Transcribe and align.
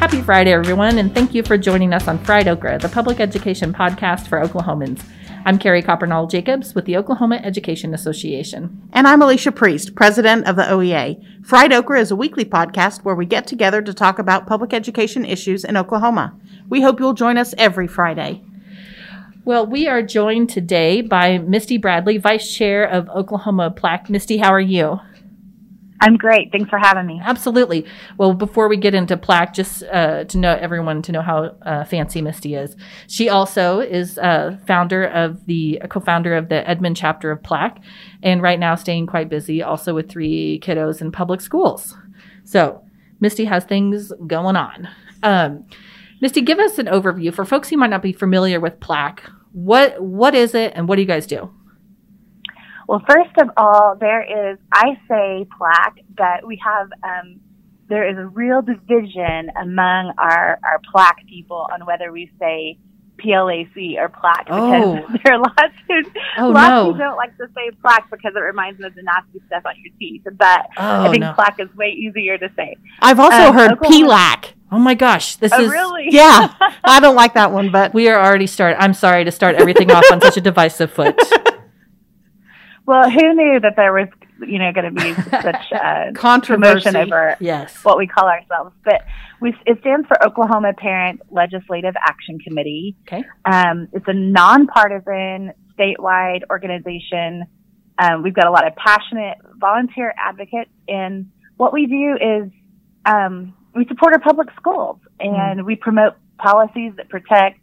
Happy 0.00 0.22
Friday, 0.22 0.50
everyone, 0.50 0.96
and 0.96 1.14
thank 1.14 1.34
you 1.34 1.42
for 1.42 1.58
joining 1.58 1.92
us 1.92 2.08
on 2.08 2.18
Fried 2.24 2.48
Okra, 2.48 2.78
the 2.78 2.88
public 2.88 3.20
education 3.20 3.70
podcast 3.70 4.28
for 4.28 4.40
Oklahomans. 4.40 5.04
I'm 5.44 5.58
Carrie 5.58 5.82
Coppernoll 5.82 6.30
Jacobs 6.30 6.74
with 6.74 6.86
the 6.86 6.96
Oklahoma 6.96 7.36
Education 7.44 7.92
Association. 7.92 8.88
And 8.94 9.06
I'm 9.06 9.20
Alicia 9.20 9.52
Priest, 9.52 9.94
president 9.94 10.46
of 10.46 10.56
the 10.56 10.62
OEA. 10.62 11.22
Fried 11.46 11.74
Okra 11.74 12.00
is 12.00 12.10
a 12.10 12.16
weekly 12.16 12.46
podcast 12.46 13.04
where 13.04 13.14
we 13.14 13.26
get 13.26 13.46
together 13.46 13.82
to 13.82 13.92
talk 13.92 14.18
about 14.18 14.46
public 14.46 14.72
education 14.72 15.26
issues 15.26 15.66
in 15.66 15.76
Oklahoma. 15.76 16.34
We 16.70 16.80
hope 16.80 16.98
you'll 16.98 17.12
join 17.12 17.36
us 17.36 17.54
every 17.58 17.86
Friday. 17.86 18.42
Well, 19.44 19.66
we 19.66 19.86
are 19.86 20.02
joined 20.02 20.48
today 20.48 21.02
by 21.02 21.36
Misty 21.36 21.76
Bradley, 21.76 22.16
Vice 22.16 22.50
Chair 22.50 22.84
of 22.84 23.10
Oklahoma 23.10 23.70
Plaque. 23.70 24.08
Misty, 24.08 24.38
how 24.38 24.50
are 24.50 24.60
you? 24.60 24.98
I'm 26.02 26.16
great. 26.16 26.50
Thanks 26.50 26.70
for 26.70 26.78
having 26.78 27.06
me. 27.06 27.20
Absolutely. 27.22 27.84
Well, 28.16 28.32
before 28.32 28.68
we 28.68 28.78
get 28.78 28.94
into 28.94 29.18
plaque, 29.18 29.52
just 29.52 29.82
uh, 29.82 30.24
to 30.24 30.38
know 30.38 30.54
everyone 30.54 31.02
to 31.02 31.12
know 31.12 31.20
how 31.20 31.56
uh, 31.62 31.84
fancy 31.84 32.22
Misty 32.22 32.54
is. 32.54 32.74
She 33.06 33.28
also 33.28 33.80
is 33.80 34.16
uh, 34.16 34.56
founder 34.66 35.04
of 35.04 35.44
the 35.44 35.80
co-founder 35.90 36.34
of 36.34 36.48
the 36.48 36.66
Edmond 36.68 36.96
chapter 36.96 37.30
of 37.30 37.42
Plaque, 37.42 37.78
and 38.22 38.40
right 38.40 38.58
now 38.58 38.76
staying 38.76 39.08
quite 39.08 39.28
busy, 39.28 39.62
also 39.62 39.94
with 39.94 40.08
three 40.08 40.58
kiddos 40.60 41.02
in 41.02 41.12
public 41.12 41.42
schools. 41.42 41.94
So 42.44 42.82
Misty 43.20 43.44
has 43.44 43.64
things 43.64 44.10
going 44.26 44.56
on. 44.56 44.88
Um, 45.22 45.66
Misty, 46.22 46.40
give 46.40 46.58
us 46.58 46.78
an 46.78 46.86
overview 46.86 47.32
for 47.32 47.44
folks 47.44 47.68
who 47.68 47.76
might 47.76 47.90
not 47.90 48.02
be 48.02 48.12
familiar 48.12 48.58
with 48.58 48.80
Plaque. 48.80 49.22
What 49.52 50.00
what 50.02 50.34
is 50.34 50.54
it, 50.54 50.72
and 50.74 50.88
what 50.88 50.96
do 50.96 51.02
you 51.02 51.08
guys 51.08 51.26
do? 51.26 51.50
Well, 52.90 53.02
first 53.08 53.30
of 53.40 53.48
all, 53.56 53.94
there 54.00 54.50
is, 54.50 54.58
I 54.72 54.98
say 55.08 55.46
plaque, 55.56 56.00
but 56.16 56.44
we 56.44 56.60
have, 56.64 56.88
um, 57.04 57.38
there 57.88 58.08
is 58.10 58.18
a 58.18 58.26
real 58.26 58.62
division 58.62 59.52
among 59.62 60.12
our, 60.18 60.58
our 60.64 60.80
plaque 60.90 61.24
people 61.28 61.68
on 61.72 61.86
whether 61.86 62.10
we 62.10 62.32
say 62.40 62.78
PLAC 63.18 63.96
or 63.96 64.08
plaque 64.08 64.46
because 64.46 65.04
Oh. 65.04 65.16
there 65.24 65.34
are 65.34 65.38
lots 65.38 65.74
who, 65.86 66.02
Oh, 66.38 66.48
lots 66.48 66.68
no. 66.68 66.92
who 66.92 66.98
don't 66.98 67.16
like 67.16 67.36
to 67.38 67.46
say 67.54 67.70
plaque 67.80 68.10
because 68.10 68.32
it 68.34 68.40
reminds 68.40 68.78
them 68.80 68.86
of 68.88 68.96
the 68.96 69.02
nasty 69.04 69.40
stuff 69.46 69.62
on 69.66 69.74
your 69.84 69.92
teeth. 70.00 70.22
But 70.24 70.66
Oh, 70.76 71.04
I 71.06 71.10
think 71.12 71.20
no. 71.20 71.32
plaque 71.34 71.60
is 71.60 71.72
way 71.76 71.90
easier 71.90 72.38
to 72.38 72.48
say. 72.56 72.74
I've 73.00 73.20
also 73.20 73.36
Um, 73.50 73.54
heard 73.54 73.70
Oklahoma- 73.74 74.08
PLAC. 74.08 74.54
Oh 74.72 74.78
my 74.78 74.94
gosh, 74.94 75.34
this 75.36 75.52
Oh, 75.52 75.62
is 75.64 75.70
really? 75.70 76.06
Yeah, 76.10 76.52
I 76.84 76.98
don't 77.00 77.16
like 77.16 77.34
that 77.34 77.50
one, 77.52 77.70
but 77.72 77.92
we 77.92 78.08
are 78.08 78.20
already 78.24 78.46
start. 78.46 78.76
I'm 78.80 78.94
sorry 78.94 79.24
to 79.24 79.30
start 79.32 79.56
everything 79.56 79.90
off 79.92 80.04
on 80.12 80.20
such 80.20 80.36
a 80.36 80.40
divisive 80.40 80.90
foot. 80.92 81.16
Well, 82.86 83.08
who 83.10 83.34
knew 83.34 83.60
that 83.60 83.74
there 83.76 83.92
was, 83.92 84.08
you 84.40 84.58
know, 84.58 84.72
going 84.72 84.94
to 84.94 85.02
be 85.02 85.14
such 85.30 85.72
uh, 85.72 86.12
controversy. 86.14 86.96
over 86.96 87.36
Yes. 87.40 87.84
what 87.84 87.98
we 87.98 88.06
call 88.06 88.26
ourselves. 88.28 88.74
But 88.84 89.02
we, 89.40 89.54
it 89.66 89.78
stands 89.80 90.06
for 90.08 90.22
Oklahoma 90.24 90.72
Parent 90.76 91.20
Legislative 91.30 91.94
Action 92.06 92.38
Committee. 92.40 92.96
Okay. 93.06 93.24
Um, 93.44 93.88
it's 93.92 94.06
a 94.08 94.12
nonpartisan 94.14 95.52
statewide 95.78 96.42
organization. 96.50 97.44
Um, 97.98 98.22
we've 98.22 98.34
got 98.34 98.46
a 98.46 98.50
lot 98.50 98.66
of 98.66 98.74
passionate 98.76 99.38
volunteer 99.58 100.14
advocates, 100.18 100.70
and 100.88 101.26
what 101.56 101.72
we 101.72 101.86
do 101.86 102.16
is 102.16 102.50
um, 103.04 103.54
we 103.74 103.86
support 103.86 104.14
our 104.14 104.20
public 104.20 104.48
schools 104.56 104.98
and 105.20 105.64
we 105.66 105.76
promote 105.76 106.14
policies 106.38 106.92
that 106.96 107.08
protect 107.10 107.60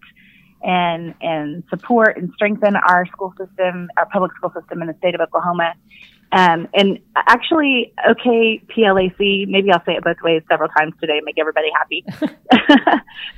and 0.64 1.14
and 1.22 1.64
support 1.70 2.18
and 2.18 2.32
strengthen 2.34 2.76
our 2.76 3.06
school 3.08 3.34
system, 3.38 3.90
our 3.98 4.08
public 4.08 4.32
school 4.36 4.52
system 4.60 4.82
in 4.82 4.88
the 4.88 4.96
state 5.00 5.16
of 5.16 5.22
Oklahoma. 5.22 5.74
Um, 6.32 6.68
and 6.74 7.00
actually, 7.16 7.94
okay, 8.10 8.62
PLAC, 8.68 9.48
maybe 9.48 9.72
I'll 9.72 9.84
say 9.86 9.94
it 9.94 10.04
both 10.04 10.18
ways 10.22 10.44
several 10.50 10.70
times 10.70 10.94
today, 11.00 11.22
make 11.24 11.38
everybody 11.40 11.70
happy, 11.74 12.04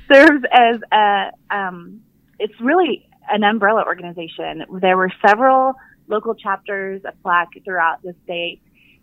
serves 0.12 0.44
as 0.50 0.80
a, 0.92 1.30
um, 1.50 2.00
it's 2.40 2.58
really 2.60 3.08
an 3.30 3.44
umbrella 3.44 3.84
organization. 3.86 4.64
There 4.80 4.96
were 4.96 5.12
several 5.24 5.74
local 6.08 6.34
chapters 6.34 7.02
of 7.04 7.14
PLAC 7.22 7.64
throughout 7.64 8.02
the 8.02 8.14
state, 8.24 8.60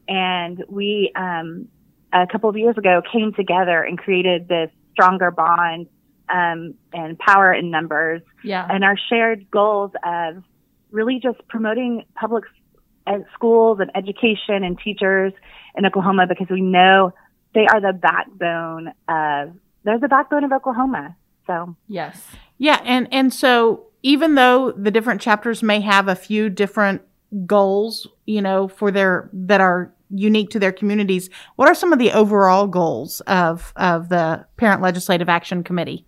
and 0.09 0.61
we, 0.67 1.13
um, 1.15 1.69
a 2.11 2.27
couple 2.27 2.49
of 2.49 2.57
years 2.57 2.77
ago, 2.77 3.01
came 3.09 3.31
together 3.33 3.81
and 3.81 3.97
created 3.97 4.49
this 4.49 4.69
stronger 4.91 5.31
bond 5.31 5.87
um, 6.33 6.73
and 6.93 7.17
power 7.19 7.53
in 7.53 7.71
numbers 7.71 8.21
Yeah. 8.43 8.67
and 8.69 8.83
our 8.83 8.97
shared 9.09 9.49
goals 9.51 9.91
of 10.05 10.43
really 10.91 11.19
just 11.21 11.39
promoting 11.47 12.03
public 12.15 12.43
s- 12.45 12.81
uh, 13.07 13.19
schools 13.33 13.79
and 13.79 13.89
education 13.95 14.63
and 14.63 14.77
teachers 14.79 15.33
in 15.75 15.85
Oklahoma 15.85 16.25
because 16.27 16.47
we 16.49 16.61
know 16.61 17.13
they 17.53 17.65
are 17.67 17.79
the 17.81 17.93
backbone 17.93 18.87
of 19.07 19.53
they're 19.83 19.99
the 19.99 20.07
backbone 20.09 20.43
of 20.43 20.51
Oklahoma. 20.51 21.15
So 21.45 21.75
Yes. 21.87 22.27
Yeah, 22.57 22.81
and 22.83 23.07
and 23.11 23.33
so 23.33 23.85
even 24.03 24.35
though 24.35 24.71
the 24.73 24.91
different 24.91 25.21
chapters 25.21 25.63
may 25.63 25.79
have 25.81 26.07
a 26.07 26.15
few 26.15 26.49
different 26.49 27.01
goals, 27.45 28.07
you 28.25 28.41
know, 28.41 28.67
for 28.67 28.91
their 28.91 29.29
that 29.33 29.61
are 29.61 29.93
unique 30.09 30.49
to 30.51 30.59
their 30.59 30.71
communities, 30.71 31.29
what 31.57 31.67
are 31.67 31.75
some 31.75 31.91
of 31.93 31.99
the 31.99 32.11
overall 32.11 32.67
goals 32.67 33.21
of 33.21 33.73
of 33.77 34.09
the 34.09 34.45
Parent 34.57 34.81
Legislative 34.81 35.29
Action 35.29 35.63
Committee? 35.63 36.05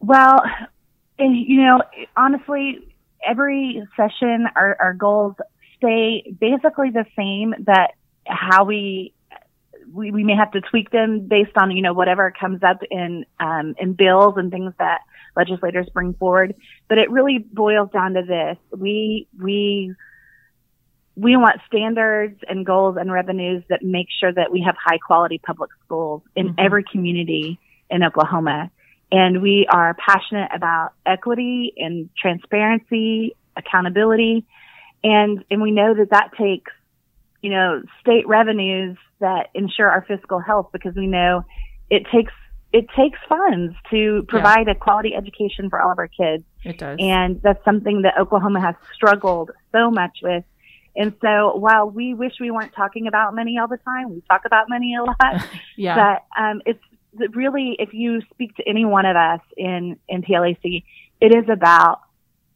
Well, 0.00 0.42
you 1.18 1.62
know, 1.62 1.82
honestly, 2.16 2.78
every 3.26 3.82
session, 3.96 4.46
our, 4.54 4.76
our 4.80 4.94
goals 4.94 5.34
stay 5.76 6.34
basically 6.40 6.90
the 6.90 7.04
same, 7.16 7.54
but 7.58 7.92
how 8.26 8.64
we, 8.64 9.12
we, 9.92 10.10
we 10.10 10.22
may 10.22 10.36
have 10.36 10.52
to 10.52 10.60
tweak 10.60 10.90
them 10.90 11.26
based 11.26 11.56
on, 11.56 11.70
you 11.70 11.82
know, 11.82 11.92
whatever 11.92 12.32
comes 12.38 12.62
up 12.62 12.78
in, 12.90 13.24
um, 13.40 13.74
in 13.78 13.94
bills 13.94 14.34
and 14.36 14.50
things 14.50 14.72
that 14.78 15.00
legislators 15.36 15.88
bring 15.92 16.14
forward. 16.14 16.54
But 16.88 16.98
it 16.98 17.10
really 17.10 17.38
boils 17.38 17.90
down 17.90 18.14
to 18.14 18.22
this. 18.22 18.56
We, 18.78 19.26
we, 19.38 19.94
we 21.16 21.36
want 21.36 21.60
standards 21.66 22.38
and 22.48 22.64
goals 22.64 22.96
and 22.96 23.10
revenues 23.10 23.64
that 23.68 23.82
make 23.82 24.06
sure 24.20 24.32
that 24.32 24.52
we 24.52 24.62
have 24.62 24.76
high 24.76 24.98
quality 24.98 25.38
public 25.38 25.70
schools 25.84 26.22
in 26.36 26.50
Mhm. 26.50 26.54
every 26.58 26.84
community 26.84 27.58
in 27.90 28.04
Oklahoma 28.04 28.70
and 29.10 29.40
we 29.42 29.66
are 29.70 29.94
passionate 29.94 30.50
about 30.54 30.92
equity 31.06 31.72
and 31.76 32.10
transparency, 32.20 33.34
accountability, 33.56 34.44
and 35.04 35.44
and 35.50 35.62
we 35.62 35.70
know 35.70 35.94
that 35.94 36.10
that 36.10 36.30
takes 36.38 36.72
you 37.42 37.50
know 37.50 37.82
state 38.00 38.26
revenues 38.26 38.96
that 39.20 39.48
ensure 39.54 39.90
our 39.90 40.02
fiscal 40.06 40.38
health 40.40 40.68
because 40.72 40.94
we 40.94 41.06
know 41.06 41.44
it 41.90 42.04
takes 42.12 42.32
it 42.72 42.86
takes 42.96 43.18
funds 43.28 43.74
to 43.90 44.24
provide 44.28 44.68
a 44.68 44.74
quality 44.74 45.14
education 45.14 45.70
for 45.70 45.80
all 45.80 45.90
of 45.92 45.98
our 45.98 46.08
kids 46.08 46.44
It 46.64 46.76
does. 46.78 46.98
and 47.00 47.40
that's 47.42 47.64
something 47.64 48.02
that 48.02 48.18
Oklahoma 48.18 48.60
has 48.60 48.74
struggled 48.94 49.50
so 49.72 49.90
much 49.90 50.18
with. 50.22 50.44
And 50.94 51.14
so 51.22 51.56
while 51.56 51.88
we 51.88 52.12
wish 52.12 52.32
we 52.40 52.50
weren't 52.50 52.74
talking 52.74 53.06
about 53.06 53.34
money 53.34 53.56
all 53.58 53.68
the 53.68 53.78
time, 53.78 54.10
we 54.10 54.22
talk 54.28 54.42
about 54.44 54.68
money 54.68 54.94
a 54.96 55.02
lot 55.02 55.16
yeah. 55.76 55.94
but 56.36 56.42
um, 56.42 56.60
it's 56.66 56.82
really, 57.34 57.76
if 57.78 57.92
you 57.92 58.20
speak 58.32 58.54
to 58.56 58.68
any 58.68 58.84
one 58.84 59.06
of 59.06 59.16
us 59.16 59.40
in, 59.56 59.98
in 60.08 60.22
PLAC, 60.22 60.84
it 61.20 61.34
is 61.34 61.48
about 61.50 62.00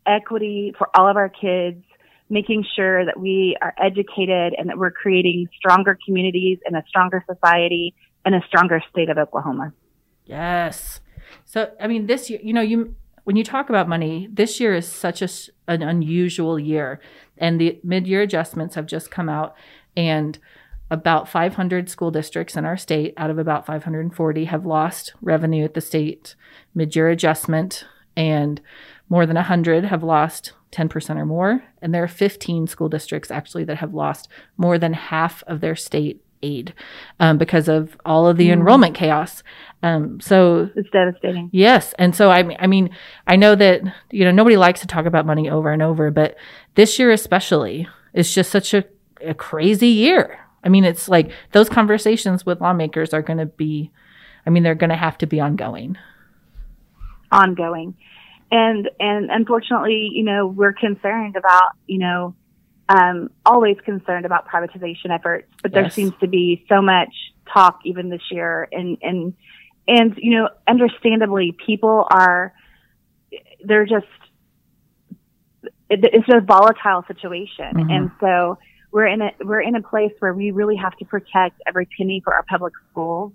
equity 0.07 0.75
for 0.77 0.89
all 0.95 1.09
of 1.09 1.17
our 1.17 1.29
kids, 1.29 1.83
making 2.29 2.65
sure 2.75 3.05
that 3.05 3.19
we 3.19 3.57
are 3.61 3.75
educated 3.83 4.55
and 4.57 4.69
that 4.69 4.79
we're 4.79 4.91
creating 4.91 5.49
stronger 5.57 5.99
communities 6.05 6.59
and 6.65 6.77
a 6.77 6.85
stronger 6.89 7.25
society 7.31 7.95
and 8.25 8.35
a 8.35 8.41
stronger 8.47 8.83
state 8.91 9.09
of 9.11 9.19
Oklahoma. 9.19 9.73
Yes. 10.25 11.01
So, 11.45 11.73
I 11.81 11.87
mean, 11.87 12.07
this 12.07 12.31
year, 12.31 12.41
you 12.43 12.53
know, 12.53 12.61
you 12.61 12.95
when 13.25 13.37
you 13.37 13.45
talk 13.45 13.69
about 13.69 13.89
money, 13.89 14.29
this 14.33 14.59
year 14.59 14.75
is 14.75 14.89
such 14.89 15.23
a, 15.23 15.29
an 15.69 15.83
unusual 15.83 16.59
year, 16.59 17.01
and 17.39 17.61
the 17.61 17.79
mid-year 17.85 18.23
adjustments 18.23 18.75
have 18.75 18.87
just 18.87 19.11
come 19.11 19.29
out, 19.29 19.55
and 19.97 20.38
about 20.93 21.27
500 21.29 21.89
school 21.89 22.11
districts 22.11 22.55
in 22.56 22.65
our 22.67 22.77
state, 22.77 23.15
out 23.17 23.31
of 23.31 23.39
about 23.39 23.65
540, 23.67 24.44
have 24.44 24.67
lost 24.67 25.15
revenue 25.23 25.65
at 25.65 25.73
the 25.75 25.81
state 25.81 26.35
mid-year 26.75 27.09
adjustment, 27.09 27.87
and 28.15 28.61
more 29.09 29.25
than 29.25 29.37
100 29.37 29.85
have 29.85 30.03
lost 30.03 30.53
10% 30.71 31.17
or 31.19 31.25
more, 31.27 31.62
and 31.81 31.94
there 31.94 32.03
are 32.05 32.09
15 32.09 32.67
school 32.67 32.89
districts 32.91 33.31
actually 33.31 33.65
that 33.65 33.77
have 33.79 33.94
lost 33.94 34.29
more 34.59 34.79
than 34.79 34.93
half 34.93 35.43
of 35.47 35.61
their 35.61 35.75
state 35.77 36.23
aid 36.43 36.75
um, 37.21 37.38
because 37.38 37.69
of 37.69 37.97
all 38.05 38.27
of 38.27 38.37
the 38.37 38.49
Mm. 38.49 38.53
enrollment 38.55 38.95
chaos. 38.95 39.43
Um, 39.83 40.21
so 40.21 40.69
It's 40.77 40.91
devastating. 40.91 41.49
yes, 41.53 41.95
and 41.99 42.15
so 42.15 42.31
I 42.31 42.43
mean, 42.43 42.56
I 42.61 42.67
mean, 42.67 42.91
I 43.27 43.37
know 43.37 43.55
that 43.55 43.81
you 44.11 44.25
know 44.25 44.31
nobody 44.31 44.56
likes 44.56 44.81
to 44.81 44.87
talk 44.87 45.06
about 45.06 45.25
money 45.25 45.49
over 45.49 45.71
and 45.73 45.83
over, 45.83 46.11
but 46.11 46.37
this 46.75 46.99
year 46.99 47.11
especially 47.12 47.88
is 48.12 48.35
just 48.35 48.50
such 48.50 48.75
a, 48.75 48.85
a 49.21 49.35
crazy 49.35 49.88
year. 49.88 50.38
I 50.64 50.69
mean, 50.69 50.85
it's 50.85 51.09
like 51.09 51.31
those 51.53 51.69
conversations 51.69 52.47
with 52.47 52.61
lawmakers 52.61 53.12
are 53.12 53.23
going 53.23 53.38
to 53.38 53.47
be, 53.47 53.91
I 54.47 54.50
mean, 54.50 54.62
they're 54.62 54.75
going 54.75 54.91
to 54.91 54.97
have 54.97 55.19
to 55.19 55.26
be 55.26 55.41
ongoing. 55.41 55.97
ongoing. 57.31 57.94
And 58.50 58.91
and 59.00 59.31
unfortunately, 59.31 60.11
you 60.12 60.23
know, 60.25 60.47
we're 60.47 60.75
concerned 60.75 61.37
about, 61.37 61.73
you 61.87 61.99
know, 61.99 62.35
um, 62.88 63.31
always 63.47 63.79
concerned 63.85 64.26
about 64.26 64.47
privatization 64.47 65.11
efforts, 65.11 65.49
but 65.62 65.73
there 65.73 65.88
seems 65.88 66.12
to 66.20 66.26
be 66.29 66.64
so 66.69 66.82
much 66.82 67.14
talk 67.53 67.81
even 67.85 68.11
this 68.11 68.23
year 68.31 68.69
and 68.70 68.99
and 69.03 69.35
and 69.88 70.17
you 70.19 70.37
know, 70.38 70.49
understandably, 70.69 71.56
people 71.67 72.06
are 72.11 72.53
they're 73.64 73.87
just, 73.87 74.06
it's 75.88 76.29
a 76.29 76.41
volatile 76.41 77.05
situation, 77.09 77.75
Mhm. 77.75 77.91
and 77.91 78.11
so 78.20 78.59
we're 78.93 79.06
in 79.06 79.23
a 79.23 79.33
we're 79.43 79.61
in 79.62 79.75
a 79.75 79.83
place 79.83 80.12
where 80.21 80.35
we 80.35 80.50
really 80.50 80.77
have 80.77 80.97
to 80.99 81.05
protect 81.05 81.61
every 81.67 81.89
penny 81.97 82.21
for 82.23 82.35
our 82.35 82.44
public 82.44 82.75
schools. 82.91 83.33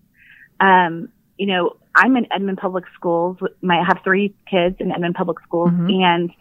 Um, 0.59 1.09
you 1.37 1.47
know, 1.47 1.75
I'm 1.95 2.15
in 2.15 2.31
Edmond 2.31 2.59
Public 2.59 2.85
Schools. 2.95 3.37
I 3.67 3.83
have 3.85 3.99
three 4.03 4.33
kids 4.49 4.77
in 4.79 4.91
Edmond 4.91 5.15
Public 5.15 5.39
Schools, 5.41 5.71
Mhm. 5.71 6.03
and 6.03 6.31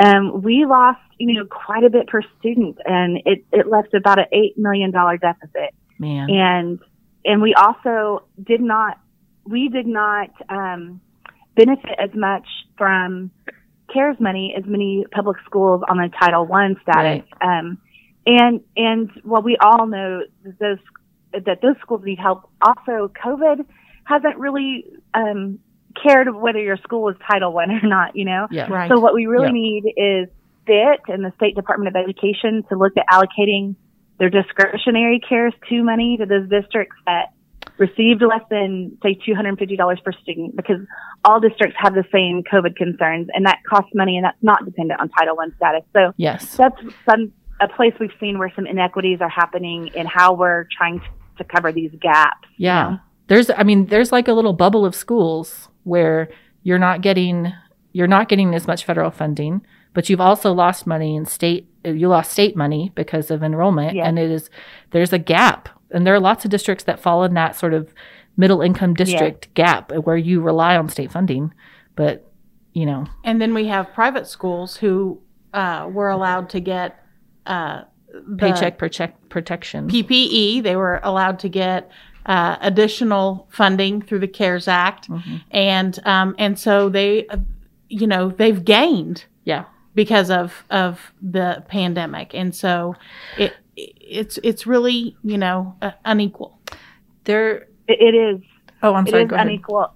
um, 0.00 0.42
we 0.42 0.64
lost, 0.64 1.00
you 1.18 1.34
know, 1.34 1.44
quite 1.44 1.82
a 1.82 1.90
bit 1.90 2.06
per 2.06 2.22
student, 2.38 2.78
and 2.84 3.20
it, 3.24 3.44
it 3.52 3.66
left 3.68 3.94
about 3.94 4.18
an 4.18 4.26
eight 4.32 4.56
million 4.56 4.90
dollar 4.90 5.16
deficit. 5.16 5.74
Man. 5.98 6.30
And 6.30 6.78
and 7.24 7.42
we 7.42 7.54
also 7.54 8.22
did 8.44 8.60
not 8.60 8.98
we 9.44 9.68
did 9.68 9.86
not 9.86 10.30
um, 10.48 11.00
benefit 11.56 11.96
as 11.98 12.10
much 12.14 12.46
from 12.76 13.30
CARES 13.92 14.20
money 14.20 14.54
as 14.56 14.64
many 14.66 15.04
public 15.10 15.38
schools 15.44 15.82
on 15.88 15.96
the 15.96 16.10
Title 16.20 16.44
One 16.46 16.76
status. 16.82 17.24
Um, 17.40 17.78
and 18.28 18.60
and 18.76 19.10
while 19.24 19.42
we 19.42 19.56
all 19.60 19.86
know 19.86 20.20
that 20.44 20.58
those 20.58 20.78
that 21.32 21.60
those 21.62 21.76
schools 21.80 22.02
need 22.04 22.18
help, 22.18 22.48
also 22.62 23.10
COVID 23.24 23.64
hasn't 24.04 24.36
really 24.38 24.84
um, 25.14 25.58
cared 26.02 26.34
whether 26.34 26.60
your 26.60 26.76
school 26.78 27.08
is 27.08 27.16
Title 27.30 27.52
One 27.52 27.70
or 27.70 27.86
not. 27.86 28.14
You 28.14 28.24
know, 28.26 28.46
yeah. 28.50 28.70
Right. 28.70 28.90
so 28.90 29.00
what 29.00 29.14
we 29.14 29.26
really 29.26 29.46
Yeah. 29.46 29.52
need 29.52 29.92
is 29.96 30.28
Stitt 30.64 31.00
and 31.08 31.24
the 31.24 31.32
State 31.36 31.54
Department 31.56 31.88
of 31.94 32.02
Education 32.02 32.62
to 32.68 32.76
look 32.76 32.92
at 32.96 33.06
allocating 33.10 33.74
their 34.18 34.28
discretionary 34.30 35.20
CARES 35.26 35.54
to 35.70 35.82
money 35.82 36.16
to 36.18 36.26
those 36.26 36.48
districts 36.48 36.96
that 37.06 37.28
received 37.78 38.20
less 38.22 38.42
than, 38.50 38.98
say, 39.02 39.16
$250 39.26 40.02
per 40.04 40.12
student 40.12 40.56
because 40.56 40.80
all 41.24 41.38
districts 41.40 41.76
have 41.78 41.94
the 41.94 42.04
same 42.12 42.42
COVID 42.52 42.74
concerns 42.76 43.28
and 43.32 43.46
that 43.46 43.58
costs 43.68 43.90
money 43.94 44.16
and 44.16 44.24
that's 44.24 44.42
not 44.42 44.64
dependent 44.64 45.00
on 45.00 45.08
Title 45.10 45.38
I 45.40 45.46
status. 45.56 45.82
So 45.92 46.12
Yes. 46.16 46.56
that's 46.56 46.76
some, 47.08 47.32
a 47.60 47.68
place 47.68 47.92
we've 48.00 48.12
seen 48.20 48.38
where 48.38 48.52
some 48.54 48.66
inequities 48.66 49.20
are 49.20 49.28
happening 49.28 49.88
in 49.94 50.06
how 50.06 50.32
we're 50.34 50.66
trying 50.76 51.00
to, 51.00 51.06
to 51.38 51.44
cover 51.44 51.72
these 51.72 51.90
gaps. 52.00 52.48
Yeah. 52.56 52.98
There's 53.26 53.50
I 53.50 53.62
mean 53.62 53.86
there's 53.86 54.12
like 54.12 54.28
a 54.28 54.32
little 54.32 54.52
bubble 54.52 54.84
of 54.86 54.94
schools 54.94 55.68
where 55.84 56.28
you're 56.62 56.78
not 56.78 57.00
getting 57.02 57.52
you're 57.92 58.06
not 58.06 58.28
getting 58.28 58.54
as 58.54 58.66
much 58.66 58.84
federal 58.84 59.10
funding, 59.10 59.62
but 59.94 60.08
you've 60.08 60.20
also 60.20 60.52
lost 60.52 60.86
money 60.86 61.16
in 61.16 61.26
state 61.26 61.68
you 61.84 62.08
lost 62.08 62.32
state 62.32 62.56
money 62.56 62.92
because 62.94 63.30
of 63.30 63.42
enrollment 63.42 63.94
Yes. 63.96 64.06
and 64.06 64.18
it 64.18 64.30
is 64.30 64.50
there's 64.90 65.12
a 65.12 65.18
gap. 65.18 65.68
And 65.90 66.06
there 66.06 66.14
are 66.14 66.20
lots 66.20 66.44
of 66.44 66.50
districts 66.50 66.84
that 66.84 67.00
fall 67.00 67.24
in 67.24 67.34
that 67.34 67.56
sort 67.56 67.72
of 67.74 67.94
middle 68.36 68.60
income 68.60 68.94
district 68.94 69.52
gap 69.54 69.90
where 69.92 70.16
you 70.16 70.40
rely 70.40 70.76
on 70.76 70.88
state 70.88 71.10
funding, 71.10 71.52
but 71.96 72.24
you 72.74 72.86
know, 72.86 73.06
And 73.24 73.40
then 73.42 73.54
we 73.54 73.66
have 73.66 73.92
private 73.92 74.26
schools 74.26 74.76
who 74.76 75.20
uh, 75.52 75.88
were 75.90 76.10
allowed 76.10 76.48
to 76.50 76.60
get 76.60 77.02
uh, 77.48 77.84
paycheck 78.38 78.78
protect 78.78 79.28
protection. 79.28 79.88
PPE. 79.88 80.62
They 80.62 80.76
were 80.76 81.00
allowed 81.02 81.38
to 81.40 81.48
get 81.48 81.90
uh, 82.26 82.56
additional 82.60 83.48
funding 83.50 84.02
through 84.02 84.18
the 84.20 84.28
CARES 84.28 84.68
Act, 84.68 85.08
Mhm. 85.08 85.40
and 85.50 85.98
um, 86.04 86.34
and 86.38 86.58
so 86.58 86.88
they, 86.88 87.26
uh, 87.28 87.38
you 87.88 88.06
know, 88.06 88.28
they've 88.30 88.62
gained 88.64 89.24
Yeah. 89.44 89.64
because 89.94 90.30
of 90.30 90.64
of 90.70 91.12
the 91.22 91.64
pandemic, 91.68 92.34
and 92.34 92.54
so 92.54 92.94
it 93.38 93.54
it's 93.76 94.38
it's 94.42 94.66
really 94.66 95.16
you 95.24 95.38
know 95.38 95.74
uh, 95.80 95.92
unequal. 96.04 96.58
There 97.24 97.66
It, 97.86 97.98
it 98.00 98.14
is. 98.14 98.40
Oh, 98.82 98.94
I'm 98.94 99.06
It 99.06 99.10
sorry. 99.10 99.22
is 99.24 99.28
Go 99.30 99.36
ahead. 99.36 99.46
unequal. 99.46 99.92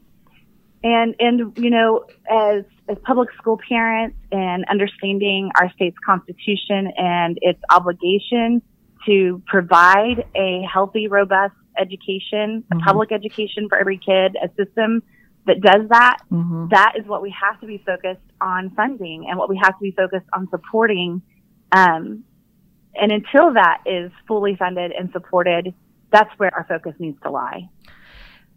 And 0.85 1.15
and 1.21 1.57
you 1.59 1.71
know, 1.71 2.05
as 2.31 2.65
as 2.89 2.97
public 3.05 3.29
school 3.39 3.59
parents 3.69 4.17
and 4.31 4.65
understanding 4.69 5.51
our 5.61 5.71
state's 5.73 5.97
constitution 6.05 6.93
and 6.97 7.39
its 7.43 7.61
obligation 7.71 8.63
to 9.07 9.43
provide 9.47 10.25
a 10.35 10.63
healthy, 10.63 11.09
robust 11.09 11.55
education, 11.79 12.65
Mhm. 12.71 12.81
a 12.81 12.85
public 12.85 13.13
education 13.13 13.69
for 13.69 13.79
every 13.79 13.99
kid, 13.99 14.37
a 14.43 14.49
system 14.57 15.03
that 15.47 15.61
does 15.61 15.89
that, 15.89 16.19
Mhm. 16.31 16.71
that 16.71 16.95
is 16.97 17.07
what 17.07 17.23
we 17.23 17.31
have 17.31 17.59
to 17.61 17.67
be 17.67 17.79
focused 17.79 18.21
on 18.41 18.71
funding 18.71 19.29
and 19.29 19.39
what 19.39 19.49
we 19.49 19.57
have 19.57 19.73
to 19.73 19.81
be 19.81 19.91
focused 19.91 20.27
on 20.33 20.49
supporting. 20.49 21.23
Um, 21.73 22.25
and 23.01 23.11
until 23.11 23.53
that 23.55 23.81
is 23.87 24.13
fully 24.29 24.55
funded 24.55 24.93
and 24.93 25.11
supported, 25.13 25.75
that's 26.11 26.31
where 26.39 26.55
our 26.55 26.65
focus 26.65 26.95
needs 26.99 27.21
to 27.23 27.31
lie. 27.31 27.69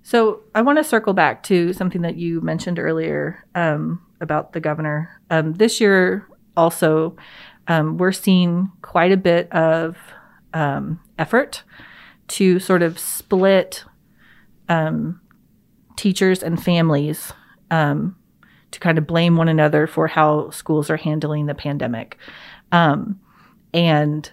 So 0.05 0.43
I 0.53 0.61
want 0.61 0.77
to 0.77 0.83
circle 0.83 1.13
back 1.13 1.41
to 1.45 1.73
something 1.73 2.03
that 2.03 2.15
you 2.15 2.39
mentioned 2.39 2.77
earlier 2.77 3.43
um, 3.55 4.05
about 4.21 4.53
the 4.53 4.59
governor. 4.59 5.19
Um, 5.31 5.53
this 5.53 5.81
year, 5.81 6.27
also, 6.55 7.15
um, 7.67 7.97
we're 7.97 8.11
seeing 8.11 8.71
quite 8.83 9.11
a 9.11 9.17
bit 9.17 9.51
of 9.51 9.97
um, 10.53 10.99
effort 11.17 11.63
to 12.27 12.59
sort 12.59 12.83
of 12.83 12.99
split 12.99 13.83
um, 14.69 15.21
teachers 15.95 16.43
and 16.43 16.63
families 16.63 17.33
um, 17.71 18.15
to 18.69 18.79
kind 18.79 18.99
of 18.99 19.07
blame 19.07 19.37
one 19.37 19.47
another 19.47 19.87
for 19.87 20.05
how 20.05 20.51
schools 20.51 20.91
are 20.91 20.97
handling 20.97 21.47
the 21.47 21.55
pandemic. 21.55 22.19
And 22.71 24.31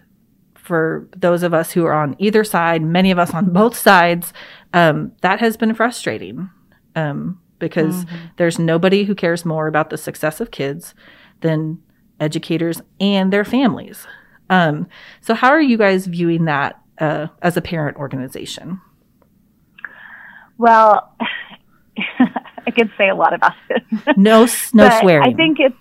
for 0.63 1.09
those 1.17 1.43
of 1.43 1.53
us 1.53 1.73
who 1.73 1.85
are 1.85 1.93
on 1.93 2.15
either 2.19 2.45
side, 2.45 2.83
many 2.83 3.11
of 3.11 3.19
us 3.19 3.35
on 3.35 3.51
both 3.53 3.77
sides, 3.77 4.33
um, 4.73 5.13
that 5.21 5.41
has 5.41 5.57
been 5.57 5.75
frustrating 5.75 6.49
um, 6.95 7.41
because 7.59 8.07
there's 8.37 8.59
nobody 8.59 9.05
who 9.05 9.15
cares 9.15 9.45
more 9.45 9.67
about 9.67 9.91
the 9.91 9.99
success 9.99 10.41
of 10.41 10.51
kids 10.51 10.95
than 11.41 11.83
educators 12.21 12.81
and 13.01 13.33
their 13.33 13.45
families. 13.45 14.07
Um, 14.51 14.87
so, 15.21 15.35
how 15.35 15.49
are 15.49 15.61
you 15.61 15.77
guys 15.77 16.07
viewing 16.07 16.45
that 16.45 16.81
uh, 16.99 17.27
as 17.43 17.57
a 17.57 17.63
parent 17.63 17.97
organization? 17.97 18.81
Well, 20.59 21.17
I 22.19 22.71
could 22.71 22.93
say 22.97 23.09
a 23.09 23.15
lot 23.15 23.35
about 23.35 23.55
this. 23.69 23.83
No, 24.17 24.47
no 24.75 25.01
swearing. 25.01 25.33
I 25.33 25.35
think 25.35 25.59
it's 25.59 25.77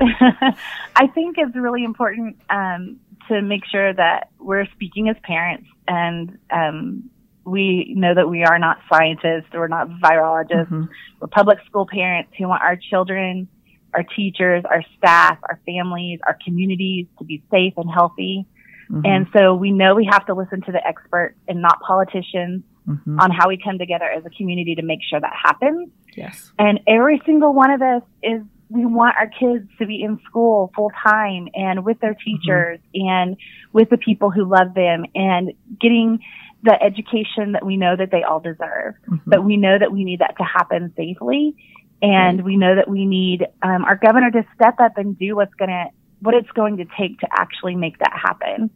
I 0.96 1.06
think 1.08 1.36
it's 1.38 1.54
really 1.54 1.84
important 1.84 2.36
um, 2.48 3.00
to 3.30 3.42
make 3.42 3.64
sure 3.66 3.92
that 3.94 4.28
we're 4.38 4.66
speaking 4.72 5.08
as 5.08 5.16
parents 5.22 5.66
and 5.88 6.38
um, 6.50 7.10
we 7.44 7.94
know 7.96 8.14
that 8.14 8.28
we 8.28 8.44
are 8.44 8.58
not 8.58 8.78
scientists, 8.92 9.46
we're 9.52 9.68
not 9.68 9.88
virologists, 9.88 10.68
Mhm. 10.68 10.88
we're 11.20 11.28
public 11.28 11.58
school 11.66 11.86
parents 11.86 12.30
who 12.36 12.46
want 12.48 12.62
our 12.62 12.76
children, 12.76 13.48
our 13.94 14.02
teachers, 14.02 14.64
our 14.68 14.82
staff, 14.98 15.38
our 15.48 15.58
families, 15.66 16.20
our 16.26 16.36
communities 16.44 17.06
to 17.18 17.24
be 17.24 17.42
safe 17.50 17.74
and 17.76 17.90
healthy. 17.90 18.46
Mhm. 18.90 19.02
And 19.06 19.26
so 19.32 19.54
we 19.54 19.70
know 19.72 19.94
we 19.94 20.04
have 20.10 20.26
to 20.26 20.34
listen 20.34 20.60
to 20.62 20.72
the 20.72 20.86
experts 20.86 21.36
and 21.48 21.62
not 21.62 21.80
politicians 21.80 22.62
Mhm. 22.88 23.20
on 23.20 23.30
how 23.30 23.48
we 23.48 23.56
come 23.56 23.78
together 23.78 24.04
as 24.06 24.24
a 24.26 24.30
community 24.30 24.74
to 24.74 24.82
make 24.82 25.00
sure 25.02 25.20
that 25.20 25.32
happens. 25.34 25.88
yes. 26.16 26.52
And 26.58 26.80
every 26.88 27.20
single 27.24 27.52
one 27.54 27.70
of 27.70 27.80
us 27.82 28.02
is 28.22 28.42
we 28.70 28.86
want 28.86 29.16
our 29.16 29.28
kids 29.28 29.68
to 29.78 29.86
be 29.86 30.02
in 30.02 30.18
school 30.24 30.72
full 30.74 30.92
time 31.04 31.48
and 31.54 31.84
with 31.84 31.98
their 32.00 32.14
teachers 32.14 32.78
and 32.94 33.36
with 33.72 33.90
the 33.90 33.98
people 33.98 34.30
who 34.30 34.44
love 34.44 34.74
them 34.74 35.04
and 35.14 35.52
getting 35.80 36.20
the 36.62 36.80
education 36.82 37.52
that 37.52 37.66
we 37.66 37.76
know 37.76 37.96
that 37.96 38.10
they 38.10 38.22
all 38.22 38.38
deserve. 38.38 38.94
Mhm. 39.08 39.20
But 39.26 39.44
we 39.44 39.56
know 39.56 39.78
that 39.78 39.90
we 39.92 40.04
need 40.04 40.20
that 40.20 40.36
to 40.38 40.44
happen 40.44 40.92
safely. 40.96 41.54
And 42.02 42.44
we 42.44 42.56
know 42.56 42.76
that 42.76 42.88
we 42.88 43.04
need 43.04 43.46
um, 43.62 43.84
our 43.84 43.96
governor 43.96 44.30
to 44.30 44.44
step 44.54 44.80
up 44.80 44.96
and 44.96 45.18
do 45.18 45.36
what's 45.36 45.52
going 45.54 45.68
to, 45.68 45.86
what 46.20 46.34
it's 46.34 46.50
going 46.52 46.78
to 46.78 46.86
take 46.96 47.18
to 47.20 47.28
actually 47.30 47.76
make 47.76 47.98
that 47.98 48.12
happen. 48.14 48.70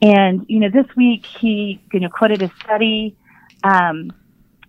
And, 0.00 0.46
you 0.48 0.60
know, 0.60 0.68
this 0.68 0.86
week 0.96 1.26
he, 1.26 1.80
you 1.92 2.00
know, 2.00 2.08
quoted 2.08 2.42
a 2.42 2.50
study, 2.62 3.16
um, 3.64 4.12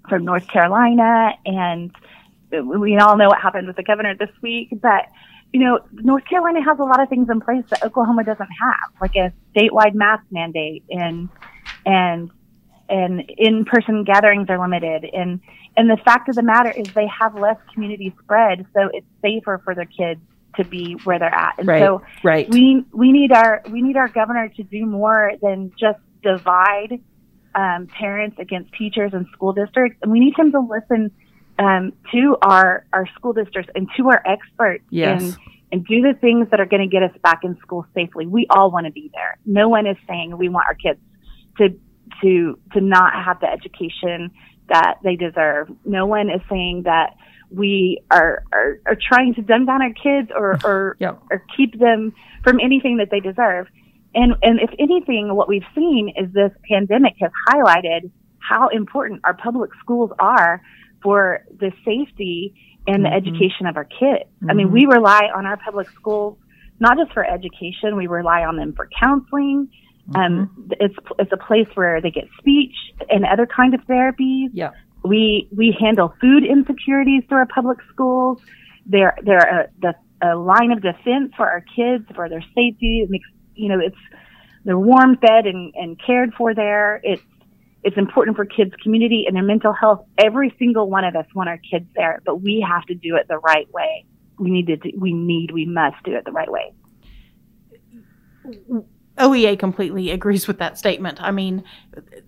from 0.08 0.26
North 0.26 0.48
Carolina 0.48 1.34
and 1.46 1.92
we 2.52 2.98
all 2.98 3.18
know 3.18 3.28
what 3.28 3.40
happened 3.40 3.68
with 3.68 3.76
the 3.76 3.84
governor 3.84 4.16
this 4.18 4.30
week, 4.42 4.70
but 4.82 5.06
you 5.52 5.62
know, 5.62 5.80
North 5.92 6.26
Carolina 6.30 6.64
has 6.64 6.78
a 6.80 6.84
lot 6.84 7.02
of 7.02 7.10
things 7.10 7.28
in 7.30 7.42
place 7.42 7.64
that 7.72 7.84
Oklahoma 7.84 8.24
doesn't 8.24 8.50
have, 8.62 9.02
like 9.02 9.16
a 9.16 9.34
statewide 9.56 9.96
mask 9.96 10.24
mandate 10.32 10.84
and 10.90 11.30
and 11.86 12.30
and 12.88 13.32
in-person 13.38 14.04
gatherings 14.04 14.48
are 14.50 14.60
limited 14.60 15.06
and 15.14 15.40
and 15.78 15.90
the 15.90 15.98
fact 16.04 16.28
of 16.30 16.36
the 16.36 16.44
matter 16.44 16.72
is 16.72 16.88
they 16.94 17.08
have 17.08 17.36
less 17.36 17.58
community 17.74 18.14
spread, 18.24 18.66
so 18.76 18.90
it's 18.92 19.08
safer 19.22 19.62
for 19.64 19.76
their 19.76 19.86
kids 19.86 20.20
to 20.58 20.66
be 20.66 20.94
where 21.04 21.20
they're 21.20 21.34
at. 21.34 21.56
And 21.58 21.68
Right. 21.68 21.82
so 21.82 22.02
right. 22.24 22.50
we 22.50 22.84
we 22.92 23.12
need 23.12 23.32
our 23.32 23.62
we 23.70 23.82
need 23.82 23.96
our 23.96 24.10
governor 24.10 24.50
to 24.50 24.64
do 24.64 24.86
more 24.86 25.32
than 25.42 25.72
just 25.80 26.00
divide 26.22 27.00
um, 27.56 27.88
parents 27.88 28.38
against 28.40 28.74
teachers 28.74 29.12
and 29.14 29.26
school 29.34 29.54
districts, 29.54 30.00
and 30.02 30.12
we 30.12 30.20
need 30.20 30.34
him 30.38 30.52
to 30.52 30.60
listen 30.60 31.12
um, 31.60 31.94
to 32.12 32.38
our 32.42 32.86
our 32.94 33.06
school 33.16 33.34
districts 33.34 33.72
and 33.76 33.88
to 33.98 34.08
our 34.10 34.22
experts 34.26 34.84
Yes. 34.90 35.22
and 35.22 35.38
and 35.72 35.86
do 35.86 36.02
the 36.02 36.14
things 36.20 36.48
that 36.50 36.60
are 36.60 36.66
going 36.66 36.82
to 36.82 36.88
get 36.88 37.04
us 37.04 37.16
back 37.22 37.42
in 37.44 37.56
school 37.60 37.86
safely. 37.94 38.26
We 38.26 38.48
all 38.50 38.72
want 38.72 38.88
to 38.88 38.92
be 38.92 39.12
there. 39.14 39.38
No 39.46 39.70
one 39.70 39.86
is 39.86 39.98
saying 40.08 40.36
we 40.38 40.50
want 40.50 40.66
our 40.68 40.74
kids 40.76 41.00
to 41.58 41.70
to 42.24 42.58
to 42.74 42.82
not 42.82 43.14
have 43.14 43.40
the 43.40 43.48
education 43.48 44.32
that 44.70 44.98
they 45.04 45.16
deserve. 45.16 45.70
No 45.86 46.06
one 46.06 46.30
is 46.30 46.42
saying 46.50 46.84
that 46.84 47.16
we 47.52 48.00
are, 48.12 48.44
are, 48.54 48.80
are 48.86 48.96
trying 49.02 49.34
to 49.34 49.42
dumb 49.42 49.66
down 49.66 49.82
our 49.82 49.94
kids 49.94 50.30
or, 50.36 50.60
or, 50.64 50.96
Yep. 51.00 51.20
or 51.32 51.44
keep 51.58 51.80
them 51.80 52.14
from 52.44 52.60
anything 52.60 52.98
that 52.98 53.10
they 53.10 53.20
deserve. 53.20 53.66
And, 54.14 54.36
and 54.44 54.60
if 54.60 54.70
anything, 54.78 55.34
what 55.34 55.48
we've 55.48 55.66
seen 55.74 56.14
is 56.16 56.32
this 56.32 56.52
pandemic 56.70 57.16
has 57.20 57.32
highlighted 57.48 58.12
how 58.38 58.68
important 58.70 59.22
our 59.24 59.34
public 59.34 59.72
schools 59.82 60.12
are 60.20 60.62
for 61.02 61.44
the 61.60 61.72
safety 61.86 62.54
and 62.88 63.06
the 63.06 63.10
Mhm. 63.10 63.18
education 63.18 63.68
of 63.68 63.78
our 63.78 63.86
kids. 63.86 64.30
I 64.50 64.54
mean, 64.54 64.72
we 64.72 64.86
rely 64.86 65.30
on 65.36 65.46
our 65.46 65.58
public 65.58 65.90
schools 65.90 66.38
not 66.80 66.98
just 66.98 67.12
for 67.14 67.26
education, 67.26 67.96
we 67.96 68.08
rely 68.08 68.44
on 68.46 68.56
them 68.56 68.74
for 68.74 68.88
counseling. 68.98 69.70
Um, 70.16 70.50
it's 70.80 70.96
it's 71.20 71.32
a 71.32 71.38
place 71.38 71.68
where 71.76 72.02
they 72.02 72.10
get 72.10 72.28
speech 72.40 72.74
and 73.10 73.26
other 73.26 73.46
kind 73.46 73.74
of 73.74 73.82
therapies. 73.82 74.50
Yeah. 74.54 74.72
We 75.04 75.48
we 75.56 75.76
handle 75.80 76.14
food 76.20 76.44
insecurities 76.44 77.24
through 77.28 77.40
our 77.40 77.46
public 77.48 77.78
schools. 77.94 78.42
They're 78.86 79.16
they're 79.24 79.38
a, 79.38 79.68
the, 79.82 79.94
a 80.28 80.36
line 80.36 80.72
of 80.72 80.82
defense 80.82 81.34
for 81.36 81.48
our 81.48 81.64
kids 81.76 82.06
for 82.16 82.28
their 82.28 82.44
safety. 82.56 83.02
It 83.04 83.10
makes 83.10 83.28
you 83.56 83.70
know 83.70 83.80
it's 83.80 83.98
they're 84.66 84.80
warm 84.80 85.18
fed 85.18 85.46
and, 85.46 85.74
and 85.76 86.00
cared 86.04 86.34
for 86.34 86.56
there. 86.56 87.02
It's 87.04 87.22
it's 87.84 87.98
important 87.98 88.36
for 88.36 88.46
kids' 88.46 88.74
community 88.84 89.26
and 89.26 89.36
their 89.36 89.44
mental 89.44 89.74
health. 89.74 90.06
Every 90.18 90.54
single 90.60 90.90
one 90.90 91.06
of 91.06 91.16
us 91.16 91.26
want 91.34 91.50
our 91.50 91.60
kids 91.60 91.88
there, 91.96 92.22
but 92.26 92.42
we 92.42 92.66
have 92.68 92.86
to 92.86 92.94
do 92.94 93.16
it 93.16 93.28
the 93.28 93.38
right 93.38 93.72
way. 93.74 94.06
We 94.38 94.52
need 94.52 94.68
to 94.68 94.78
do, 94.78 94.92
we 94.98 95.14
need 95.14 95.52
we 95.52 95.66
must 95.66 96.04
do 96.04 96.16
it 96.16 96.26
the 96.26 96.32
right 96.32 96.52
way. 96.52 96.74
OEA 99.20 99.60
completely 99.60 100.12
agrees 100.12 100.48
with 100.48 100.60
that 100.60 100.78
statement. 100.78 101.22
I 101.22 101.32
mean, 101.32 101.64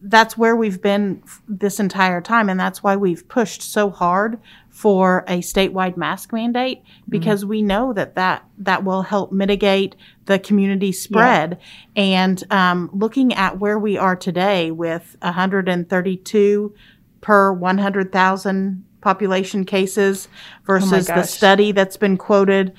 that's 0.01 0.37
where 0.37 0.57
we've 0.57 0.81
been 0.81 1.21
f- 1.23 1.41
this 1.47 1.79
entire 1.79 2.19
time, 2.19 2.49
and 2.49 2.59
that's 2.59 2.83
why 2.83 2.97
we've 2.97 3.27
pushed 3.29 3.61
so 3.61 3.89
hard 3.89 4.39
for 4.69 5.23
a 5.27 5.39
statewide 5.39 5.95
mask 5.95 6.33
mandate 6.33 6.83
mm-hmm. 6.83 7.11
because 7.11 7.45
we 7.45 7.61
know 7.61 7.93
that 7.93 8.15
that, 8.15 8.43
that 8.57 8.83
will 8.83 9.03
help 9.03 9.31
mitigate 9.31 9.95
the 10.31 10.39
community 10.39 10.93
spread. 10.93 11.59
And 11.95 12.41
um, 12.51 12.89
looking 12.93 13.33
at 13.33 13.59
where 13.59 13.77
we 13.77 13.97
are 13.97 14.15
today 14.15 14.71
with 14.71 15.17
132 15.21 16.73
per 17.19 17.51
100,000 17.51 18.85
population 19.01 19.65
cases 19.65 20.29
versus 20.65 21.07
the 21.07 21.23
study 21.23 21.73
that's 21.73 21.97
been 21.97 22.17
quoted 22.17 22.73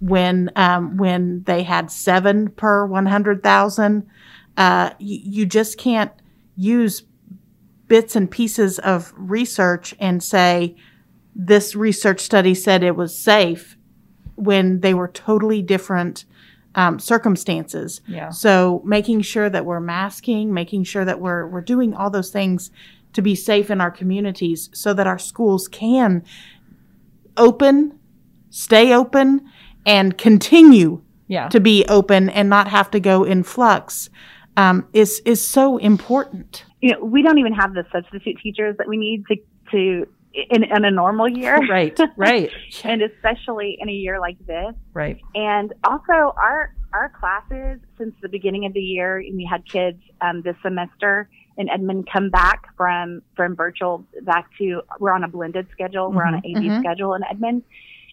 when 0.00 0.50
um, 0.56 0.96
when 0.96 1.42
they 1.44 1.62
had 1.62 1.90
seven 1.90 2.48
per 2.48 2.84
one 2.84 3.06
hundred 3.06 3.42
thousand. 3.42 4.06
Uh, 4.56 4.90
you, 4.98 5.20
you 5.22 5.46
just 5.46 5.78
can't 5.78 6.12
use 6.56 7.02
bits 7.88 8.16
and 8.16 8.30
pieces 8.30 8.78
of 8.80 9.12
research 9.16 9.94
and 10.00 10.22
say 10.22 10.76
this 11.34 11.76
research 11.76 12.20
study 12.20 12.54
said 12.54 12.82
it 12.82 12.96
was 12.96 13.16
safe 13.16 13.76
when 14.34 14.80
they 14.80 14.94
were 14.94 15.08
totally 15.08 15.62
different 15.62 16.24
um, 16.76 16.98
circumstances. 16.98 18.00
Yeah. 18.06 18.30
So 18.30 18.82
making 18.84 19.22
sure 19.22 19.50
that 19.50 19.64
we're 19.64 19.80
masking, 19.80 20.52
making 20.54 20.84
sure 20.84 21.04
that 21.04 21.20
we're 21.20 21.46
we're 21.48 21.62
doing 21.62 21.94
all 21.94 22.10
those 22.10 22.30
things 22.30 22.70
to 23.14 23.22
be 23.22 23.34
safe 23.34 23.70
in 23.70 23.80
our 23.80 23.90
communities, 23.90 24.68
so 24.72 24.92
that 24.94 25.06
our 25.06 25.18
schools 25.18 25.68
can 25.68 26.22
open, 27.36 27.98
stay 28.50 28.92
open, 28.94 29.50
and 29.84 30.16
continue 30.18 31.02
Yeah. 31.28 31.48
to 31.48 31.60
be 31.60 31.84
open 31.88 32.28
and 32.28 32.48
not 32.48 32.68
have 32.68 32.90
to 32.92 33.00
go 33.00 33.24
in 33.24 33.42
flux 33.42 34.10
um, 34.56 34.86
is 34.92 35.20
is 35.24 35.44
so 35.46 35.78
important. 35.78 36.64
You 36.82 36.92
know, 36.92 37.04
we 37.04 37.22
don't 37.22 37.38
even 37.38 37.52
have 37.54 37.74
the 37.74 37.84
substitute 37.92 38.38
teachers 38.42 38.76
that 38.78 38.86
we 38.88 38.96
need 38.96 39.24
to 39.28 39.36
to 39.72 40.06
in, 40.50 40.64
in 40.64 40.84
a 40.84 40.90
normal 40.90 41.28
year, 41.28 41.56
Right. 41.70 41.98
Right. 42.16 42.50
and 42.84 43.02
especially 43.02 43.76
in 43.80 43.88
a 43.88 43.92
year 43.92 44.20
like 44.20 44.38
this. 44.46 44.74
Right. 44.92 45.18
And 45.34 45.72
also 45.84 46.12
our 46.36 46.74
our 46.92 47.10
classes 47.18 47.80
since 47.98 48.14
the 48.22 48.28
beginning 48.28 48.64
of 48.64 48.72
the 48.72 48.80
year, 48.80 49.18
and 49.18 49.36
we 49.36 49.44
had 49.44 49.66
kids 49.70 49.98
um, 50.20 50.42
this 50.42 50.56
semester 50.62 51.28
in 51.58 51.68
Edmond 51.68 52.08
come 52.10 52.30
back 52.30 52.74
from 52.76 53.22
from 53.34 53.56
virtual 53.56 54.04
back 54.22 54.46
to 54.58 54.82
we're 55.00 55.12
on 55.12 55.24
a 55.24 55.28
blended 55.28 55.66
schedule. 55.72 56.10
We're 56.12 56.24
on 56.24 56.34
an 56.34 56.42
AB 56.44 56.68
Mhm. 56.68 56.80
schedule 56.80 57.14
in 57.14 57.22
Edmond, 57.24 57.64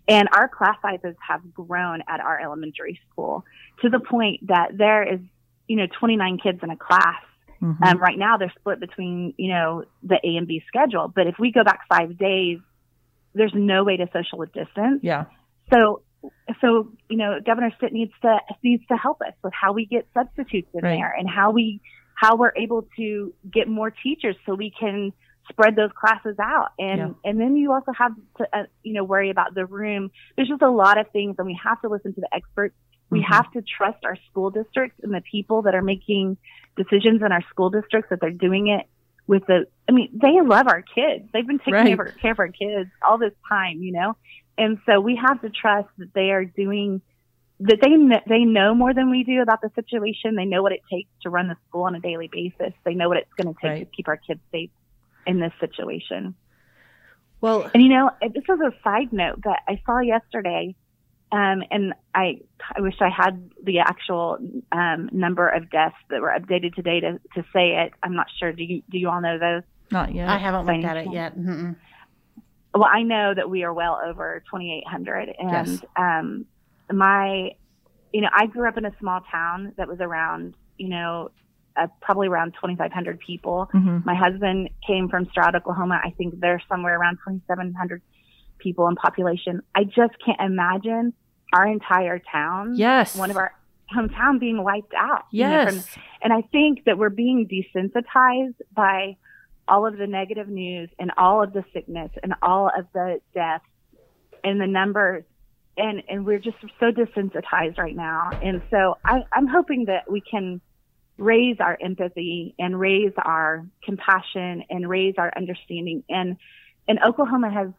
and 0.08 0.28
our 0.34 0.48
class 0.48 0.76
sizes 0.82 1.16
have 1.26 1.42
grown 1.54 2.02
at 2.08 2.20
our 2.20 2.40
elementary 2.42 3.00
school 3.10 3.46
to 3.82 3.90
the 3.90 4.00
point 4.00 4.48
that 4.48 4.78
there 4.78 5.04
is 5.04 5.20
you 5.68 5.76
know 5.78 5.88
29 6.00 6.40
kids 6.40 6.60
in 6.64 6.70
a 6.70 6.78
class. 6.78 7.22
Mhm. 7.64 7.82
Um, 7.86 7.98
right 7.98 8.18
now 8.18 8.36
they're 8.38 8.54
split 8.60 8.80
between 8.80 9.34
you 9.38 9.50
know 9.50 9.86
the 10.04 10.20
A 10.24 10.36
and 10.38 10.46
B 10.48 10.62
schedule, 10.68 11.08
but 11.08 11.28
if 11.28 11.36
we 11.40 11.52
go 11.52 11.64
back 11.64 11.80
five 11.88 12.18
days, 12.18 12.60
there's 13.34 13.54
no 13.56 13.84
way 13.84 13.98
to 13.98 14.08
social 14.12 14.44
distance. 14.46 15.00
yeah. 15.02 15.26
So, 15.72 16.02
so 16.62 16.92
you 17.10 17.18
know, 17.18 17.40
Governor 17.46 17.72
Stitt 17.78 17.94
needs 17.94 18.12
to 18.22 18.40
needs 18.64 18.86
to 18.88 18.98
help 18.98 19.22
us 19.22 19.34
with 19.44 19.54
how 19.54 19.72
we 19.74 19.86
get 19.86 20.06
substitutes 20.14 20.68
in 20.74 20.82
Right. 20.82 20.98
there 20.98 21.16
and 21.18 21.30
how 21.30 21.52
we 21.52 21.80
how 22.16 22.36
we're 22.36 22.54
able 22.56 22.86
to 22.98 23.34
get 23.52 23.68
more 23.68 23.90
teachers 23.92 24.36
so 24.46 24.54
we 24.56 24.70
can 24.78 25.14
spread 25.50 25.76
those 25.76 25.92
classes 25.94 26.36
out. 26.40 26.72
And 26.78 27.00
Yeah. 27.00 27.10
and 27.24 27.40
then 27.40 27.56
you 27.56 27.72
also 27.72 27.92
have 27.94 28.12
to 28.38 28.48
uh, 28.58 28.64
you 28.84 28.94
know 28.94 29.04
worry 29.06 29.30
about 29.30 29.56
the 29.56 29.66
room. 29.66 30.12
There's 30.36 30.50
just 30.50 30.62
a 30.62 30.70
lot 30.70 30.98
of 30.98 31.10
things, 31.12 31.36
and 31.38 31.48
we 31.48 31.58
have 31.64 31.82
to 31.82 31.88
listen 31.90 32.14
to 32.14 32.22
the 32.22 32.30
experts. 32.36 32.76
We 33.10 33.20
Mhm. 33.22 33.26
have 33.26 33.52
to 33.52 33.62
trust 33.62 34.04
our 34.06 34.16
school 34.30 34.50
districts 34.50 35.00
and 35.04 35.14
the 35.14 35.22
people 35.22 35.64
that 35.64 35.76
are 35.76 35.82
making 35.82 36.38
decisions 36.76 37.22
in 37.22 37.32
our 37.32 37.42
school 37.44 37.70
districts 37.70 38.10
that 38.10 38.20
they're 38.20 38.32
doing 38.32 38.68
it 38.68 38.88
with 39.28 39.46
the 39.46 39.68
I 39.88 39.92
mean, 39.92 40.10
they 40.14 40.40
love 40.42 40.68
our 40.68 40.82
kids. 40.82 41.30
They've 41.34 41.46
been 41.46 41.60
taking 41.60 41.74
Right. 41.74 41.96
care, 41.98 42.06
of, 42.06 42.18
care 42.18 42.32
of 42.32 42.40
our 42.40 42.48
kids 42.48 42.90
all 43.02 43.18
this 43.18 43.34
time, 43.50 43.84
you 43.84 43.92
know? 43.92 44.16
And 44.58 44.80
so 44.86 45.02
we 45.02 45.16
have 45.18 45.42
to 45.42 45.50
trust 45.50 45.90
that 45.98 46.14
they 46.14 46.32
are 46.32 46.46
doing 46.46 47.02
that 47.60 47.80
they 47.82 47.90
kn- 47.90 48.22
they 48.28 48.44
know 48.46 48.74
more 48.74 48.94
than 48.94 49.10
we 49.10 49.24
do 49.24 49.42
about 49.42 49.62
the 49.62 49.70
situation. 49.76 50.36
They 50.36 50.46
know 50.46 50.64
what 50.64 50.72
it 50.72 50.82
takes 50.92 51.10
to 51.22 51.30
run 51.30 51.48
the 51.48 51.56
school 51.68 51.84
on 51.84 51.96
a 51.96 52.00
daily 52.00 52.28
basis. 52.28 52.74
They 52.84 52.94
know 52.96 53.08
what 53.10 53.18
it's 53.18 53.32
going 53.34 53.54
to 53.54 53.62
take 53.62 53.70
Right. 53.72 53.80
to 53.90 53.96
keep 53.96 54.08
our 54.08 54.18
kids 54.18 54.42
safe 54.52 54.72
in 55.28 55.40
this 55.40 55.54
situation. 55.60 56.36
Well, 57.42 57.70
And 57.74 57.84
you 57.84 57.90
know, 57.90 58.10
this 58.22 58.44
is 58.44 58.60
a 58.60 58.74
side 58.84 59.12
note, 59.14 59.42
but 59.42 59.60
I 59.68 59.82
saw 59.86 60.00
yesterday, 60.00 60.76
um, 61.34 61.64
and 61.72 61.94
I 62.14 62.40
I 62.76 62.82
wish 62.82 62.94
I 63.02 63.10
had 63.10 63.50
the 63.64 63.80
actual 63.80 64.38
um, 64.72 65.10
number 65.12 65.50
of 65.50 65.70
deaths 65.72 65.96
that 66.12 66.22
were 66.22 66.30
updated 66.30 66.76
today 66.76 67.00
to 67.00 67.20
to 67.36 67.44
say 67.52 67.84
it. 67.84 67.94
I'm 68.04 68.14
not 68.16 68.28
sure. 68.40 68.54
Do 68.54 68.64
you 68.64 68.84
do 68.90 68.98
you 69.00 69.10
all 69.10 69.20
know 69.20 69.38
those? 69.40 69.64
not 69.92 70.14
yet. 70.16 70.30
I 70.30 70.38
haven't 70.38 70.66
looked 70.66 70.86
at 70.86 70.98
it 70.98 71.12
yet. 71.12 71.38
Mm-mm. 71.38 71.76
Well, 72.74 72.90
I 72.92 73.04
know 73.04 73.34
that 73.36 73.50
we 73.50 73.64
are 73.64 73.74
well 73.74 74.00
over 74.04 74.44
2,800, 74.50 75.36
and 75.38 75.68
Yes. 75.68 75.86
um, 75.96 76.46
my, 76.92 77.52
you 78.12 78.22
know, 78.22 78.30
I 78.34 78.48
grew 78.48 78.68
up 78.68 78.78
in 78.80 78.86
a 78.86 78.92
small 79.00 79.22
town 79.32 79.74
that 79.78 79.88
was 79.88 80.00
around, 80.00 80.56
you 80.80 80.90
know, 80.90 81.30
uh, 81.76 81.86
probably 82.02 82.28
around 82.28 82.54
2,500 82.56 83.20
people. 83.20 83.70
Mhm. 83.74 84.04
My 84.06 84.16
husband 84.16 84.70
came 84.88 85.08
from 85.10 85.26
Stroud, 85.28 85.54
Oklahoma. 85.56 86.02
I 86.04 86.10
think 86.12 86.40
they're 86.40 86.62
somewhere 86.68 86.98
around 87.00 87.18
2,700 87.24 88.02
people 88.58 88.88
in 88.88 88.96
population. 88.96 89.62
I 89.76 89.84
just 89.84 90.14
can't 90.26 90.40
imagine 90.42 91.14
our 91.52 91.68
entire 91.68 92.20
town, 92.20 92.76
Yes. 92.76 93.18
one 93.18 93.30
of 93.32 93.38
our 93.38 93.54
hometown 93.94 94.40
being 94.40 94.64
wiped 94.64 94.94
out. 94.96 95.26
you 95.32 95.44
know, 95.48 95.66
from- 95.66 95.76
Yes. 95.76 95.98
and 96.22 96.34
I 96.34 96.42
think 96.42 96.86
that 96.86 96.98
we're 96.98 97.10
being 97.10 97.48
desensitized 97.48 98.56
by 98.74 99.18
all 99.68 99.86
of 99.86 99.98
the 99.98 100.08
negative 100.08 100.48
news 100.50 100.90
and 101.00 101.12
all 101.18 101.42
of 101.44 101.54
the 101.54 101.64
sickness 101.74 102.12
and 102.22 102.34
all 102.42 102.68
of 102.76 102.86
the 102.94 103.20
deaths 103.34 103.66
and 104.44 104.60
the 104.60 104.68
numbers. 104.68 105.24
And, 105.78 106.04
and 106.10 106.26
we're 106.26 106.40
just 106.40 106.58
so 106.80 106.92
desensitized 106.92 107.78
right 107.78 107.96
now. 107.96 108.30
And 108.44 108.62
so 108.70 108.98
I, 109.06 109.24
I'm 109.34 109.48
hoping 109.48 109.86
that 109.86 110.12
we 110.12 110.22
can 110.22 110.62
raise 111.18 111.58
our 111.60 111.78
empathy 111.82 112.54
and 112.60 112.80
raise 112.80 113.14
our 113.18 113.66
compassion 113.84 114.64
and 114.70 114.88
raise 114.90 115.16
our 115.18 115.32
understanding. 115.36 116.04
And, 116.10 116.38
and 116.88 117.00
Oklahoma 117.04 117.52
has 117.52 117.70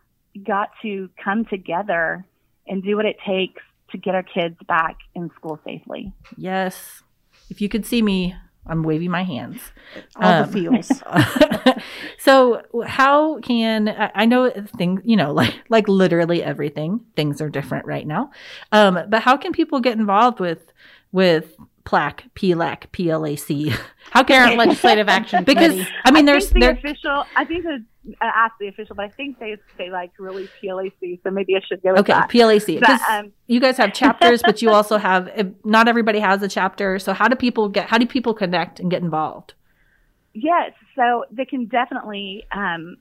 got 0.44 0.70
to 0.82 1.08
come 1.22 1.44
together 1.44 2.24
and 2.66 2.82
do 2.82 2.96
what 2.96 3.04
it 3.06 3.16
takes 3.26 3.62
to 3.90 3.98
get 3.98 4.14
our 4.14 4.22
kids 4.22 4.56
back 4.66 4.96
in 5.14 5.30
school 5.36 5.58
safely. 5.64 6.12
Yes. 6.36 7.02
If 7.50 7.60
you 7.60 7.68
could 7.68 7.86
see 7.86 8.02
me, 8.02 8.34
I'm 8.66 8.82
waving 8.82 9.10
my 9.10 9.24
hands. 9.24 9.60
All 10.16 10.42
Um, 10.42 10.46
the 10.46 10.52
feels. 10.52 10.90
so 12.18 12.62
how 12.86 13.38
can 13.40 13.88
I 13.88 14.10
I 14.14 14.26
know 14.26 14.50
things 14.50 15.02
you 15.04 15.16
know 15.16 15.32
like 15.40 15.54
like 15.68 15.88
literally 15.88 16.42
everything 16.42 17.00
things 17.16 17.40
are 17.40 17.50
different 17.50 17.86
right 17.86 18.06
now 18.06 18.30
um 18.72 18.98
but 19.08 19.22
how 19.22 19.36
can 19.36 19.52
people 19.52 19.80
get 19.80 19.98
involved 19.98 20.40
with 20.40 20.72
with 21.12 21.56
plaque 21.84 22.24
plac 22.34 22.90
plac 22.92 23.78
how 24.10 24.22
Parent 24.24 24.50
can 24.50 24.58
Legislative 24.58 25.08
Action 25.08 25.44
because 25.44 25.86
i 26.04 26.10
mean 26.10 26.26
I 26.28 26.32
there's 26.32 26.50
the 26.50 26.60
there 26.60 26.70
official. 26.72 27.24
I 27.36 27.44
think 27.44 27.64
the 27.64 27.84
ask 28.20 28.54
the 28.60 28.68
official, 28.68 28.94
but 28.96 29.06
I 29.06 29.08
think 29.08 29.38
they 29.38 29.56
they 29.78 29.90
like 29.90 30.12
really 30.18 30.48
PLAC, 30.60 31.20
so 31.22 31.30
maybe 31.30 31.56
I 31.56 31.60
should 31.66 31.82
go 31.82 31.90
with 31.92 32.00
okay 32.00 32.12
that. 32.12 32.28
plac 32.30 32.80
But, 32.80 33.00
um, 33.10 33.32
you 33.46 33.60
guys 33.60 33.76
have 33.78 33.92
chapters 33.92 34.42
but 34.42 34.60
you 34.62 34.70
also 34.70 34.98
have 34.98 35.28
not 35.64 35.88
everybody 35.88 36.20
has 36.20 36.42
a 36.42 36.48
chapter 36.48 36.98
so 36.98 37.12
how 37.12 37.28
do 37.28 37.36
people 37.36 37.68
get 37.68 37.88
how 37.88 37.98
do 37.98 38.06
people 38.06 38.34
connect 38.34 38.78
and 38.80 38.90
get 38.90 39.02
involved 39.02 39.54
yes, 40.34 40.72
so 40.96 41.24
they 41.30 41.44
can 41.44 41.66
definitely 41.66 42.44
um, 42.52 42.96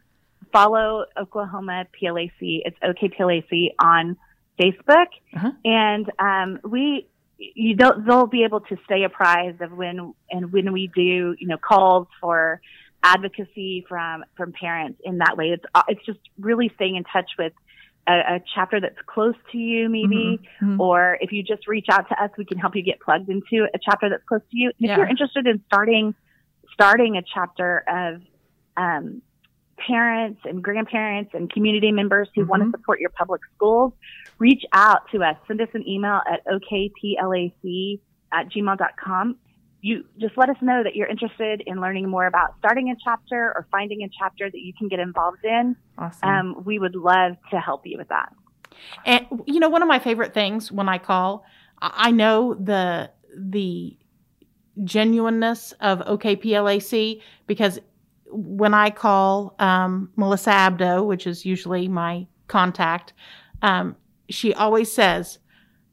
follow 0.51 1.05
Oklahoma 1.19 1.85
PLAC. 1.99 2.31
It's 2.39 2.77
OKPLAC 2.83 3.69
on 3.79 4.15
Facebook, 4.59 5.07
Uh-huh. 5.35 5.51
and 5.65 6.11
um, 6.19 6.59
we 6.63 7.07
you 7.39 7.75
don't 7.75 8.05
they'll 8.05 8.27
be 8.27 8.43
able 8.43 8.61
to 8.61 8.77
stay 8.85 9.03
apprised 9.03 9.61
of 9.61 9.71
when 9.71 10.13
and 10.29 10.53
when 10.53 10.71
we 10.71 10.87
do 10.95 11.35
you 11.37 11.47
know 11.47 11.57
calls 11.57 12.07
for 12.21 12.61
advocacy 13.03 13.85
from 13.87 14.23
from 14.35 14.51
parents 14.53 14.99
in 15.03 15.17
that 15.19 15.37
way. 15.37 15.49
It's 15.49 15.63
uh, 15.75 15.83
it's 15.87 16.03
just 16.05 16.19
really 16.39 16.71
staying 16.75 16.95
in 16.95 17.03
touch 17.03 17.29
with 17.37 17.53
a, 18.07 18.13
a 18.35 18.39
chapter 18.55 18.79
that's 18.81 18.97
close 19.05 19.35
to 19.51 19.57
you, 19.57 19.87
maybe, 19.89 20.39
Mhm. 20.61 20.79
or 20.79 21.17
if 21.21 21.31
you 21.31 21.43
just 21.43 21.67
reach 21.67 21.85
out 21.91 22.07
to 22.09 22.21
us, 22.21 22.31
we 22.37 22.43
can 22.45 22.57
help 22.57 22.75
you 22.75 22.81
get 22.81 22.99
plugged 22.99 23.29
into 23.29 23.65
a 23.73 23.79
chapter 23.81 24.09
that's 24.09 24.23
close 24.25 24.41
to 24.51 24.57
you. 24.57 24.67
And 24.69 24.75
Yeah. 24.87 24.91
if 24.93 24.97
you're 24.97 25.07
interested 25.07 25.47
in 25.47 25.61
starting 25.67 26.15
starting 26.73 27.17
a 27.17 27.21
chapter 27.21 27.83
of 27.87 28.21
um, 28.77 29.21
parents 29.77 30.41
and 30.45 30.63
grandparents 30.63 31.31
and 31.33 31.51
community 31.51 31.91
members 31.91 32.27
who 32.35 32.45
want 32.45 32.63
Mhm. 32.63 32.71
to 32.71 32.77
support 32.79 32.99
your 32.99 33.11
public 33.11 33.41
schools, 33.55 33.93
reach 34.39 34.63
out 34.73 35.07
to 35.11 35.23
us. 35.23 35.37
Send 35.47 35.61
us 35.61 35.69
an 35.73 35.87
email 35.87 36.21
at 36.27 36.43
okplac 36.47 37.99
at 38.31 38.49
gmail.com. 38.49 39.37
You 39.83 40.05
just 40.17 40.37
let 40.37 40.49
us 40.49 40.55
know 40.61 40.81
that 40.81 40.95
you're 40.95 41.07
interested 41.09 41.61
in 41.67 41.81
learning 41.81 42.07
more 42.07 42.25
about 42.25 42.55
starting 42.57 42.89
a 42.89 42.95
chapter 43.03 43.51
or 43.53 43.67
finding 43.69 44.03
a 44.03 44.09
chapter 44.17 44.49
that 44.49 44.59
you 44.59 44.71
can 44.73 44.87
get 44.87 44.99
involved 45.01 45.43
in. 45.43 45.75
Awesome. 45.97 46.29
Um, 46.29 46.63
we 46.63 46.79
would 46.79 46.95
love 46.95 47.33
to 47.51 47.59
help 47.59 47.85
you 47.85 47.97
with 47.97 48.07
that. 48.07 48.31
And 49.05 49.27
you 49.45 49.59
know, 49.59 49.67
one 49.67 49.81
of 49.81 49.89
my 49.89 49.99
favorite 49.99 50.33
things 50.33 50.71
when 50.71 50.87
I 50.87 50.99
call, 50.99 51.43
I 51.81 52.07
I 52.07 52.11
know 52.11 52.53
the 52.53 53.11
the 53.37 53.97
genuineness 54.85 55.73
of 55.81 55.99
OKPLAC 55.99 57.21
because 57.45 57.79
when 58.27 58.73
I 58.73 58.89
call 58.89 59.53
um, 59.59 60.11
Melissa 60.15 60.51
Abdo, 60.51 61.05
which 61.05 61.27
is 61.27 61.45
usually 61.45 61.89
my 61.89 62.25
contact, 62.47 63.11
um, 63.61 63.97
she 64.29 64.53
always 64.53 64.89
says, 64.89 65.39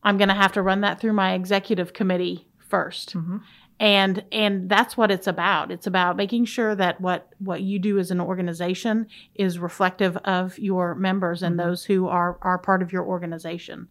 "I'm 0.04 0.16
going 0.16 0.28
to 0.28 0.34
have 0.34 0.52
to 0.52 0.62
run 0.62 0.80
that 0.82 1.00
through 1.00 1.14
my 1.14 1.34
executive 1.34 1.92
committee 1.92 2.46
1st 2.70 3.14
Mhm. 3.16 3.40
And 3.80 4.22
and 4.30 4.68
that's 4.68 4.96
what 4.96 5.10
it's 5.10 5.26
about 5.26 5.72
it's 5.72 5.86
about 5.86 6.16
making 6.16 6.44
sure 6.44 6.74
that 6.76 7.00
what 7.00 7.28
what 7.38 7.62
you 7.62 7.78
do 7.78 7.98
as 7.98 8.10
an 8.10 8.20
organization 8.20 9.06
is 9.34 9.58
reflective 9.58 10.16
of 10.18 10.58
your 10.58 10.94
members 10.94 11.42
and 11.42 11.54
Mhm. 11.58 11.64
those 11.64 11.84
who 11.86 12.06
are 12.06 12.38
are 12.42 12.58
part 12.58 12.82
of 12.82 12.92
your 12.92 13.04
organization 13.04 13.88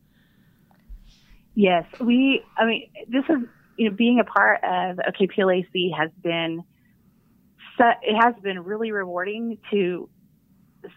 Yes, 1.56 1.84
we. 2.00 2.42
I 2.58 2.66
mean, 2.66 2.90
this 3.10 3.26
is 3.28 3.40
you 3.76 3.90
know 3.90 3.96
being 3.96 4.20
a 4.22 4.24
part 4.24 4.64
of 4.64 4.98
OKPLAC 4.98 5.92
has 5.98 6.10
been. 6.24 6.64
It 7.80 8.16
has 8.22 8.36
been 8.42 8.64
really 8.64 8.92
rewarding 8.92 9.58
to 9.72 10.10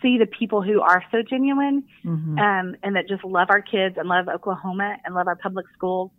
see 0.01 0.19
the 0.19 0.27
people 0.27 0.63
who 0.63 0.81
are 0.81 1.03
so 1.11 1.23
genuine 1.23 1.85
Mhm. 2.05 2.39
um, 2.39 2.77
and 2.83 2.95
that 2.97 3.09
just 3.09 3.25
love 3.25 3.49
our 3.51 3.63
kids 3.63 3.97
and 3.99 4.09
love 4.09 4.29
Oklahoma 4.29 4.97
and 5.05 5.15
love 5.15 5.27
our 5.27 5.37
public 5.37 5.67
schools. 5.75 6.11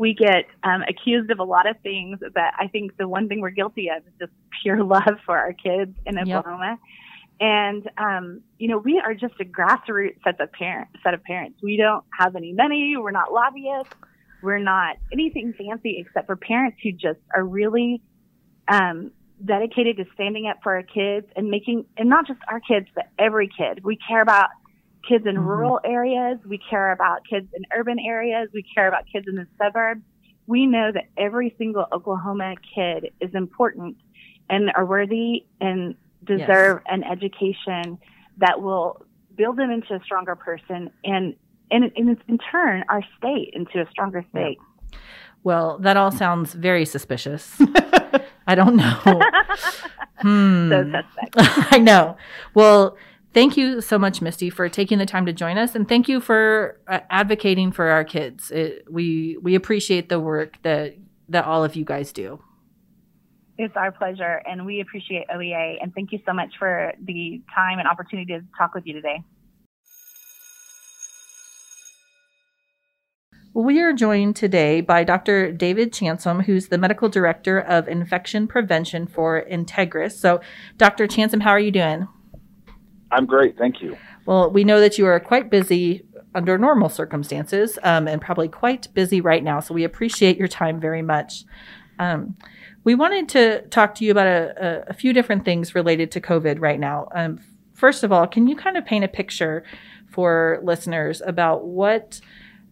We 0.00 0.14
get 0.14 0.46
um, 0.62 0.82
accused 0.88 1.30
of 1.30 1.40
a 1.40 1.44
lot 1.44 1.68
of 1.68 1.76
things, 1.82 2.20
but 2.20 2.54
I 2.58 2.68
think 2.68 2.96
the 2.96 3.06
one 3.06 3.28
thing 3.28 3.42
we're 3.42 3.50
guilty 3.50 3.90
of 3.94 3.98
is 4.06 4.14
just 4.18 4.32
pure 4.62 4.82
love 4.96 5.16
for 5.26 5.36
our 5.36 5.52
kids 5.52 5.94
in 6.06 6.16
Yep. 6.16 6.38
Oklahoma. 6.38 6.78
And 7.38 7.90
um, 7.98 8.40
you 8.58 8.68
know, 8.68 8.78
we 8.78 8.98
are 8.98 9.12
just 9.12 9.34
a 9.40 9.44
grassroots 9.44 10.16
set 10.24 10.40
of 10.40 10.50
parents. 10.52 10.92
Set 11.02 11.12
of 11.12 11.22
parents. 11.22 11.58
We 11.62 11.76
don't 11.76 12.02
have 12.18 12.34
any 12.34 12.54
money. 12.54 12.96
We're 12.96 13.10
not 13.10 13.30
lobbyists. 13.30 13.92
We're 14.42 14.58
not 14.58 14.96
anything 15.12 15.52
fancy 15.52 15.98
except 15.98 16.26
for 16.26 16.36
parents 16.36 16.78
who 16.82 16.92
just 16.92 17.20
are 17.36 17.44
really 17.44 18.00
um, 18.68 19.10
dedicated 19.44 19.98
to 19.98 20.04
standing 20.14 20.46
up 20.46 20.60
for 20.62 20.76
our 20.76 20.82
kids 20.82 21.26
and 21.36 21.50
making, 21.50 21.84
and 21.98 22.08
not 22.08 22.26
just 22.26 22.40
our 22.48 22.60
kids, 22.60 22.86
but 22.94 23.04
every 23.18 23.48
kid. 23.54 23.84
We 23.84 23.96
care 23.96 24.22
about 24.22 24.48
kids 25.10 25.26
in 25.26 25.34
Mhm. 25.36 25.44
rural 25.46 25.80
areas. 25.84 26.38
We 26.48 26.58
care 26.58 26.92
about 26.92 27.18
kids 27.28 27.48
in 27.54 27.62
urban 27.76 27.98
areas. 27.98 28.48
We 28.54 28.62
care 28.74 28.86
about 28.88 29.04
kids 29.12 29.26
in 29.28 29.34
the 29.34 29.46
suburbs. 29.58 30.02
We 30.46 30.66
know 30.66 30.90
that 30.92 31.04
every 31.16 31.54
single 31.58 31.86
Oklahoma 31.92 32.54
kid 32.74 33.10
is 33.20 33.34
important 33.34 33.96
and 34.48 34.70
are 34.76 34.86
worthy 34.86 35.44
and 35.60 35.94
deserve 36.24 36.82
an 36.86 37.02
education 37.04 37.98
that 38.38 38.62
will 38.62 39.04
build 39.36 39.56
them 39.56 39.70
into 39.70 39.94
a 39.94 40.00
stronger 40.04 40.34
person 40.36 40.90
and, 41.04 41.34
and, 41.70 41.90
and 41.96 42.16
in 42.28 42.38
turn, 42.50 42.84
our 42.88 43.02
state 43.18 43.50
into 43.52 43.80
a 43.80 43.86
stronger 43.90 44.24
state. 44.30 44.58
Well, 45.44 45.78
that 45.78 45.96
all 45.96 46.10
sounds 46.10 46.52
very 46.54 46.84
suspicious. 46.84 47.60
I 48.46 48.54
don't 48.54 48.76
know. 48.76 49.20
Hmm. 50.20 50.68
So 50.70 50.84
suspect. 50.92 51.34
I 51.72 51.78
know. 51.78 52.14
Well, 52.54 52.96
thank 53.32 53.56
you 53.56 53.80
so 53.80 53.98
much, 53.98 54.20
Misty, 54.20 54.50
for 54.50 54.68
taking 54.68 54.98
the 54.98 55.06
time 55.06 55.26
to 55.26 55.32
join 55.32 55.58
us, 55.58 55.74
and 55.74 55.88
thank 55.88 56.08
you 56.08 56.20
for 56.20 56.80
uh, 56.88 57.00
advocating 57.10 57.72
for 57.72 57.88
our 57.88 58.04
kids. 58.04 58.50
It, 58.50 58.84
we 58.90 59.36
we 59.42 59.54
appreciate 59.54 60.08
the 60.08 60.20
work 60.20 60.58
that 60.62 60.96
that 61.28 61.44
all 61.44 61.64
of 61.64 61.76
you 61.76 61.84
guys 61.84 62.12
do. 62.12 62.42
It's 63.58 63.76
our 63.76 63.92
pleasure, 63.92 64.42
and 64.48 64.64
we 64.64 64.80
appreciate 64.80 65.28
OEA. 65.28 65.76
And 65.82 65.94
thank 65.94 66.12
you 66.12 66.18
so 66.26 66.32
much 66.32 66.54
for 66.58 66.92
the 67.04 67.42
time 67.54 67.78
and 67.78 67.86
opportunity 67.86 68.32
to 68.32 68.40
talk 68.56 68.74
with 68.74 68.86
you 68.86 68.94
today. 68.94 69.22
We 73.52 73.80
are 73.80 73.92
joined 73.92 74.36
today 74.36 74.80
by 74.80 75.02
Dr. 75.02 75.50
David 75.50 75.92
Chansolme, 75.92 76.44
who's 76.44 76.68
the 76.68 76.78
medical 76.78 77.08
director 77.08 77.58
of 77.58 77.88
infection 77.88 78.46
prevention 78.46 79.08
for 79.08 79.44
Integris. 79.44 80.12
So, 80.12 80.40
Dr. 80.76 81.08
Chansolme, 81.08 81.42
how 81.42 81.50
are 81.50 81.60
you 81.60 81.72
doing? 81.72 82.06
I'm 83.12 83.26
great, 83.26 83.58
thank 83.58 83.82
you. 83.82 83.96
Well, 84.26 84.50
we 84.50 84.64
know 84.64 84.80
that 84.80 84.98
you 84.98 85.06
are 85.06 85.18
quite 85.18 85.50
busy 85.50 86.04
under 86.34 86.56
normal 86.56 86.88
circumstances 86.88 87.78
um, 87.82 88.06
and 88.06 88.20
probably 88.20 88.48
quite 88.48 88.92
busy 88.94 89.20
right 89.20 89.42
now. 89.42 89.60
So 89.60 89.74
we 89.74 89.84
appreciate 89.84 90.38
your 90.38 90.48
time 90.48 90.80
very 90.80 91.02
much. 91.02 91.44
Um, 91.98 92.36
we 92.84 92.94
wanted 92.94 93.28
to 93.30 93.62
talk 93.68 93.94
to 93.96 94.04
you 94.04 94.10
about 94.10 94.26
a, 94.26 94.84
a, 94.88 94.94
few 94.94 95.12
different 95.12 95.44
things 95.44 95.74
related 95.74 96.10
to 96.12 96.20
COVID 96.20 96.60
right 96.60 96.80
now. 96.80 97.08
Um, 97.14 97.40
first 97.74 98.04
of 98.04 98.12
all, 98.12 98.26
can 98.26 98.46
you 98.46 98.56
kind 98.56 98.78
of 98.78 98.86
paint 98.86 99.04
a 99.04 99.08
picture 99.08 99.64
for 100.08 100.60
listeners 100.62 101.20
about 101.20 101.66
what 101.66 102.20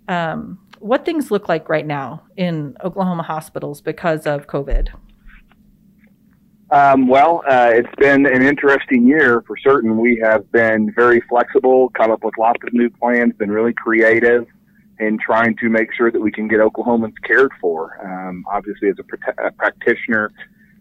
um, 0.08 0.58
what 0.78 1.04
things 1.04 1.30
look 1.30 1.48
like 1.48 1.68
right 1.68 1.86
now 1.86 2.22
in 2.36 2.76
Oklahoma 2.82 3.22
hospitals 3.22 3.80
because 3.80 4.26
of 4.26 4.46
COVID? 4.46 4.88
Um, 6.70 7.08
well, 7.08 7.42
uh, 7.48 7.70
it's 7.72 7.94
been 7.96 8.26
an 8.26 8.42
interesting 8.42 9.06
year 9.06 9.42
for 9.46 9.56
certain. 9.56 9.96
We 9.96 10.20
have 10.22 10.50
been 10.52 10.92
very 10.94 11.22
flexible, 11.28 11.88
come 11.90 12.10
up 12.10 12.22
with 12.22 12.34
lots 12.38 12.60
of 12.66 12.74
new 12.74 12.90
plans, 12.90 13.32
been 13.38 13.50
really 13.50 13.72
creative 13.72 14.46
in 15.00 15.18
trying 15.18 15.56
to 15.56 15.68
make 15.70 15.94
sure 15.94 16.10
that 16.10 16.20
we 16.20 16.30
can 16.30 16.46
get 16.46 16.58
Oklahomans 16.60 17.14
cared 17.24 17.52
for. 17.60 17.98
Um, 18.04 18.44
obviously, 18.50 18.90
as 18.90 18.96
a, 18.98 19.04
pr- 19.04 19.40
a 19.40 19.50
practitioner 19.52 20.30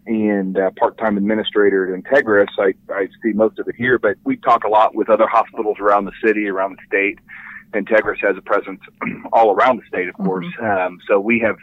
and 0.06 0.58
uh, 0.58 0.70
part-time 0.78 1.16
administrator 1.16 1.94
at 1.94 2.02
Integris, 2.02 2.48
I, 2.58 2.74
I 2.92 3.06
see 3.22 3.32
most 3.32 3.58
of 3.58 3.68
it 3.68 3.76
here, 3.76 3.98
but 3.98 4.16
we 4.24 4.36
talk 4.36 4.64
a 4.64 4.68
lot 4.68 4.94
with 4.94 5.08
other 5.08 5.26
hospitals 5.26 5.78
around 5.80 6.04
the 6.04 6.12
city, 6.22 6.48
around 6.48 6.76
the 6.76 6.86
state. 6.86 7.18
Integris 7.72 8.18
has 8.20 8.36
a 8.36 8.42
presence 8.42 8.80
all 9.32 9.52
around 9.52 9.78
the 9.78 9.86
state, 9.86 10.08
of 10.08 10.16
course. 10.16 10.46
Um, 10.60 10.98
so 11.06 11.18
we 11.20 11.38
have 11.40 11.56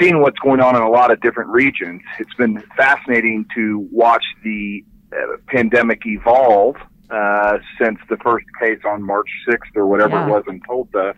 seen 0.00 0.20
what's 0.20 0.38
going 0.38 0.60
on 0.60 0.74
in 0.76 0.82
a 0.82 0.88
lot 0.90 1.10
of 1.10 1.20
different 1.20 1.50
regions. 1.50 2.00
It's 2.18 2.34
been 2.34 2.60
fascinating 2.76 3.46
to 3.54 3.88
watch 3.92 4.24
the 4.42 4.84
uh, 5.12 5.36
pandemic 5.48 6.02
evolve 6.06 6.76
uh, 7.10 7.58
since 7.80 7.98
the 8.08 8.16
first 8.18 8.46
case 8.60 8.78
on 8.86 9.02
March 9.02 9.28
6th 9.48 9.76
or 9.76 9.86
whatever 9.86 10.16
Yeah. 10.16 10.26
it 10.26 10.30
was 10.30 10.44
in 10.48 10.60
Tulsa. 10.60 11.14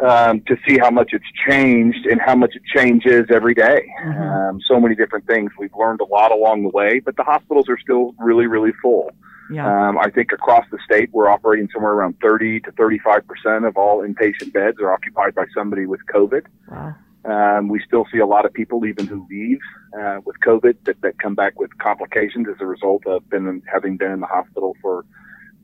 Um, 0.00 0.40
to 0.48 0.56
see 0.66 0.78
how 0.78 0.90
much 0.90 1.10
it's 1.12 1.30
changed 1.48 2.06
and 2.06 2.20
how 2.20 2.34
much 2.34 2.56
it 2.56 2.62
changes 2.74 3.26
every 3.30 3.54
day. 3.54 3.86
Mhm. 4.04 4.48
Um, 4.50 4.60
so 4.66 4.80
many 4.80 4.96
different 4.96 5.26
things. 5.28 5.52
We've 5.60 5.74
learned 5.78 6.00
a 6.00 6.04
lot 6.04 6.32
along 6.32 6.64
the 6.64 6.70
way, 6.70 6.98
but 6.98 7.14
the 7.16 7.22
hospitals 7.22 7.68
are 7.68 7.78
still 7.78 8.12
really, 8.18 8.48
really 8.48 8.72
full. 8.82 9.12
Yeah. 9.52 9.64
Um, 9.88 9.98
I 9.98 10.10
think 10.10 10.32
across 10.32 10.64
the 10.72 10.78
state, 10.84 11.10
we're 11.12 11.28
operating 11.28 11.68
somewhere 11.72 11.92
around 11.92 12.16
30 12.20 12.58
to 12.60 12.72
35 12.72 13.24
percent 13.28 13.64
of 13.64 13.76
all 13.76 14.02
inpatient 14.02 14.52
beds 14.52 14.80
are 14.80 14.92
occupied 14.92 15.36
by 15.36 15.44
somebody 15.54 15.86
with 15.86 16.00
COVID. 16.12 16.46
wow. 16.68 16.94
Um, 17.24 17.68
we 17.68 17.80
still 17.86 18.06
see 18.12 18.18
a 18.18 18.26
lot 18.26 18.44
of 18.46 18.52
people 18.52 18.84
even 18.84 19.06
who 19.06 19.26
leave 19.30 19.60
uh, 19.98 20.18
with 20.24 20.36
COVID 20.40 20.74
that, 20.86 21.00
that 21.02 21.18
come 21.18 21.34
back 21.34 21.58
with 21.58 21.76
complications 21.78 22.48
as 22.48 22.56
a 22.60 22.66
result 22.66 23.06
of 23.06 23.28
been 23.30 23.62
having 23.72 23.96
been 23.96 24.10
in 24.10 24.20
the 24.20 24.26
hospital 24.26 24.76
for 24.82 25.04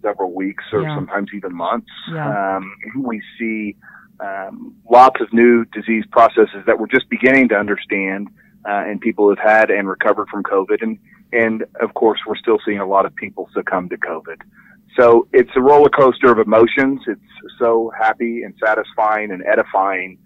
several 0.03 0.33
weeks 0.33 0.65
or 0.73 0.83
Yeah. 0.83 0.95
sometimes 0.95 1.31
even 1.35 1.55
months. 1.55 1.91
Yeah. 2.13 2.57
Um, 2.57 2.73
we 2.97 3.21
see 3.39 3.77
um, 4.21 4.75
lots 4.89 5.21
of 5.21 5.33
new 5.33 5.65
disease 5.67 6.05
processes 6.11 6.63
that 6.67 6.79
we're 6.79 6.87
just 6.87 7.09
beginning 7.09 7.49
to 7.49 7.57
understand, 7.57 8.29
uh, 8.69 8.85
and 8.87 9.01
people 9.01 9.29
have 9.29 9.39
had 9.39 9.71
and 9.71 9.89
recovered 9.89 10.29
from 10.29 10.43
COVID, 10.43 10.83
and 10.83 10.99
and 11.33 11.65
of 11.81 11.93
course 11.95 12.21
we're 12.27 12.37
still 12.37 12.59
seeing 12.65 12.79
a 12.79 12.87
lot 12.87 13.05
of 13.05 13.15
people 13.17 13.49
succumb 13.53 13.89
to 13.91 13.97
COVID. 13.99 14.41
So 14.99 15.29
it's 15.33 15.51
a 15.55 15.61
roller 15.61 15.91
coaster 15.91 16.33
of 16.33 16.39
emotions. 16.39 17.01
It's 17.07 17.21
so 17.59 17.93
happy 17.99 18.43
and 18.43 18.55
satisfying 18.65 19.31
and 19.31 19.45
edifying 19.45 20.19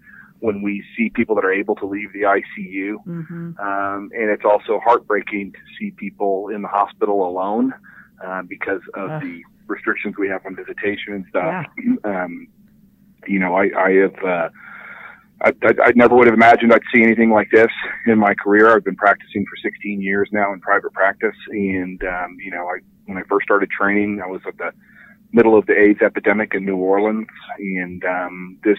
when 0.43 0.61
we 0.61 0.83
see 0.97 1.09
people 1.09 1.35
that 1.35 1.45
are 1.45 1.53
able 1.53 1.73
to 1.73 1.85
leave 1.85 2.11
the 2.11 2.23
ICU. 2.23 3.01
hmm 3.05 3.51
Um, 3.57 4.09
and 4.19 4.29
it's 4.29 4.43
also 4.43 4.81
heartbreaking 4.83 5.53
to 5.53 5.59
see 5.79 5.91
people 5.91 6.49
in 6.49 6.61
the 6.61 6.67
hospital 6.67 7.25
alone 7.25 7.73
uh, 8.21 8.41
because 8.41 8.81
of 8.93 9.21
the 9.21 9.41
restrictions 9.67 10.15
we 10.17 10.27
have 10.27 10.45
on 10.45 10.53
visitation 10.53 11.13
and 11.13 11.25
stuff. 11.29 11.65
Yeah. 11.77 12.23
Um, 12.23 12.47
you 13.25 13.39
know, 13.39 13.55
I, 13.55 13.65
I 13.87 13.91
have. 14.03 14.17
Uh, 14.33 14.49
I, 15.45 15.51
I, 15.63 15.71
I 15.87 15.91
never 15.95 16.13
would 16.15 16.27
have 16.27 16.33
imagined 16.33 16.73
I'd 16.73 16.81
see 16.93 17.03
anything 17.03 17.31
like 17.31 17.49
this 17.51 17.71
in 18.05 18.17
my 18.19 18.33
career. 18.33 18.75
I've 18.75 18.83
been 18.83 18.97
practicing 18.97 19.45
for 19.45 19.55
16 19.61 20.01
years 20.01 20.27
now 20.33 20.51
in 20.53 20.59
private 20.59 20.91
practice, 20.91 21.39
and 21.51 22.03
um, 22.03 22.35
you 22.43 22.51
know, 22.51 22.65
I 22.67 22.79
when 23.05 23.17
I 23.17 23.23
first 23.29 23.45
started 23.45 23.69
training, 23.71 24.21
I 24.21 24.27
was 24.27 24.41
at 24.45 24.57
the 24.57 24.71
middle 25.31 25.57
of 25.57 25.65
the 25.67 25.75
AIDS 25.79 26.01
epidemic 26.01 26.53
in 26.53 26.65
New 26.65 26.77
Orleans, 26.77 27.27
and 27.59 28.03
um, 28.03 28.59
this 28.63 28.77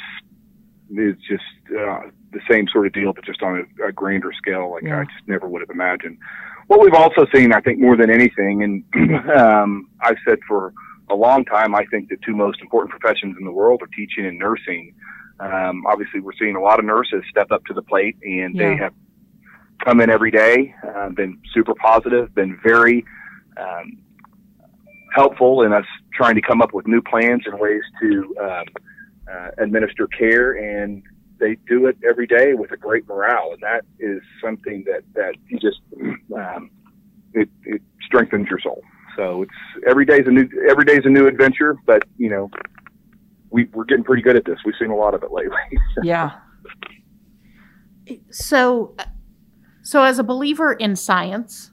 is 0.98 1.16
just 1.28 1.44
uh, 1.70 2.10
the 2.32 2.40
same 2.50 2.66
sort 2.72 2.86
of 2.86 2.92
deal, 2.92 3.12
but 3.12 3.24
just 3.24 3.42
on 3.42 3.66
a, 3.80 3.88
a 3.88 3.92
grander 3.92 4.32
scale. 4.36 4.72
Like 4.72 4.84
Yeah. 4.84 5.00
I 5.00 5.04
just 5.04 5.26
never 5.26 5.48
would 5.48 5.60
have 5.60 5.70
imagined. 5.70 6.18
What 6.66 6.80
we've 6.80 6.94
also 6.94 7.26
seen, 7.34 7.52
I 7.52 7.60
think, 7.60 7.78
more 7.78 7.96
than 7.96 8.10
anything, 8.10 8.62
and 8.62 9.30
um, 9.38 9.88
I've 10.00 10.16
said 10.26 10.38
for 10.48 10.72
a 11.10 11.14
long 11.14 11.44
time, 11.44 11.74
I 11.74 11.84
think 11.86 12.08
the 12.08 12.16
two 12.24 12.34
most 12.34 12.60
important 12.60 12.90
professions 12.90 13.36
in 13.38 13.44
the 13.44 13.52
world 13.52 13.82
are 13.82 13.88
teaching 13.88 14.26
and 14.26 14.38
nursing. 14.38 14.94
Um, 15.40 15.84
obviously, 15.86 16.20
we're 16.20 16.32
seeing 16.38 16.56
a 16.56 16.60
lot 16.60 16.78
of 16.78 16.84
nurses 16.84 17.22
step 17.28 17.50
up 17.50 17.64
to 17.66 17.74
the 17.74 17.82
plate, 17.82 18.16
and 18.22 18.58
they 18.58 18.76
have 18.76 18.94
come 19.84 20.00
in 20.00 20.08
every 20.08 20.30
day, 20.30 20.74
uh, 20.88 21.10
been 21.10 21.38
super 21.52 21.74
positive, 21.74 22.34
been 22.34 22.58
very 22.62 23.04
um, 23.56 23.98
helpful 25.14 25.62
in 25.62 25.72
us 25.72 25.84
trying 26.12 26.34
to 26.34 26.40
come 26.40 26.62
up 26.62 26.72
with 26.72 26.86
new 26.86 27.02
plans 27.02 27.42
and 27.46 27.58
ways 27.58 27.82
to 28.00 28.34
um, 28.40 28.64
uh, 29.30 29.50
administer 29.58 30.06
care, 30.06 30.52
and 30.52 31.02
they 31.38 31.56
do 31.68 31.86
it 31.86 31.96
every 32.08 32.26
day 32.26 32.54
with 32.54 32.70
a 32.72 32.76
great 32.76 33.06
morale, 33.08 33.52
and 33.52 33.60
that 33.62 33.84
is 33.98 34.20
something 34.42 34.84
that 34.86 35.02
that 35.14 35.34
you 35.48 35.58
just 35.58 35.80
um, 36.36 36.70
it, 37.32 37.48
it 37.64 37.82
strengthens 38.06 38.48
your 38.48 38.60
soul. 38.60 38.82
So 39.16 39.42
it's 39.42 39.86
every 39.86 40.04
day's 40.04 40.26
a 40.26 40.30
new 40.30 40.48
every 40.68 40.84
day's 40.84 41.02
a 41.04 41.10
new 41.10 41.26
adventure, 41.26 41.76
but 41.86 42.04
you 42.16 42.30
know 42.30 42.50
we 43.50 43.64
we're 43.72 43.84
getting 43.84 44.04
pretty 44.04 44.22
good 44.22 44.36
at 44.36 44.44
this. 44.44 44.58
We've 44.64 44.74
seen 44.78 44.90
a 44.90 44.96
lot 44.96 45.14
of 45.14 45.22
it 45.22 45.30
lately. 45.32 45.56
Yeah. 46.02 46.32
so 48.30 48.94
so 49.82 50.02
as 50.02 50.18
a 50.18 50.24
believer 50.24 50.72
in 50.74 50.94
science 50.96 51.70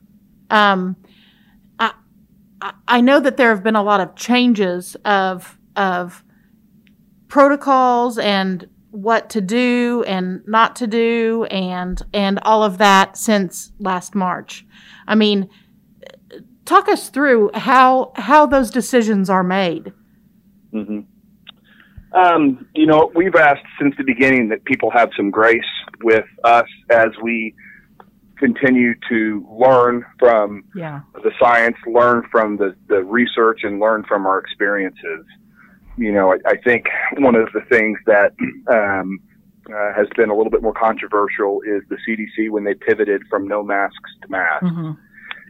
um 0.49 0.95
I, 1.77 1.91
I 2.61 2.73
i 2.87 3.01
know 3.01 3.19
that 3.19 3.35
there 3.35 3.49
have 3.49 3.63
been 3.63 3.75
a 3.75 3.83
lot 3.83 3.99
of 3.99 4.15
changes 4.15 4.95
of 5.03 5.57
of 5.75 6.23
protocols 7.31 8.17
and 8.17 8.67
what 8.91 9.29
to 9.29 9.39
do 9.39 10.03
and 10.05 10.45
not 10.45 10.75
to 10.75 10.85
do 10.85 11.45
and 11.45 12.01
and 12.13 12.37
all 12.43 12.61
of 12.61 12.77
that 12.77 13.15
since 13.15 13.71
last 13.79 14.13
march 14.13 14.65
i 15.07 15.15
mean 15.15 15.49
talk 16.65 16.89
us 16.89 17.07
through 17.09 17.49
how 17.53 18.11
how 18.17 18.45
those 18.45 18.69
decisions 18.69 19.29
are 19.29 19.43
made 19.43 19.93
Mm-hmm. 20.73 20.99
Um, 22.13 22.65
you 22.75 22.85
know, 22.85 23.11
we've 23.15 23.35
asked 23.35 23.65
since 23.79 23.93
the 23.97 24.03
beginning 24.05 24.49
that 24.49 24.63
people 24.65 24.89
have 24.91 25.09
some 25.17 25.31
grace 25.31 25.63
with 26.03 26.25
us 26.45 26.67
as 26.89 27.07
we 27.21 27.53
continue 28.37 28.93
to 29.09 29.45
learn 29.49 30.05
from 30.19 30.63
Yeah. 30.75 31.01
the 31.13 31.31
science, 31.39 31.75
learn 31.85 32.23
from 32.31 32.57
the, 32.57 32.73
the 32.87 33.03
research, 33.03 33.59
and 33.63 33.79
learn 33.79 34.03
from 34.07 34.25
our 34.25 34.39
experiences. 34.39 35.25
You 35.97 36.11
know, 36.11 36.33
I, 36.33 36.37
I 36.51 36.57
think 36.57 36.85
one 37.17 37.35
of 37.35 37.49
the 37.53 37.61
things 37.69 37.97
that 38.05 38.33
um, 38.71 39.19
uh, 39.69 39.93
has 39.93 40.07
been 40.15 40.29
a 40.29 40.35
little 40.35 40.51
bit 40.51 40.61
more 40.61 40.73
controversial 40.73 41.61
is 41.61 41.83
the 41.89 41.97
CDC 42.07 42.49
when 42.49 42.63
they 42.63 42.73
pivoted 42.73 43.23
from 43.29 43.47
no 43.47 43.63
masks 43.63 44.11
to 44.21 44.29
masks 44.29 44.67
hmm 44.67 44.91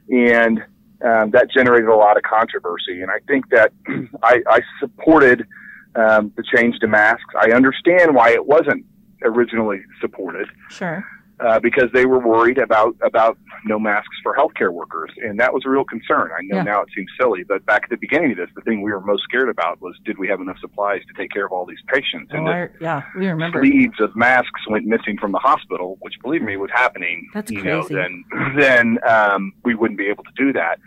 and 0.10 0.60
um, 1.04 1.32
that 1.32 1.50
generated 1.52 1.88
a 1.88 1.96
lot 1.96 2.18
of 2.18 2.24
controversy. 2.24 3.02
And 3.02 3.10
I 3.10 3.20
think 3.28 3.50
that 3.50 3.72
I, 4.24 4.42
I 4.48 4.62
supported 4.80 5.48
um, 5.96 6.32
the 6.36 6.44
change 6.56 6.80
to 6.80 6.88
masks. 6.88 7.34
I 7.40 7.52
understand 7.52 8.14
why 8.14 8.32
it 8.32 8.46
wasn't 8.46 8.86
originally 9.24 9.82
supported 10.00 10.50
Sure. 10.70 11.06
Uh, 11.44 11.60
because 11.60 11.90
they 11.94 12.06
were 12.06 12.20
worried 12.20 12.58
about 12.58 12.96
about 13.04 13.38
no 13.66 13.80
masks 13.80 14.16
for 14.24 14.36
healthcare 14.36 14.72
workers, 14.74 15.12
and 15.24 15.40
that 15.40 15.54
was 15.54 15.64
a 15.66 15.70
real 15.70 15.84
concern. 15.84 16.30
I 16.38 16.42
know 16.44 16.58
Yeah. 16.58 16.64
now 16.64 16.82
it 16.82 16.90
seems 16.96 17.10
silly, 17.20 17.44
but 17.44 17.66
back 17.66 17.84
at 17.84 17.90
the 17.90 17.98
beginning 17.98 18.32
of 18.32 18.38
this, 18.38 18.50
the 18.56 18.62
thing 18.62 18.82
we 18.82 18.92
were 18.92 19.02
most 19.02 19.24
scared 19.24 19.50
about 19.50 19.82
was 19.82 19.96
did 20.06 20.18
we 20.18 20.28
have 20.28 20.42
enough 20.42 20.58
supplies 20.60 21.02
to 21.08 21.14
take 21.22 21.32
care 21.32 21.46
of 21.46 21.52
all 21.52 21.66
these 21.66 21.82
patients? 21.88 22.32
Oh, 22.34 22.38
And 22.38 22.48
the 22.48 22.52
I, 22.52 22.70
yeah, 22.80 23.02
we 23.18 23.28
remember. 23.28 23.60
sleeves 23.62 24.00
of 24.00 24.16
masks 24.16 24.62
went 24.70 24.86
missing 24.86 25.18
from 25.20 25.32
the 25.32 25.40
hospital, 25.40 25.98
which 26.02 26.14
believe 26.24 26.42
me 26.42 26.58
was 26.58 26.70
happening. 26.74 27.28
That's 27.34 27.52
you 27.52 27.64
know, 27.64 27.84
crazy. 27.84 27.96
then 27.96 28.24
then 28.58 28.98
um, 29.08 29.54
we 29.64 29.76
wouldn't 29.76 29.98
be 29.98 30.08
able 30.08 30.24
to 30.24 30.32
do 30.36 30.54
that. 30.54 30.80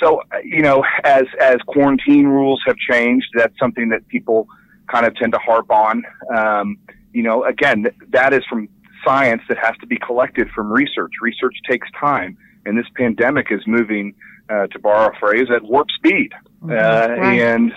So 0.00 0.20
uh, 0.32 0.38
you 0.44 0.62
know, 0.62 0.84
as 1.04 1.24
as 1.40 1.56
quarantine 1.66 2.26
rules 2.26 2.60
have 2.66 2.76
changed, 2.76 3.28
that's 3.34 3.58
something 3.58 3.88
that 3.90 4.06
people 4.08 4.46
kind 4.92 5.06
of 5.06 5.14
tend 5.16 5.32
to 5.32 5.38
harp 5.38 5.70
on. 5.70 6.04
Um, 6.36 6.78
you 7.12 7.22
know, 7.22 7.44
again, 7.44 7.86
that 8.10 8.32
is 8.34 8.44
from 8.48 8.68
science 9.06 9.42
that 9.48 9.58
has 9.58 9.76
to 9.80 9.86
be 9.86 9.96
collected 9.98 10.48
from 10.54 10.72
research. 10.72 11.12
Research 11.22 11.54
takes 11.70 11.88
time, 11.98 12.36
and 12.64 12.76
this 12.78 12.86
pandemic 12.96 13.46
is 13.50 13.60
moving, 13.66 14.14
uh, 14.50 14.66
to 14.68 14.78
borrow 14.78 15.10
a 15.14 15.18
phrase, 15.18 15.48
at 15.54 15.62
warp 15.62 15.90
speed. 15.90 16.32
Mhm. 16.62 16.70
Uh, 16.72 17.20
Right. 17.20 17.40
And, 17.40 17.72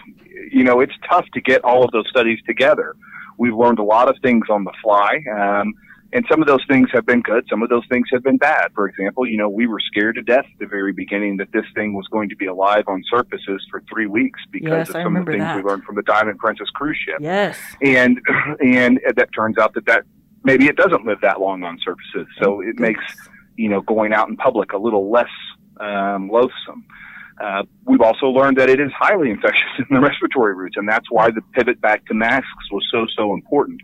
you 0.52 0.64
know, 0.64 0.80
it's 0.80 0.94
tough 1.10 1.26
to 1.34 1.42
get 1.42 1.64
all 1.64 1.84
of 1.84 1.92
those 1.92 2.08
studies 2.10 2.40
together. 2.46 2.96
We've 3.38 3.56
learned 3.56 3.80
a 3.80 3.84
lot 3.84 4.10
of 4.10 4.16
things 4.22 4.46
on 4.50 4.64
the 4.64 4.72
fly. 4.84 5.22
Um, 5.32 5.74
and 6.12 6.26
some 6.30 6.42
of 6.42 6.48
those 6.48 6.66
things 6.68 6.90
have 6.92 7.06
been 7.06 7.22
good. 7.22 7.46
Some 7.50 7.62
of 7.62 7.70
those 7.70 7.86
things 7.88 8.08
have 8.12 8.24
been 8.24 8.38
bad. 8.38 8.72
For 8.74 8.88
example, 8.88 9.28
you 9.28 9.38
know, 9.38 9.48
we 9.48 9.68
were 9.68 9.80
scared 9.80 10.16
to 10.16 10.24
death 10.24 10.46
at 10.52 10.60
the 10.60 10.66
very 10.66 10.92
beginning 10.92 11.38
that 11.38 11.52
this 11.52 11.66
thing 11.76 11.94
was 11.94 12.08
going 12.08 12.30
to 12.30 12.36
be 12.36 12.48
alive 12.48 12.86
on 12.88 13.04
surfaces 13.10 13.66
for 13.70 13.84
three 13.92 14.08
weeks 14.08 14.40
because 14.52 14.88
Yes, 14.88 14.90
of 14.90 15.04
some 15.04 15.16
of 15.16 15.26
the 15.26 15.32
things 15.34 15.44
that. 15.44 15.56
we 15.58 15.62
learned 15.62 15.84
from 15.84 15.96
the 15.96 16.02
Diamond 16.02 16.40
Princess 16.40 16.70
cruise 16.72 16.98
ship. 16.98 17.18
Yes. 17.20 17.60
And, 17.82 18.20
and 18.64 19.00
that 19.16 19.30
turns 19.36 19.58
out 19.60 19.74
that 19.76 19.86
that 19.86 20.04
maybe 20.44 20.66
it 20.68 20.76
doesn't 20.76 21.06
live 21.06 21.20
that 21.22 21.40
long 21.40 21.64
on 21.64 21.78
surfaces. 21.84 22.28
So 22.42 22.62
it 22.62 22.80
makes, 22.80 23.04
you 23.56 23.70
know, 23.70 23.82
going 23.82 24.14
out 24.14 24.30
in 24.30 24.38
public 24.38 24.74
a 24.74 24.78
little 24.78 25.10
less 25.12 25.30
um, 25.80 26.30
loathsome. 26.30 26.86
Uh, 27.42 27.64
we've 27.86 28.02
also 28.02 28.28
learned 28.28 28.58
that 28.58 28.70
it 28.70 28.80
is 28.82 28.92
highly 28.98 29.30
infectious 29.30 29.64
in 29.80 29.86
the 29.96 30.02
respiratory 30.02 30.54
routes, 30.56 30.76
and 30.78 30.88
that's 30.88 31.10
why 31.10 31.32
the 31.32 31.42
pivot 31.54 31.80
back 31.82 32.06
to 32.08 32.14
masks 32.14 32.48
was 32.72 32.86
so 32.92 33.06
so 33.16 33.34
important. 33.34 33.80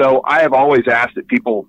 So 0.00 0.22
I 0.24 0.40
have 0.40 0.52
always 0.52 0.88
asked 0.88 1.14
that 1.16 1.28
people 1.28 1.68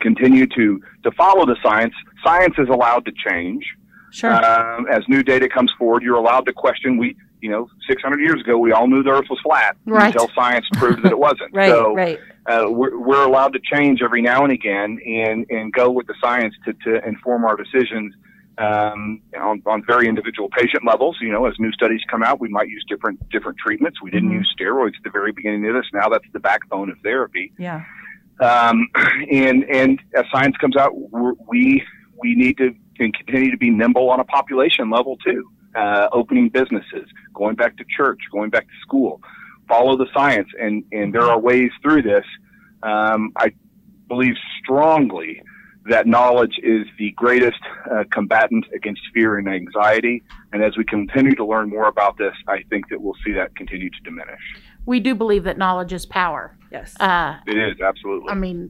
continue 0.00 0.46
to 0.46 0.80
to 1.04 1.10
follow 1.12 1.44
the 1.44 1.56
science. 1.62 1.94
Science 2.24 2.54
is 2.58 2.68
allowed 2.68 3.04
to 3.04 3.12
change 3.28 3.64
Sure. 4.10 4.32
um, 4.32 4.86
as 4.90 5.02
new 5.08 5.22
data 5.22 5.48
comes 5.48 5.70
forward. 5.78 6.02
You're 6.02 6.16
allowed 6.16 6.46
to 6.46 6.52
question. 6.52 6.96
We, 6.96 7.14
you 7.40 7.50
know, 7.50 7.68
600 7.88 8.20
years 8.20 8.40
ago, 8.40 8.58
we 8.58 8.72
all 8.72 8.86
knew 8.88 9.02
the 9.02 9.10
Earth 9.10 9.26
was 9.30 9.38
flat 9.42 9.76
Right. 9.86 10.06
until 10.14 10.28
science 10.34 10.66
proved 10.74 11.02
that 11.04 11.12
it 11.12 11.18
wasn't. 11.18 11.50
right. 11.54 11.70
so, 11.70 11.94
right. 11.94 12.18
uh, 12.46 12.66
we're, 12.70 12.98
we're 12.98 13.24
allowed 13.24 13.52
to 13.54 13.60
change 13.60 14.02
every 14.02 14.22
now 14.22 14.42
and 14.44 14.52
again 14.52 14.98
and, 15.06 15.46
and 15.50 15.72
go 15.72 15.90
with 15.90 16.06
the 16.06 16.14
science 16.20 16.54
to, 16.64 16.72
to 16.84 17.06
inform 17.06 17.44
our 17.44 17.56
decisions 17.56 18.14
um, 18.58 19.20
on, 19.40 19.62
on 19.66 19.84
very 19.86 20.08
individual 20.08 20.48
patient 20.50 20.84
levels. 20.84 21.16
You 21.20 21.30
know, 21.30 21.46
as 21.46 21.54
new 21.60 21.70
studies 21.72 22.00
come 22.10 22.22
out, 22.24 22.40
we 22.40 22.48
might 22.48 22.68
use 22.68 22.84
different 22.88 23.28
different 23.30 23.58
treatments. 23.58 24.02
We 24.02 24.10
didn't 24.10 24.30
Mhm. 24.30 24.38
use 24.40 24.54
steroids 24.58 24.96
at 24.96 25.04
the 25.04 25.10
very 25.10 25.30
beginning 25.30 25.66
of 25.68 25.74
this. 25.74 25.84
Now 25.92 26.08
that's 26.08 26.24
the 26.32 26.40
backbone 26.40 26.90
of 26.90 26.98
therapy. 27.04 27.52
Yeah. 27.56 27.84
Um, 28.40 28.88
and 29.30 29.64
and 29.64 30.00
as 30.16 30.24
science 30.32 30.56
comes 30.56 30.76
out, 30.76 30.90
we're, 30.96 31.34
we 31.46 31.84
we 32.20 32.34
need 32.34 32.58
to 32.58 32.74
continue 32.96 33.52
to 33.52 33.56
be 33.56 33.70
nimble 33.70 34.10
on 34.10 34.18
a 34.18 34.24
population 34.24 34.90
level 34.90 35.16
too. 35.18 35.48
Uh, 35.82 36.08
opening 36.20 36.46
businesses, 36.60 37.06
going 37.40 37.56
back 37.62 37.72
to 37.80 37.84
church, 37.98 38.20
going 38.36 38.50
back 38.56 38.66
to 38.72 38.78
school, 38.86 39.12
follow 39.72 39.94
the 40.02 40.08
science, 40.16 40.48
and 40.64 40.74
and 40.98 41.06
there 41.14 41.26
are 41.32 41.38
ways 41.50 41.70
through 41.82 42.02
this. 42.12 42.26
Um, 42.92 43.20
I 43.44 43.48
believe 44.12 44.34
strongly 44.60 45.32
that 45.92 46.04
knowledge 46.16 46.56
is 46.74 46.84
the 47.02 47.10
greatest 47.12 47.62
uh, 47.92 48.04
combatant 48.16 48.64
against 48.78 49.02
fear 49.14 49.30
and 49.38 49.46
anxiety. 49.62 50.16
And 50.52 50.58
as 50.68 50.72
we 50.76 50.84
continue 50.96 51.34
to 51.42 51.46
learn 51.52 51.66
more 51.76 51.88
about 51.94 52.14
this, 52.18 52.34
I 52.46 52.58
think 52.70 52.82
that 52.90 52.98
we'll 53.02 53.20
see 53.24 53.32
that 53.40 53.48
continue 53.56 53.90
to 53.96 54.00
diminish. 54.08 54.44
we 54.92 54.98
do 55.08 55.12
believe 55.22 55.44
that 55.44 55.56
knowledge 55.64 55.92
is 55.98 56.04
power 56.06 56.44
Yes. 56.76 56.88
uh, 57.00 57.32
It 57.46 57.56
is 57.56 57.80
absolutely. 57.90 58.30
I 58.30 58.34
mean, 58.34 58.60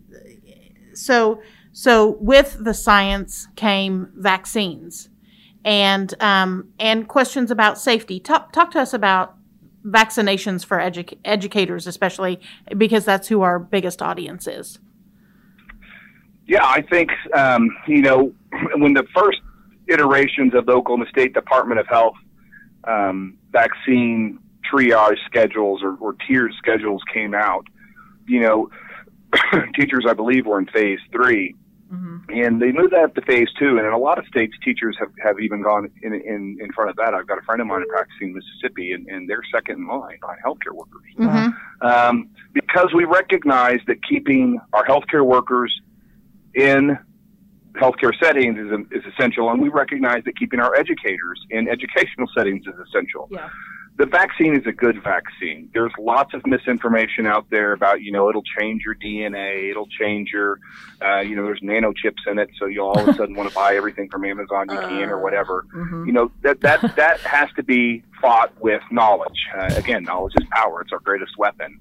so 0.95 1.41
so 1.73 2.17
with 2.33 2.51
the 2.69 2.75
science 2.75 3.49
came 3.57 3.95
vaccines, 4.33 5.09
and 5.65 6.15
um, 6.21 6.69
and 6.79 7.09
questions 7.09 7.51
about 7.51 7.79
safety. 7.79 8.21
Talk 8.21 8.53
talk 8.53 8.71
to 8.73 8.81
us 8.81 8.93
about 8.93 9.35
vaccinations 9.85 10.65
for 10.65 10.79
edu- 10.79 11.19
educators, 11.25 11.87
especially 11.87 12.41
because 12.77 13.05
that's 13.05 13.29
who 13.29 13.43
our 13.43 13.59
biggest 13.59 14.03
audience 14.03 14.47
is. 14.47 14.79
Yeah, 16.47 16.65
I 16.65 16.83
think 16.83 17.11
um, 17.35 17.69
you 17.87 18.03
know 18.03 18.33
when 18.77 18.95
the 18.95 19.07
first 19.15 19.39
iterations 19.89 20.55
of 20.55 20.67
the 20.67 20.73
Oklahoma 20.73 21.07
State 21.11 21.35
Department 21.35 21.81
of 21.81 21.87
Health 21.87 22.15
um, 22.85 23.39
vaccine 23.51 24.39
triage 24.71 25.19
schedules 25.27 25.83
or, 25.83 25.97
or 25.97 26.15
tiered 26.27 26.53
schedules 26.59 27.03
came 27.13 27.35
out. 27.35 27.67
You 28.27 28.41
know, 28.41 28.71
teachers, 29.75 30.05
I 30.09 30.15
believe, 30.15 30.47
were 30.47 30.59
in 30.59 30.67
phase 30.67 31.01
three, 31.13 31.55
And 31.91 32.61
they 32.61 32.73
moved 32.73 32.93
that 32.93 33.05
up 33.05 33.15
to 33.15 33.23
phase 33.23 33.49
two, 33.59 33.79
and 33.79 33.87
in 33.87 33.93
a 33.93 33.99
lot 33.99 34.19
of 34.19 34.27
states, 34.27 34.55
teachers 34.63 34.97
have, 35.01 35.11
have 35.23 35.41
even 35.41 35.63
gone 35.63 35.91
in, 36.03 36.13
in, 36.13 36.59
in 36.61 36.73
front 36.73 36.91
of 36.91 36.97
that. 36.97 37.15
I've 37.15 37.27
got 37.27 37.39
a 37.39 37.43
friend 37.43 37.61
of 37.61 37.67
mine 37.67 37.85
practicing 37.89 38.29
in 38.29 38.35
Mississippi, 38.35 38.93
and, 38.93 39.07
and 39.09 39.29
they're 39.29 39.43
second 39.53 39.79
in 39.79 39.87
line 39.87 40.19
behind 40.21 40.39
healthcare 40.45 40.75
workers. 40.75 41.03
Mhm. 41.19 41.55
Um, 41.81 42.29
because 42.53 42.93
we 42.95 43.05
recognize 43.05 43.81
that 43.87 43.97
keeping 44.07 44.61
our 44.73 44.85
healthcare 44.85 45.25
workers 45.25 45.81
in 46.55 46.99
healthcare 47.73 48.13
settings 48.23 48.59
is, 48.59 48.71
is 48.91 49.05
essential, 49.13 49.51
and 49.51 49.63
we 49.63 49.69
recognize 49.69 50.25
that 50.25 50.37
keeping 50.37 50.61
our 50.61 50.75
educators 50.75 51.41
in 51.51 51.69
educational 51.69 52.29
settings 52.37 52.67
is 52.67 52.75
essential. 52.87 53.29
Yeah. 53.31 53.49
The 53.99 54.07
vaccine 54.07 54.55
is 54.55 54.65
a 54.65 54.73
good 54.73 55.03
vaccine. 55.03 55.69
There's 55.75 55.91
lots 55.99 56.33
of 56.33 56.47
misinformation 56.47 57.27
out 57.27 57.51
there 57.51 57.73
about, 57.73 58.01
you 58.01 58.13
know, 58.13 58.29
it'll 58.29 58.45
change 58.59 58.83
your 58.85 58.95
DNA, 58.95 59.71
it'll 59.71 59.89
change 59.89 60.31
your, 60.33 60.61
uh, 61.05 61.19
you 61.19 61.35
know, 61.35 61.43
there's 61.43 61.61
nanochips 61.61 62.25
in 62.31 62.39
it, 62.39 62.49
so 62.61 62.67
you 62.67 62.81
all 62.81 62.97
of 62.97 63.09
a 63.09 63.15
sudden 63.15 63.35
want 63.35 63.49
to 63.49 63.55
buy 63.57 63.75
everything 63.75 64.09
from 64.09 64.25
Amazon 64.25 64.67
you 64.71 64.79
can 64.89 65.11
or 65.11 65.21
whatever. 65.21 65.67
Mhm. 65.75 66.07
You 66.07 66.13
know, 66.13 66.31
that 66.43 66.61
that 66.61 66.95
that 66.95 67.19
has 67.23 67.49
to 67.57 67.65
be 67.65 68.05
fought 68.21 68.53
with 68.61 68.83
knowledge. 68.93 69.47
Uh, 69.59 69.75
again, 69.77 70.05
knowledge 70.05 70.35
is 70.41 70.47
power. 70.53 70.81
It's 70.81 70.93
our 70.93 71.01
greatest 71.01 71.37
weapon. 71.37 71.81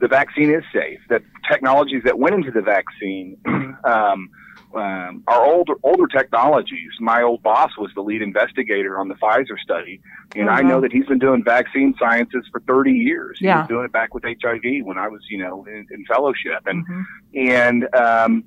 The 0.00 0.08
vaccine 0.08 0.54
is 0.54 0.64
safe. 0.70 1.00
The 1.08 1.22
technologies 1.50 2.02
that 2.04 2.18
went 2.18 2.34
into 2.34 2.50
the 2.50 2.60
vaccine 2.60 3.38
um, 3.84 4.28
um, 4.74 5.22
are 5.26 5.44
older 5.44 5.74
older 5.82 6.06
technologies. 6.06 6.90
My 7.00 7.22
old 7.22 7.42
boss 7.42 7.70
was 7.78 7.90
the 7.94 8.00
lead 8.02 8.22
investigator 8.22 8.98
on 8.98 9.08
the 9.08 9.14
Pfizer 9.14 9.58
study, 9.62 10.00
and 10.34 10.48
I 10.50 10.62
know 10.62 10.80
that 10.80 10.92
he's 10.92 11.06
been 11.06 11.18
doing 11.18 11.42
vaccine 11.44 11.94
sciences 11.98 12.44
for 12.50 12.60
30 12.60 12.90
years. 12.92 13.38
He 13.38 13.46
was 13.60 13.68
doing 13.68 13.84
it 13.84 13.92
back 13.92 14.14
with 14.14 14.24
HIV 14.24 14.84
when 14.84 14.98
I 14.98 15.08
was, 15.08 15.20
you 15.30 15.38
know, 15.38 15.64
in, 15.66 15.86
in 15.90 16.04
fellowship, 16.06 16.62
and 16.66 16.86
Mhm. 16.86 17.04
and 17.34 17.94
um, 17.94 18.44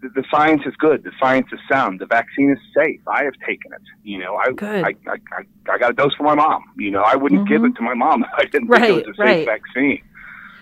the, 0.00 0.08
the 0.14 0.24
science 0.30 0.62
is 0.64 0.74
good. 0.76 1.04
The 1.04 1.12
science 1.20 1.48
is 1.52 1.60
sound. 1.70 2.00
The 2.00 2.06
vaccine 2.06 2.50
is 2.50 2.58
safe. 2.74 3.00
I 3.06 3.24
have 3.24 3.34
taken 3.46 3.72
it. 3.72 3.82
You 4.02 4.18
know, 4.18 4.36
I 4.36 4.52
Good. 4.52 4.84
I, 4.84 4.88
I, 5.06 5.16
I, 5.36 5.72
I 5.74 5.78
got 5.78 5.90
a 5.90 5.94
dose 5.94 6.14
for 6.14 6.22
my 6.24 6.34
mom. 6.34 6.62
You 6.76 6.90
know, 6.90 7.02
I 7.02 7.16
wouldn't 7.16 7.46
give 7.48 7.64
it 7.64 7.74
to 7.76 7.82
my 7.82 7.94
mom 7.94 8.22
if 8.24 8.30
I 8.34 8.44
didn't 8.44 8.68
think 8.68 8.84
it 8.88 8.92
Right, 8.92 9.06
was 9.06 9.16
a 9.18 9.22
right. 9.22 9.36
safe 9.38 9.46
vaccine. 9.46 10.02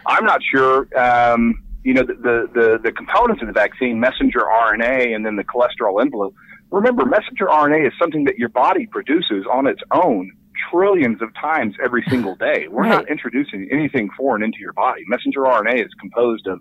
I'm 0.07 0.25
not 0.25 0.41
sure. 0.43 0.89
Um, 0.99 1.63
you 1.87 1.95
know, 1.95 2.03
the, 2.03 2.15
the 2.15 2.37
the 2.53 2.79
the 2.83 2.93
components 2.93 3.41
of 3.43 3.47
the 3.47 3.53
vaccine, 3.55 4.01
messenger 4.01 4.41
RNA, 4.41 5.15
and 5.15 5.25
then 5.25 5.37
the 5.37 5.45
cholesterol 5.45 6.03
envelope. 6.03 6.35
Remember, 6.73 7.07
messenger 7.07 7.47
RNA 7.47 7.87
is 7.87 7.93
something 7.97 8.25
that 8.25 8.39
your 8.39 8.49
body 8.49 8.87
produces 8.87 9.47
on 9.51 9.69
its 9.69 9.81
own 9.93 10.33
trillions 10.69 11.23
of 11.23 11.33
times 11.35 11.77
every 11.85 12.03
single 12.11 12.35
day. 12.35 12.67
We're 12.69 12.89
not 12.89 13.09
introducing 13.09 13.69
anything 13.71 14.11
foreign 14.19 14.43
into 14.43 14.59
your 14.59 14.73
body. 14.73 15.03
Messenger 15.07 15.43
RNA 15.43 15.85
is 15.87 15.93
composed 16.01 16.49
of 16.49 16.61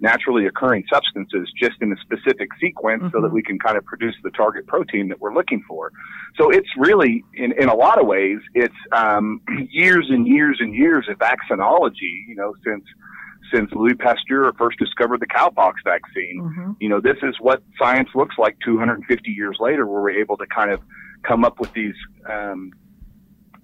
naturally 0.00 0.46
occurring 0.46 0.84
substances 0.90 1.52
just 1.60 1.76
in 1.82 1.92
a 1.92 1.96
specific 2.00 2.48
sequence 2.58 3.02
so 3.12 3.20
that 3.20 3.28
Mhm. 3.28 3.32
we 3.32 3.42
can 3.42 3.58
kind 3.58 3.76
of 3.76 3.84
produce 3.84 4.16
the 4.24 4.30
target 4.30 4.66
protein 4.66 5.08
that 5.08 5.20
we're 5.20 5.34
looking 5.34 5.62
for. 5.68 5.92
So 6.38 6.48
it's 6.50 6.68
really, 6.78 7.22
in, 7.34 7.52
in 7.52 7.68
a 7.68 7.74
lot 7.74 8.00
of 8.00 8.06
ways, 8.06 8.38
it's 8.54 8.80
um, 8.92 9.42
years 9.70 10.06
and 10.08 10.26
years 10.26 10.56
and 10.60 10.74
years 10.74 11.08
of 11.10 11.18
vaccinology, 11.18 12.14
you 12.26 12.34
know, 12.34 12.54
since 12.64 12.84
since 13.52 13.70
Louis 13.72 13.94
Pasteur 13.94 14.52
first 14.58 14.78
discovered 14.78 15.20
the 15.20 15.26
cowpox 15.26 15.74
vaccine. 15.84 16.40
Mhm. 16.42 16.76
You 16.80 16.88
know, 16.88 17.00
this 17.00 17.18
is 17.22 17.36
what 17.40 17.62
science 17.78 18.08
looks 18.14 18.36
like 18.38 18.56
250 18.64 19.30
years 19.30 19.56
later, 19.60 19.86
where 19.86 20.00
we're 20.00 20.10
able 20.20 20.36
to 20.36 20.46
kind 20.46 20.70
of 20.70 20.80
come 21.22 21.44
up 21.44 21.60
with 21.60 21.72
these 21.72 21.94
um, 22.28 22.72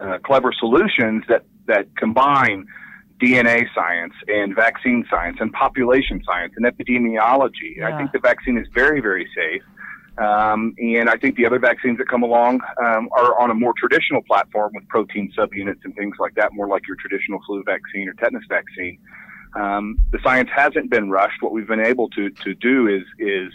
uh, 0.00 0.18
clever 0.18 0.52
solutions 0.52 1.24
that 1.28 1.44
that 1.66 1.86
combine 1.96 2.66
DNA 3.20 3.66
science 3.74 4.14
and 4.28 4.54
vaccine 4.54 5.04
science 5.10 5.38
and 5.40 5.52
population 5.52 6.22
science 6.24 6.54
and 6.56 6.64
epidemiology. 6.64 7.76
Yeah. 7.76 7.88
I 7.88 7.98
think 7.98 8.12
the 8.12 8.20
vaccine 8.20 8.56
is 8.56 8.66
very, 8.74 9.00
very 9.00 9.28
safe. 9.34 9.62
Um, 10.18 10.74
and 10.78 11.08
I 11.08 11.16
think 11.16 11.36
the 11.36 11.46
other 11.46 11.60
vaccines 11.60 11.98
that 11.98 12.08
come 12.08 12.22
along 12.24 12.60
um, 12.82 13.08
are 13.12 13.40
on 13.40 13.50
a 13.50 13.54
more 13.54 13.72
traditional 13.78 14.22
platform 14.22 14.72
with 14.74 14.86
protein 14.88 15.32
subunits 15.36 15.84
and 15.84 15.94
things 15.94 16.16
like 16.18 16.34
that, 16.34 16.52
more 16.52 16.66
like 16.66 16.88
your 16.88 16.96
traditional 16.96 17.38
flu 17.46 17.62
vaccine 17.64 18.08
or 18.08 18.14
tetanus 18.14 18.44
vaccine. 18.48 18.98
Um, 19.54 19.98
the 20.12 20.18
science 20.22 20.50
hasn't 20.54 20.90
been 20.90 21.10
rushed. 21.10 21.42
What 21.42 21.52
we've 21.52 21.66
been 21.66 21.84
able 21.84 22.08
to 22.10 22.30
to 22.30 22.54
do 22.54 22.86
is 22.86 23.02
is 23.18 23.52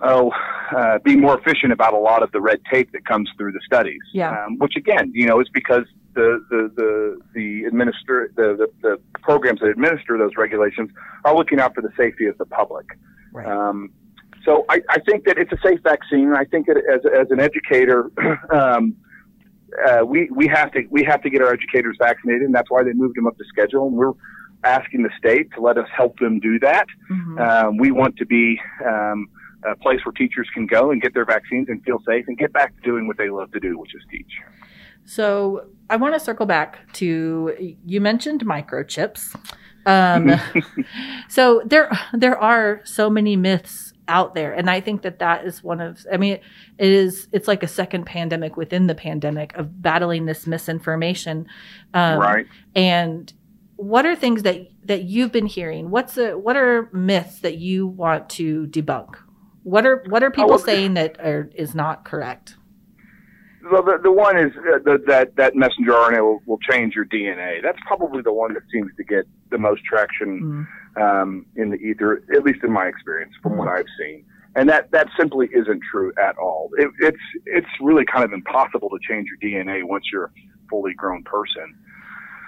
oh 0.00 0.32
uh, 0.76 0.98
be 0.98 1.16
more 1.16 1.38
efficient 1.38 1.72
about 1.72 1.94
a 1.94 1.98
lot 1.98 2.22
of 2.22 2.32
the 2.32 2.40
red 2.40 2.60
tape 2.70 2.92
that 2.92 3.04
comes 3.06 3.30
through 3.36 3.52
the 3.52 3.60
studies. 3.64 4.00
Yeah. 4.12 4.44
Um, 4.44 4.58
which 4.58 4.76
again, 4.76 5.12
you 5.14 5.26
know, 5.26 5.40
is 5.40 5.48
because 5.52 5.84
the 6.14 6.44
the 6.50 6.70
the 6.76 7.20
the 7.34 7.64
administer 7.64 8.32
the, 8.36 8.56
the 8.56 8.68
the 8.82 9.20
programs 9.20 9.60
that 9.60 9.68
administer 9.68 10.18
those 10.18 10.32
regulations 10.36 10.90
are 11.24 11.34
looking 11.34 11.60
out 11.60 11.74
for 11.74 11.82
the 11.82 11.92
safety 11.96 12.26
of 12.26 12.36
the 12.38 12.46
public. 12.46 12.86
Right. 13.32 13.46
Um, 13.46 13.92
so 14.44 14.64
I, 14.68 14.80
I 14.90 14.98
think 15.00 15.24
that 15.26 15.38
it's 15.38 15.52
a 15.52 15.58
safe 15.64 15.80
vaccine. 15.82 16.32
I 16.34 16.44
think 16.44 16.66
that 16.66 16.76
as, 16.76 17.00
as 17.06 17.30
an 17.30 17.40
educator, 17.40 18.10
um, 18.52 18.96
uh, 19.86 20.04
we 20.04 20.28
we 20.30 20.46
have 20.48 20.72
to 20.72 20.82
we 20.90 21.04
have 21.04 21.22
to 21.22 21.30
get 21.30 21.40
our 21.42 21.52
educators 21.52 21.96
vaccinated, 21.98 22.42
and 22.42 22.54
that's 22.54 22.70
why 22.70 22.82
they 22.82 22.92
moved 22.92 23.16
them 23.16 23.26
up 23.26 23.36
the 23.38 23.44
schedule. 23.44 23.86
And 23.86 23.96
we're 23.96 24.12
asking 24.64 25.02
the 25.02 25.10
state 25.18 25.50
to 25.54 25.60
let 25.60 25.76
us 25.78 25.88
help 25.94 26.18
them 26.18 26.40
do 26.40 26.58
that. 26.60 26.86
Mhm. 27.10 27.40
Um, 27.40 27.76
we 27.76 27.90
want 27.90 28.16
to 28.16 28.26
be 28.26 28.60
um, 28.84 29.28
a 29.64 29.76
place 29.76 30.00
where 30.04 30.12
teachers 30.12 30.48
can 30.54 30.66
go 30.66 30.90
and 30.90 31.00
get 31.00 31.14
their 31.14 31.24
vaccines 31.24 31.68
and 31.68 31.82
feel 31.84 32.00
safe 32.06 32.24
and 32.28 32.36
get 32.38 32.52
back 32.52 32.74
to 32.76 32.82
doing 32.82 33.06
what 33.06 33.16
they 33.16 33.30
love 33.30 33.50
to 33.52 33.60
do, 33.60 33.78
which 33.78 33.94
is 33.94 34.02
teach. 34.10 34.40
So 35.04 35.66
I 35.90 35.96
want 35.96 36.14
to 36.14 36.20
circle 36.20 36.46
back 36.46 36.92
to 36.94 37.76
you 37.84 38.00
mentioned 38.00 38.44
microchips. 38.44 39.36
Um, 39.84 40.32
so 41.28 41.62
there 41.66 41.90
there 42.12 42.38
are 42.38 42.80
so 42.84 43.10
many 43.10 43.36
myths 43.36 43.92
out 44.08 44.34
there, 44.34 44.52
and 44.52 44.70
I 44.70 44.80
think 44.80 45.02
that 45.02 45.18
that 45.18 45.44
is 45.44 45.62
one 45.62 45.80
of. 45.80 46.06
I 46.12 46.16
mean, 46.16 46.34
it 46.78 46.92
is 46.92 47.28
it's 47.32 47.48
like 47.48 47.62
a 47.62 47.68
second 47.68 48.04
pandemic 48.06 48.56
within 48.56 48.86
the 48.86 48.94
pandemic 48.94 49.56
of 49.56 49.82
battling 49.82 50.26
this 50.26 50.46
misinformation. 50.46 51.46
Um, 51.94 52.18
right. 52.18 52.46
And 52.74 53.32
what 53.82 54.06
are 54.06 54.14
things 54.14 54.42
that 54.42 54.68
that 54.84 55.02
you've 55.04 55.32
been 55.32 55.46
hearing? 55.46 55.90
What's 55.90 56.16
a 56.16 56.32
what 56.38 56.56
are 56.56 56.88
myths 56.92 57.40
that 57.40 57.58
you 57.58 57.86
want 57.86 58.30
to 58.30 58.66
debunk? 58.68 59.16
What 59.64 59.86
are 59.86 60.04
what 60.08 60.22
are 60.22 60.30
people 60.30 60.50
well- 60.50 60.58
saying 60.58 60.94
that 60.94 61.18
are, 61.20 61.50
is 61.54 61.74
not 61.74 62.04
correct? 62.04 62.56
Well, 63.70 63.84
the, 63.84 63.96
the 64.02 64.10
one 64.10 64.36
is 64.36 64.50
uh, 64.56 64.78
the, 64.84 64.98
that 65.06 65.36
that 65.36 65.54
messenger 65.54 65.92
RNA 65.92 66.20
will, 66.20 66.40
will 66.46 66.58
change 66.68 66.94
your 66.96 67.04
DNA. 67.06 67.62
That's 67.62 67.78
probably 67.86 68.20
the 68.20 68.32
one 68.32 68.54
that 68.54 68.62
seems 68.72 68.90
to 68.96 69.04
get 69.04 69.24
the 69.50 69.58
most 69.58 69.82
traction 69.84 70.66
Mm. 70.96 71.00
um, 71.22 71.46
in 71.56 71.70
the 71.70 71.76
ether, 71.76 72.22
at 72.34 72.42
least 72.42 72.58
in 72.64 72.72
my 72.72 72.86
experience, 72.86 73.32
from 73.42 73.56
what 73.56 73.68
I've 73.68 73.86
seen. 73.98 74.24
And 74.56 74.68
that 74.68 74.90
that 74.90 75.06
simply 75.18 75.48
isn't 75.54 75.80
true 75.90 76.12
at 76.20 76.36
all. 76.38 76.70
It, 76.76 76.90
it's 77.00 77.24
it's 77.46 77.68
really 77.80 78.04
kind 78.04 78.24
of 78.24 78.32
impossible 78.32 78.90
to 78.90 78.98
change 79.08 79.26
your 79.30 79.38
DNA 79.40 79.82
once 79.84 80.04
you're 80.12 80.24
a 80.26 80.30
fully 80.68 80.92
grown 80.94 81.22
person. 81.22 81.74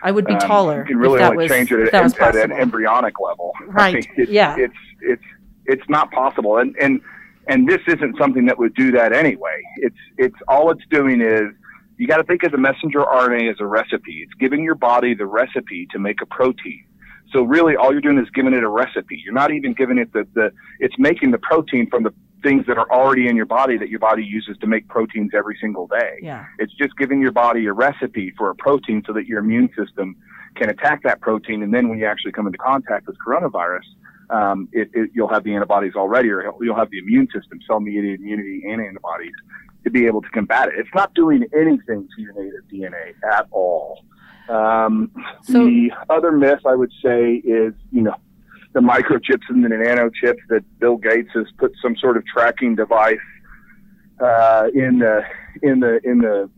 I 0.04 0.10
would 0.12 0.26
be 0.26 0.34
Um, 0.34 0.40
taller 0.40 0.78
You 0.80 0.84
can 0.84 0.98
really 0.98 1.20
only 1.22 1.36
was 1.38 1.50
change 1.50 1.72
it 1.72 1.92
at, 1.92 2.20
at 2.20 2.36
an 2.36 2.52
embryonic 2.52 3.18
level. 3.18 3.52
I 3.60 3.64
Right. 3.64 3.94
mean, 3.94 4.04
it's, 4.16 4.30
Yeah. 4.30 4.54
It's 4.56 4.74
it's 5.00 5.22
it's 5.66 5.88
not 5.88 6.12
possible, 6.12 6.58
and 6.58 6.76
and 6.80 7.00
and 7.48 7.66
this 7.66 7.80
isn't 7.88 8.16
something 8.18 8.44
that 8.46 8.58
would 8.58 8.74
do 8.74 8.92
that 8.92 9.12
anyway. 9.12 9.62
It's 9.78 9.96
it's 10.18 10.36
all 10.46 10.70
it's 10.70 10.84
doing 10.90 11.20
is 11.22 11.48
you 11.96 12.06
got 12.06 12.18
to 12.18 12.24
think 12.24 12.42
of 12.42 12.52
the 12.52 12.58
messenger 12.58 13.00
RNA 13.00 13.50
as 13.50 13.56
a 13.60 13.66
recipe. 13.66 14.20
It's 14.22 14.34
giving 14.38 14.62
your 14.62 14.74
body 14.74 15.14
the 15.14 15.26
recipe 15.26 15.86
to 15.92 15.98
make 15.98 16.20
a 16.20 16.26
protein. 16.26 16.84
So 17.32 17.42
really, 17.42 17.74
all 17.76 17.92
you're 17.92 18.00
doing 18.00 18.18
is 18.18 18.28
giving 18.30 18.52
it 18.52 18.62
a 18.62 18.68
recipe. 18.68 19.20
You're 19.24 19.34
not 19.34 19.50
even 19.52 19.72
giving 19.72 19.98
it 19.98 20.12
the, 20.12 20.26
the 20.34 20.52
it's 20.80 20.94
making 20.98 21.30
the 21.30 21.38
protein 21.38 21.88
from 21.88 22.02
the 22.02 22.12
things 22.44 22.66
that 22.66 22.76
are 22.78 22.88
already 22.92 23.26
in 23.26 23.34
your 23.34 23.46
body 23.46 23.76
that 23.78 23.88
your 23.88 23.98
body 23.98 24.22
uses 24.22 24.56
to 24.58 24.66
make 24.66 24.86
proteins 24.86 25.32
every 25.34 25.56
single 25.60 25.88
day. 25.88 26.18
Yeah. 26.22 26.44
It's 26.58 26.74
just 26.74 26.96
giving 26.96 27.20
your 27.20 27.32
body 27.32 27.66
a 27.66 27.72
recipe 27.72 28.32
for 28.36 28.50
a 28.50 28.54
protein 28.54 29.02
so 29.06 29.12
that 29.14 29.26
your 29.26 29.40
immune 29.40 29.70
system 29.76 30.14
can 30.54 30.68
attack 30.68 31.02
that 31.02 31.20
protein. 31.20 31.62
And 31.62 31.74
then 31.74 31.88
when 31.88 31.98
you 31.98 32.06
actually 32.06 32.32
come 32.32 32.46
into 32.46 32.58
contact 32.58 33.06
with 33.06 33.16
coronavirus, 33.26 33.86
um, 34.30 34.68
it, 34.72 34.90
it, 34.92 35.10
you'll 35.14 35.28
have 35.28 35.42
the 35.42 35.54
antibodies 35.54 35.94
already, 35.96 36.28
or 36.28 36.54
you'll 36.60 36.76
have 36.76 36.90
the 36.90 36.98
immune 36.98 37.28
system, 37.34 37.58
cell 37.66 37.80
mediated 37.80 38.20
immunity 38.20 38.62
and 38.68 38.80
antibodies 38.80 39.32
to 39.82 39.90
be 39.90 40.06
able 40.06 40.22
to 40.22 40.28
combat 40.28 40.68
it. 40.68 40.74
It's 40.76 40.94
not 40.94 41.14
doing 41.14 41.44
anything 41.54 42.08
to 42.14 42.22
your 42.22 42.32
native 42.34 42.64
DNA 42.72 43.14
at 43.32 43.46
all. 43.50 44.04
Um, 44.48 45.10
So- 45.42 45.64
the 45.64 45.90
other 46.10 46.30
myth 46.30 46.60
I 46.66 46.74
would 46.74 46.92
say 47.02 47.34
is, 47.36 47.72
you 47.90 48.02
know, 48.02 48.14
the 48.74 48.80
microchips 48.80 49.42
and 49.48 49.64
the 49.64 49.68
nanochips 49.68 50.40
that 50.48 50.62
Bill 50.80 50.96
Gates 50.96 51.30
has 51.34 51.46
put 51.58 51.72
some 51.80 51.96
sort 51.96 52.16
of 52.16 52.26
tracking 52.26 52.74
device 52.74 53.16
uh, 54.20 54.68
in 54.74 54.98
the 54.98 55.22
in 55.62 55.80
the 55.80 56.00
in 56.04 56.18
the 56.18 56.50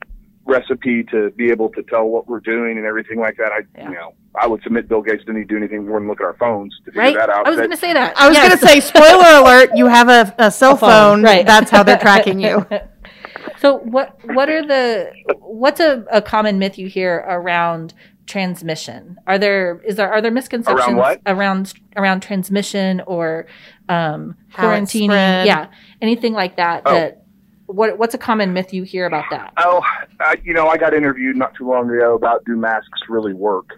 recipe 0.46 1.02
to 1.04 1.30
be 1.32 1.50
able 1.50 1.68
to 1.70 1.82
tell 1.84 2.04
what 2.06 2.26
we're 2.28 2.40
doing 2.40 2.76
and 2.78 2.86
everything 2.86 3.18
like 3.18 3.36
that. 3.36 3.52
I 3.52 3.60
Yeah. 3.76 3.88
you 3.90 3.94
know 3.94 4.14
I 4.34 4.46
would 4.46 4.62
submit 4.62 4.88
Bill 4.88 5.02
Gates 5.02 5.20
didn't 5.24 5.36
need 5.36 5.48
to 5.48 5.54
do 5.54 5.56
anything 5.56 5.86
more 5.86 5.98
than 5.98 6.08
look 6.08 6.20
at 6.20 6.24
our 6.24 6.36
phones 6.38 6.74
to 6.84 6.90
figure 6.90 7.02
Right? 7.02 7.16
that 7.16 7.30
out. 7.30 7.46
I 7.46 7.50
was 7.50 7.56
going 7.58 7.70
to 7.70 7.76
say 7.76 7.92
that. 7.94 8.16
I 8.18 8.28
was 8.28 8.36
Yes. 8.36 8.48
going 8.48 8.58
to 8.58 8.66
say, 8.66 8.80
spoiler 8.80 9.40
alert, 9.42 9.70
you 9.74 9.86
have 9.86 10.08
a, 10.08 10.34
a 10.38 10.50
cell 10.50 10.76
phone. 10.76 11.22
Right. 11.22 11.44
That's 11.46 11.70
how 11.70 11.82
they're 11.82 11.98
tracking 11.98 12.38
you. 12.40 12.66
so 13.58 13.78
what 13.78 14.18
what 14.34 14.48
are 14.48 14.64
the 14.66 15.10
what's 15.40 15.80
a, 15.80 16.04
a 16.12 16.20
common 16.22 16.58
myth 16.58 16.78
you 16.78 16.88
hear 16.88 17.24
around 17.28 17.94
transmission? 18.26 19.18
Are 19.26 19.38
there 19.38 19.80
is 19.84 19.96
there 19.96 20.12
are 20.12 20.20
there 20.20 20.30
misconceptions 20.30 20.86
Around 20.86 20.96
what? 20.96 21.20
around 21.26 21.74
around 21.96 22.20
transmission 22.20 23.00
or 23.06 23.46
um, 23.88 24.36
quarantining? 24.52 25.46
Yeah, 25.46 25.68
anything 26.02 26.32
like 26.32 26.56
that. 26.56 26.82
Oh. 26.84 26.94
That 26.94 27.22
what 27.66 27.98
what's 27.98 28.14
a 28.14 28.18
common 28.18 28.52
myth 28.52 28.72
you 28.72 28.82
hear 28.82 29.06
about 29.06 29.24
that? 29.30 29.52
Oh, 29.56 29.82
I, 30.20 30.36
you 30.44 30.52
know, 30.52 30.68
I 30.68 30.76
got 30.76 30.94
interviewed 30.94 31.36
not 31.36 31.54
too 31.54 31.68
long 31.68 31.90
ago 31.90 32.14
about 32.14 32.44
do 32.44 32.56
masks 32.56 33.00
really 33.08 33.34
work? 33.34 33.70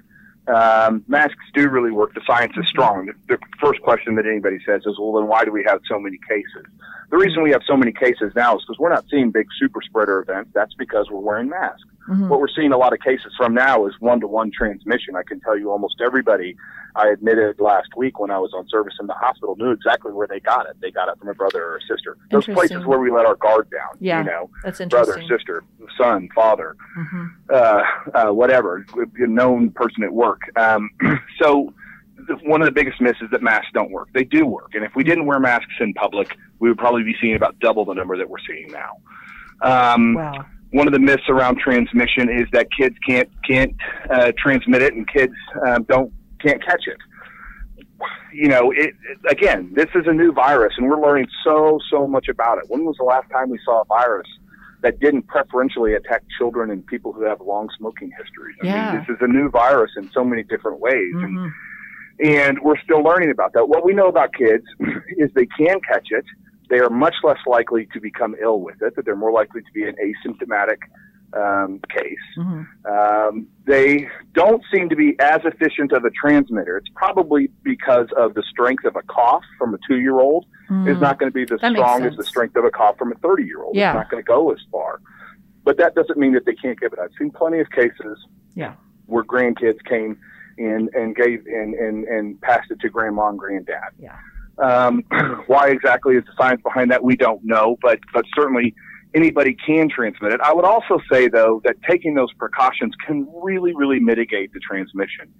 Um, 0.48 1.04
masks 1.08 1.36
do 1.54 1.68
really 1.68 1.90
work. 1.90 2.14
The 2.14 2.22
science 2.26 2.52
is 2.56 2.66
strong. 2.68 3.06
The, 3.06 3.12
the 3.28 3.38
first 3.60 3.80
question 3.82 4.14
that 4.16 4.26
anybody 4.26 4.58
says 4.64 4.82
is, 4.86 4.96
well, 4.98 5.12
then 5.20 5.28
why 5.28 5.44
do 5.44 5.52
we 5.52 5.62
have 5.66 5.80
so 5.88 5.98
many 6.00 6.18
cases? 6.28 6.64
The 7.10 7.16
reason 7.16 7.42
we 7.42 7.50
have 7.52 7.62
so 7.66 7.76
many 7.76 7.92
cases 7.92 8.32
now 8.34 8.56
is 8.56 8.62
because 8.64 8.78
we're 8.78 8.90
not 8.92 9.04
seeing 9.10 9.30
big 9.30 9.46
super 9.58 9.80
spreader 9.82 10.20
events. 10.20 10.50
That's 10.54 10.74
because 10.74 11.08
we're 11.10 11.20
wearing 11.20 11.48
masks. 11.48 11.82
Mhm. 12.08 12.28
What 12.28 12.40
we're 12.40 12.48
seeing 12.48 12.72
a 12.72 12.78
lot 12.78 12.94
of 12.94 13.00
cases 13.00 13.34
from 13.36 13.52
now 13.52 13.86
is 13.86 13.94
one 14.00 14.20
to 14.20 14.26
one 14.26 14.50
transmission. 14.50 15.14
I 15.14 15.22
can 15.22 15.40
tell 15.40 15.58
you 15.58 15.70
almost 15.70 16.00
everybody 16.02 16.56
I 16.96 17.08
admitted 17.08 17.60
last 17.60 17.88
week 17.96 18.18
when 18.18 18.30
I 18.30 18.38
was 18.38 18.52
on 18.56 18.66
service 18.68 18.94
in 18.98 19.06
the 19.06 19.12
hospital 19.12 19.56
knew 19.58 19.70
exactly 19.72 20.12
where 20.12 20.26
they 20.26 20.40
got 20.40 20.66
it. 20.66 20.76
They 20.80 20.90
got 20.90 21.08
it 21.08 21.18
from 21.18 21.28
a 21.28 21.34
brother 21.34 21.62
or 21.62 21.76
a 21.76 21.80
sister. 21.82 22.16
Those 22.30 22.46
places 22.46 22.84
where 22.86 22.98
we 22.98 23.10
let 23.10 23.26
our 23.26 23.34
guard 23.36 23.70
down, 23.70 23.90
Yeah. 24.00 24.20
you 24.20 24.24
know, 24.30 24.50
That's 24.64 24.78
brother, 24.86 25.18
interesting. 25.18 25.28
sister, 25.28 25.64
son, 25.98 26.28
father, 26.34 26.76
hmm 26.94 27.26
uh, 27.50 27.82
uh, 28.14 28.32
whatever, 28.32 28.84
a 29.18 29.26
known 29.26 29.70
person 29.70 30.02
at 30.02 30.12
work. 30.12 30.37
Um, 30.56 30.90
so 31.40 31.72
one 32.42 32.60
of 32.60 32.66
the 32.66 32.72
biggest 32.72 33.00
myths 33.00 33.18
is 33.22 33.30
that 33.30 33.42
masks 33.42 33.70
don't 33.72 33.90
work. 33.90 34.08
They 34.12 34.24
do 34.24 34.44
work, 34.46 34.74
and 34.74 34.84
if 34.84 34.94
we 34.94 35.04
didn't 35.04 35.26
wear 35.26 35.38
masks 35.40 35.72
in 35.80 35.94
public, 35.94 36.36
we 36.58 36.68
would 36.68 36.78
probably 36.78 37.02
be 37.02 37.14
seeing 37.20 37.36
about 37.36 37.58
double 37.60 37.84
the 37.84 37.94
number 37.94 38.16
that 38.16 38.28
we're 38.28 38.38
seeing 38.46 38.70
now. 38.70 38.96
Um, 39.62 40.14
Wow. 40.14 40.46
one 40.70 40.86
of 40.86 40.92
the 40.92 40.98
myths 40.98 41.28
around 41.28 41.58
transmission 41.58 42.28
is 42.28 42.46
that 42.52 42.68
kids 42.78 42.96
can't 43.06 43.28
can't 43.48 43.74
uh, 44.10 44.32
transmit 44.38 44.82
it, 44.82 44.94
and 44.94 45.08
kids 45.10 45.34
um, 45.66 45.84
don't 45.84 46.12
can't 46.40 46.62
catch 46.64 46.86
it. 46.86 46.98
You 48.32 48.48
know, 48.48 48.70
it, 48.70 48.94
it 49.10 49.18
again. 49.30 49.72
This 49.74 49.88
is 49.94 50.06
a 50.06 50.12
new 50.12 50.32
virus, 50.32 50.74
and 50.76 50.88
we're 50.88 51.00
learning 51.00 51.28
so 51.42 51.78
so 51.90 52.06
much 52.06 52.28
about 52.28 52.58
it. 52.58 52.64
When 52.68 52.84
was 52.84 52.96
the 52.98 53.04
last 53.04 53.28
time 53.30 53.50
we 53.50 53.58
saw 53.64 53.82
a 53.82 53.84
virus 53.86 54.28
that 54.82 55.00
didn't 55.00 55.22
preferentially 55.26 55.94
attack 55.94 56.22
children 56.38 56.70
and 56.70 56.86
people 56.86 57.12
who 57.12 57.22
have 57.22 57.40
long 57.40 57.68
smoking 57.76 58.10
histories? 58.16 58.56
I 58.62 58.66
Yeah. 58.66 58.92
mean, 58.92 59.00
this 59.00 59.16
is 59.16 59.22
a 59.22 59.26
new 59.26 59.48
virus 59.50 59.90
in 59.96 60.10
so 60.10 60.24
many 60.24 60.42
different 60.42 60.80
ways, 60.80 61.14
and 61.14 61.36
Mhm. 61.38 61.52
and 62.20 62.58
we're 62.60 62.78
still 62.78 63.02
learning 63.02 63.30
about 63.30 63.52
that. 63.52 63.68
What 63.68 63.84
we 63.84 63.92
know 63.92 64.08
about 64.08 64.32
kids 64.34 64.64
is 65.18 65.30
they 65.34 65.46
can 65.46 65.80
catch 65.80 66.08
it. 66.10 66.24
They 66.68 66.80
are 66.80 66.90
much 66.90 67.14
less 67.22 67.38
likely 67.46 67.86
to 67.92 68.00
become 68.00 68.34
ill 68.40 68.60
with 68.60 68.82
it. 68.82 68.94
That 68.96 69.04
they're 69.04 69.16
more 69.16 69.32
likely 69.32 69.62
to 69.62 69.72
be 69.72 69.84
an 69.84 69.94
asymptomatic 70.02 70.78
um, 71.34 71.78
case. 71.90 72.16
Mhm. 72.38 72.66
Um, 72.88 73.46
they 73.66 74.08
don't 74.32 74.62
seem 74.72 74.88
to 74.88 74.96
be 74.96 75.14
as 75.20 75.40
efficient 75.44 75.92
of 75.92 76.06
a 76.06 76.10
transmitter. 76.10 76.78
It's 76.78 76.88
probably 76.94 77.50
because 77.62 78.08
of 78.16 78.32
the 78.32 78.42
strength 78.44 78.84
of 78.86 78.96
a 78.96 79.02
cough 79.02 79.44
from 79.58 79.74
a 79.74 79.78
two-year-old 79.86 80.46
is 80.46 80.50
Mm. 80.70 81.00
not 81.00 81.18
going 81.18 81.30
to 81.30 81.34
be 81.34 81.44
the 81.44 81.56
That 81.56 81.72
makes 81.72 81.80
strong 81.80 82.04
as 82.04 82.16
the 82.16 82.24
strength 82.24 82.56
of 82.56 82.64
a 82.64 82.70
cough 82.70 82.98
from 82.98 83.12
a 83.12 83.14
30-year-old. 83.16 83.74
Yeah. 83.74 83.90
It's 83.92 83.96
not 83.96 84.10
going 84.10 84.22
to 84.22 84.26
go 84.26 84.50
as 84.52 84.58
far. 84.70 85.00
But 85.64 85.78
that 85.78 85.94
doesn't 85.94 86.18
mean 86.18 86.32
that 86.34 86.44
they 86.46 86.54
can't 86.54 86.78
give 86.78 86.92
it. 86.92 86.98
I've 86.98 87.10
seen 87.18 87.30
plenty 87.30 87.60
of 87.60 87.70
cases 87.70 88.18
Yeah. 88.54 88.74
where 89.06 89.24
grandkids 89.24 89.82
came 89.88 90.18
and 90.58 90.88
and 90.94 91.14
gave 91.14 91.46
and 91.46 91.74
and 91.74 92.04
and 92.04 92.40
passed 92.40 92.70
it 92.70 92.80
to 92.80 92.88
grandma 92.88 93.28
and 93.28 93.38
granddad. 93.38 93.92
Yeah. 93.98 94.16
Um, 94.58 95.04
why 95.46 95.68
exactly 95.68 96.16
is 96.16 96.24
the 96.24 96.32
science 96.36 96.60
behind 96.62 96.90
that? 96.90 97.02
We 97.04 97.16
don't 97.16 97.44
know, 97.44 97.78
but 97.80 98.00
but 98.12 98.24
certainly 98.34 98.74
anybody 99.14 99.56
can 99.64 99.88
transmit 99.88 100.32
it. 100.32 100.40
I 100.40 100.52
would 100.52 100.64
also 100.64 101.00
say 101.10 101.28
though 101.28 101.60
that 101.64 101.76
taking 101.88 102.14
those 102.14 102.32
precautions 102.34 102.94
can 103.06 103.26
really 103.42 103.74
really 103.74 104.00
mitigate 104.00 104.52
the 104.52 104.60
transmission. 104.60 105.32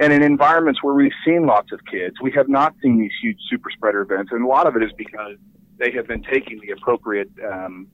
And 0.00 0.12
in 0.12 0.22
environments 0.22 0.82
where 0.82 0.94
we've 0.94 1.12
seen 1.24 1.46
lots 1.46 1.70
of 1.72 1.80
kids, 1.90 2.16
we 2.22 2.32
have 2.32 2.48
not 2.48 2.74
seen 2.82 2.98
these 2.98 3.12
huge 3.22 3.38
super 3.50 3.70
spreader 3.70 4.00
events, 4.02 4.32
and 4.32 4.42
a 4.44 4.46
lot 4.46 4.66
of 4.66 4.76
it 4.76 4.82
is 4.82 4.90
because 4.96 5.36
they 5.78 5.90
have 5.92 6.06
been 6.06 6.22
taking 6.22 6.60
the 6.60 6.72
appropriate 6.72 7.30
um, 7.50 7.86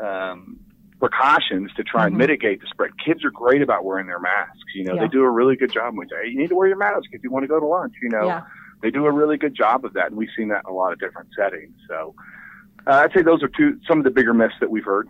um, 0.00 0.58
precautions 1.00 1.72
to 1.74 1.82
try 1.82 2.06
and 2.06 2.14
Mhm. 2.14 2.18
mitigate 2.18 2.60
the 2.60 2.66
spread. 2.68 2.90
Kids 3.04 3.24
are 3.24 3.30
great 3.30 3.60
about 3.60 3.84
wearing 3.84 4.06
their 4.06 4.20
masks. 4.20 4.58
You 4.74 4.84
know, 4.84 4.94
Yeah. 4.94 5.02
they 5.02 5.08
do 5.08 5.22
a 5.22 5.30
really 5.30 5.56
good 5.56 5.72
job. 5.72 5.94
We 5.96 6.06
say, 6.06 6.16
hey, 6.24 6.30
you 6.30 6.38
need 6.38 6.48
to 6.48 6.54
wear 6.54 6.68
your 6.68 6.76
mask 6.76 7.08
if 7.12 7.22
you 7.24 7.30
want 7.30 7.42
to 7.42 7.48
go 7.48 7.58
to 7.58 7.66
lunch. 7.66 7.94
You 8.02 8.08
know, 8.10 8.26
Yeah. 8.26 8.42
they 8.82 8.90
do 8.90 9.06
a 9.06 9.10
really 9.10 9.36
good 9.36 9.54
job 9.54 9.84
of 9.84 9.92
that, 9.94 10.06
and 10.08 10.16
we've 10.16 10.30
seen 10.36 10.48
that 10.48 10.62
in 10.66 10.70
a 10.70 10.74
lot 10.74 10.92
of 10.92 11.00
different 11.00 11.28
settings. 11.36 11.74
So, 11.88 12.14
uh, 12.86 13.02
I'd 13.04 13.12
say 13.12 13.22
those 13.22 13.42
are 13.42 13.48
two 13.48 13.78
some 13.86 13.98
of 13.98 14.04
the 14.04 14.10
bigger 14.10 14.32
myths 14.34 14.54
that 14.60 14.70
we've 14.70 14.84
heard. 14.84 15.08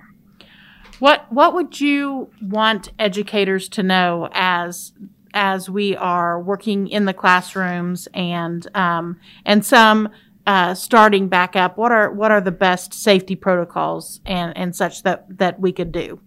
What 0.99 1.31
what 1.31 1.53
would 1.55 1.81
you 1.81 2.31
want 2.41 2.91
educators 2.99 3.69
to 3.71 3.83
know 3.83 4.29
as 4.33 4.93
as 5.35 5.69
we 5.71 5.97
are 5.97 6.41
working 6.41 6.89
in 6.89 7.05
the 7.05 7.15
classrooms 7.15 8.09
and 8.15 8.67
um, 8.75 9.19
and 9.45 9.65
some 9.65 10.09
uh, 10.47 10.75
starting 10.75 11.29
back 11.29 11.57
up? 11.57 11.77
What 11.77 11.93
are 11.93 12.13
what 12.13 12.31
are 12.31 12.41
the 12.41 12.53
best 12.53 12.95
safety 12.95 13.37
protocols 13.37 14.21
and, 14.27 14.57
and 14.57 14.75
such 14.75 15.03
that 15.03 15.39
that 15.39 15.61
we 15.61 15.73
could 15.73 15.93
do? 15.93 16.21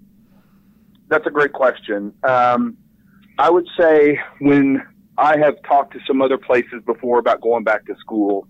That's 1.07 1.27
a 1.27 1.31
great 1.31 1.53
question. 1.53 2.13
Um, 2.23 2.77
I 3.37 3.49
would 3.49 3.67
say 3.77 4.19
when 4.39 4.81
I 5.17 5.37
have 5.37 5.55
talked 5.67 5.93
to 5.93 5.99
some 6.07 6.21
other 6.21 6.37
places 6.37 6.81
before 6.85 7.19
about 7.19 7.41
going 7.41 7.63
back 7.63 7.85
to 7.85 7.95
school, 7.99 8.47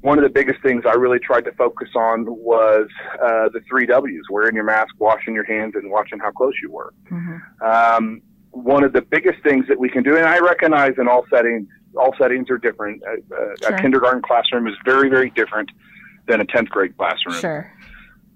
one 0.00 0.18
of 0.18 0.24
the 0.24 0.30
biggest 0.30 0.62
things 0.62 0.84
I 0.86 0.94
really 0.94 1.18
tried 1.18 1.44
to 1.44 1.52
focus 1.52 1.88
on 1.94 2.24
was 2.26 2.86
uh, 3.22 3.48
the 3.52 3.60
three 3.68 3.86
W's: 3.86 4.22
wearing 4.30 4.54
your 4.54 4.64
mask, 4.64 4.94
washing 4.98 5.34
your 5.34 5.44
hands, 5.44 5.74
and 5.74 5.90
watching 5.90 6.18
how 6.18 6.30
close 6.30 6.54
you 6.62 6.70
were. 6.70 6.94
Mhm. 7.10 7.40
Um, 7.62 8.22
one 8.54 8.84
of 8.84 8.92
the 8.92 9.02
biggest 9.02 9.42
things 9.42 9.66
that 9.68 9.78
we 9.78 9.88
can 9.88 10.02
do, 10.02 10.16
and 10.16 10.26
I 10.26 10.38
recognize 10.38 10.92
in 10.98 11.08
all 11.08 11.24
settings, 11.28 11.68
all 11.96 12.14
settings 12.18 12.48
are 12.50 12.58
different. 12.58 13.02
Sure. 13.62 13.74
a 13.74 13.80
kindergarten 13.80 14.22
classroom 14.22 14.66
is 14.66 14.74
very, 14.84 15.08
very 15.08 15.30
different 15.30 15.70
than 16.26 16.40
a 16.40 16.44
10th 16.44 16.68
grade 16.70 16.96
classroom. 16.96 17.34
Sure. 17.40 17.72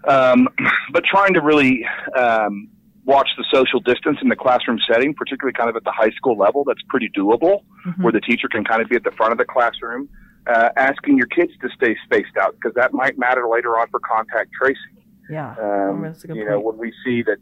Um, 0.07 0.49
but 0.93 1.05
trying 1.05 1.35
to 1.35 1.41
really 1.41 1.87
um, 2.17 2.69
watch 3.05 3.29
the 3.37 3.45
social 3.53 3.81
distance 3.81 4.19
in 4.23 4.29
the 4.29 4.37
classroom 4.37 4.79
setting, 4.91 5.15
particularly 5.15 5.53
kind 5.55 5.71
of 5.71 5.77
at 5.77 5.85
the 5.85 5.93
high 5.93 6.11
school 6.11 6.37
level, 6.37 6.65
that's 6.67 6.83
pretty 6.89 7.11
doable, 7.17 7.63
Mhm. 7.87 8.03
where 8.03 8.13
the 8.13 8.21
teacher 8.21 8.49
can 8.49 8.65
kind 8.65 8.83
of 8.83 8.89
be 8.89 8.97
at 8.97 9.05
the 9.05 9.13
front 9.13 9.33
of 9.33 9.39
the 9.39 9.45
classroom. 9.45 10.09
Uh, 10.47 10.71
asking 10.77 11.17
your 11.19 11.27
kids 11.27 11.53
to 11.61 11.69
stay 11.77 11.95
spaced 12.05 12.37
out 12.41 12.55
because 12.55 12.75
that 12.75 12.93
might 12.95 13.19
matter 13.19 13.47
later 13.49 13.79
on 13.79 13.87
for 13.91 14.01
contact 14.01 14.51
tracing. 14.53 14.97
Yeah. 15.31 15.55
Um, 15.61 16.03
good 16.03 16.37
you 16.37 16.45
know, 16.49 16.59
when 16.59 16.79
we 16.79 16.91
see 17.05 17.23
that 17.23 17.37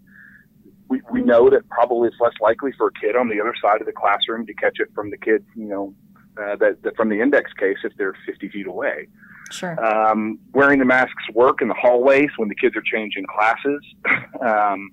we, 0.89 1.01
we 1.11 1.23
know 1.23 1.51
that 1.51 1.69
probably 1.69 2.09
it's 2.09 2.17
less 2.21 2.35
likely 2.41 2.73
for 2.73 2.89
a 2.89 2.93
kid 2.93 3.17
on 3.17 3.29
the 3.29 3.41
other 3.41 3.55
side 3.61 3.81
of 3.81 3.87
the 3.87 3.93
classroom 3.93 4.47
to 4.47 4.55
catch 4.55 4.79
it 4.79 4.89
from 4.95 5.11
the 5.11 5.17
kid, 5.17 5.45
you 5.55 5.67
know, 5.67 5.95
uh, 6.41 6.57
that, 6.57 6.83
that 6.83 6.97
from 6.97 7.09
the 7.09 7.21
index 7.21 7.53
case 7.55 7.79
if 7.85 7.93
they're 7.97 8.15
50 8.27 8.49
feet 8.51 8.67
away. 8.67 9.09
Sure. 9.51 9.79
Um, 9.85 10.39
wearing 10.53 10.79
the 10.79 10.85
masks 10.85 11.25
work 11.33 11.63
in 11.63 11.69
the 11.69 11.75
hallways 11.75 12.31
when 12.37 12.49
the 12.49 12.55
kids 12.55 12.77
are 12.77 12.83
changing 12.83 13.25
classes. 13.27 13.81
um, 14.41 14.91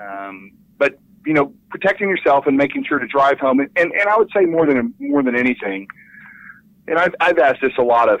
um, 0.00 0.52
but 0.78 0.98
you 1.26 1.34
know, 1.34 1.52
protecting 1.70 2.08
yourself 2.08 2.46
and 2.46 2.56
making 2.56 2.84
sure 2.84 2.98
to 2.98 3.06
drive 3.06 3.38
home, 3.38 3.60
and, 3.60 3.70
and, 3.76 3.92
and 3.92 4.08
I 4.08 4.16
would 4.16 4.30
say 4.34 4.44
more 4.44 4.66
than 4.66 4.94
more 5.00 5.22
than 5.22 5.36
anything, 5.36 5.88
and 6.86 6.98
I've 6.98 7.14
I've 7.20 7.38
asked 7.38 7.60
this 7.60 7.72
a 7.76 7.82
lot 7.82 8.08
of 8.08 8.20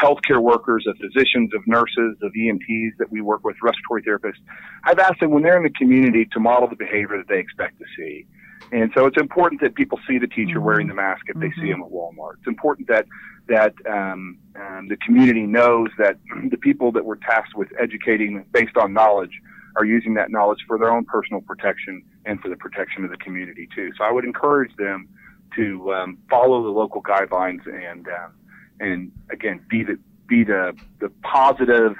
healthcare 0.00 0.40
workers, 0.40 0.84
of 0.86 0.96
physicians, 0.98 1.50
of 1.54 1.62
nurses, 1.66 2.16
of 2.22 2.32
EMTs 2.32 2.90
that 2.98 3.10
we 3.10 3.20
work 3.20 3.44
with, 3.44 3.56
respiratory 3.62 4.02
therapists. 4.02 4.40
I've 4.84 4.98
asked 4.98 5.20
them 5.20 5.30
when 5.30 5.42
they're 5.42 5.56
in 5.56 5.62
the 5.62 5.70
community 5.70 6.26
to 6.32 6.40
model 6.40 6.68
the 6.68 6.76
behavior 6.76 7.16
that 7.16 7.28
they 7.28 7.38
expect 7.38 7.78
to 7.78 7.84
see. 7.96 8.26
And 8.72 8.90
so 8.94 9.06
it's 9.06 9.16
important 9.16 9.60
that 9.60 9.74
people 9.74 9.98
see 10.08 10.18
the 10.18 10.26
teacher 10.26 10.60
wearing 10.60 10.88
the 10.88 10.94
mask 10.94 11.22
if 11.28 11.36
they 11.38 11.48
Mhm. 11.48 11.60
see 11.60 11.70
him 11.70 11.82
at 11.82 11.90
Walmart. 11.90 12.34
It's 12.38 12.48
important 12.48 12.88
that 12.88 13.06
that 13.48 13.74
um, 13.88 14.38
um, 14.56 14.88
the 14.88 14.96
community 14.96 15.46
knows 15.46 15.88
that 15.98 16.18
the 16.50 16.56
people 16.56 16.90
that 16.90 17.04
we're 17.04 17.14
tasked 17.16 17.54
with 17.54 17.68
educating 17.78 18.44
based 18.52 18.76
on 18.76 18.92
knowledge 18.92 19.40
are 19.76 19.84
using 19.84 20.14
that 20.14 20.32
knowledge 20.32 20.58
for 20.66 20.78
their 20.78 20.90
own 20.90 21.04
personal 21.04 21.40
protection 21.42 22.02
and 22.24 22.40
for 22.40 22.48
the 22.48 22.56
protection 22.56 23.04
of 23.04 23.10
the 23.10 23.16
community 23.18 23.68
too. 23.72 23.92
So 23.96 24.02
I 24.02 24.10
would 24.10 24.24
encourage 24.24 24.74
them 24.76 25.08
to 25.54 25.94
um, 25.94 26.18
follow 26.28 26.62
the 26.64 26.70
local 26.70 27.02
guidelines 27.02 27.64
and 27.66 28.08
um, 28.08 28.32
and 28.80 29.10
again 29.30 29.60
be 29.68 29.82
the 29.82 29.98
be 30.28 30.44
the 30.44 30.72
the 31.00 31.08
positive 31.22 31.94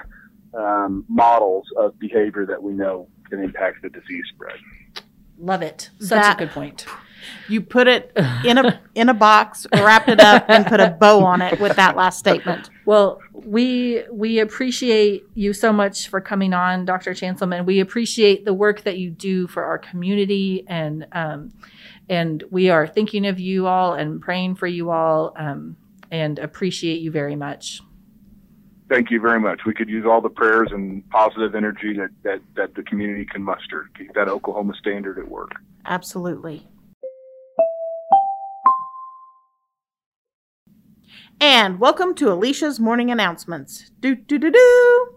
um, 0.55 1.05
models 1.09 1.67
of 1.77 1.99
behavior 1.99 2.47
that 2.47 2.63
we 2.63 2.73
know 2.73 3.09
can 3.29 3.43
impact 3.43 3.83
the 3.83 3.89
disease 3.91 4.25
spread. 4.35 4.57
Love 5.39 5.63
it. 5.63 5.91
Such 5.99 6.09
That- 6.23 6.41
a 6.41 6.45
good 6.47 6.53
point. 6.53 6.87
You 7.49 7.61
put 7.61 7.89
it 7.89 8.13
in 8.45 8.57
a 8.59 8.81
in 8.95 9.09
a 9.09 9.15
box, 9.15 9.67
wrapped 9.75 10.09
it 10.09 10.21
up, 10.21 10.45
and 10.49 10.65
put 10.65 10.79
a 10.81 10.91
bow 10.91 11.25
on 11.25 11.43
it 11.43 11.59
with 11.59 11.75
that 11.77 11.97
last 11.97 12.19
statement. 12.21 12.71
Well, 12.85 13.21
we 13.33 14.05
we 14.13 14.39
appreciate 14.39 15.25
you 15.35 15.53
so 15.53 15.73
much 15.73 16.09
for 16.09 16.21
coming 16.21 16.53
on, 16.53 16.85
Dr. 16.85 17.13
Chansolme. 17.15 17.65
We 17.67 17.81
appreciate 17.81 18.45
the 18.45 18.55
work 18.55 18.83
that 18.83 18.99
you 18.99 19.11
do 19.11 19.49
for 19.49 19.65
our 19.65 19.79
community, 19.79 20.65
and 20.69 21.07
um, 21.13 21.53
and 22.09 22.45
we 22.51 22.71
are 22.71 22.87
thinking 22.87 23.27
of 23.27 23.41
you 23.41 23.67
all 23.67 23.95
and 23.95 24.21
praying 24.21 24.55
for 24.55 24.69
you 24.69 24.91
all, 24.91 25.33
um, 25.37 25.77
and 26.11 26.39
appreciate 26.39 27.01
you 27.01 27.11
very 27.11 27.37
much. 27.37 27.81
Thank 28.89 29.11
you 29.11 29.21
very 29.21 29.41
much. 29.41 29.63
We 29.67 29.75
could 29.75 29.89
use 29.89 30.05
all 30.07 30.21
the 30.21 30.29
prayers 30.29 30.69
and 30.71 31.09
positive 31.11 31.55
energy 31.55 31.93
that, 31.95 32.11
that, 32.23 32.41
that 32.55 32.75
the 32.77 32.83
community 32.85 33.25
can 33.25 33.43
muster. 33.43 33.91
Keep 33.99 34.15
that 34.15 34.29
Oklahoma 34.29 34.75
standard 34.79 35.19
at 35.19 35.29
work. 35.29 35.51
Absolutely. 35.85 36.69
And 41.41 41.81
welcome 41.81 42.15
to 42.15 42.33
Alicia's 42.33 42.81
morning 42.81 43.11
announcements. 43.11 43.91
Do, 44.01 44.15
do, 44.15 44.39
do, 44.39 44.51
do. 44.51 45.09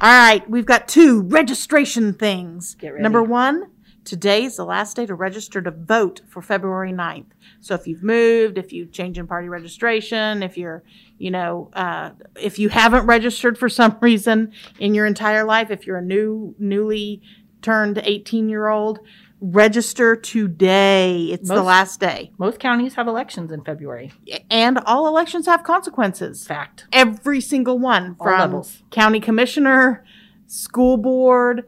All 0.00 0.10
right, 0.10 0.48
we've 0.48 0.66
got 0.66 0.88
two 0.88 1.22
registration 1.22 2.14
things. 2.14 2.74
Number 2.82 3.22
one, 3.22 3.70
today 4.10 4.42
is 4.42 4.56
the 4.56 4.64
last 4.64 4.96
day 4.96 5.06
to 5.06 5.14
register 5.14 5.62
to 5.62 5.70
vote 5.70 6.20
for 6.28 6.42
February 6.42 6.92
9th. 6.92 7.26
So 7.60 7.76
if 7.76 7.86
you've 7.86 8.02
moved, 8.02 8.58
if 8.58 8.72
you 8.72 8.86
change 8.86 9.18
in 9.18 9.28
party 9.28 9.48
registration, 9.48 10.42
if 10.42 10.58
you're, 10.58 10.82
you 11.18 11.30
know, 11.30 11.70
uh, 11.74 12.10
if 12.34 12.58
you 12.58 12.70
haven't 12.70 13.06
registered 13.06 13.56
for 13.56 13.68
some 13.68 13.96
reason 14.02 14.52
in 14.80 14.94
your 14.94 15.06
entire 15.06 15.44
life, 15.44 15.70
if 15.70 15.86
you're 15.86 15.98
a 15.98 16.02
new, 16.02 16.56
newly 16.58 17.22
turned 17.62 17.98
18 18.02 18.48
year 18.48 18.66
old, 18.66 18.98
register 19.40 20.16
today. 20.16 21.28
It's 21.30 21.48
the 21.48 21.62
last 21.62 22.00
day. 22.00 22.32
Most 22.36 22.58
counties 22.58 22.96
have 22.96 23.06
elections 23.06 23.52
in 23.52 23.62
February. 23.62 24.12
And 24.50 24.76
all 24.86 25.06
elections 25.06 25.46
have 25.46 25.62
consequences 25.62 26.48
Fact. 26.48 26.86
every 26.92 27.40
single 27.40 27.78
one 27.78 28.16
from 28.16 28.40
levels. 28.40 28.82
county 28.90 29.20
commissioner, 29.20 30.04
school 30.48 30.96
board, 30.96 31.64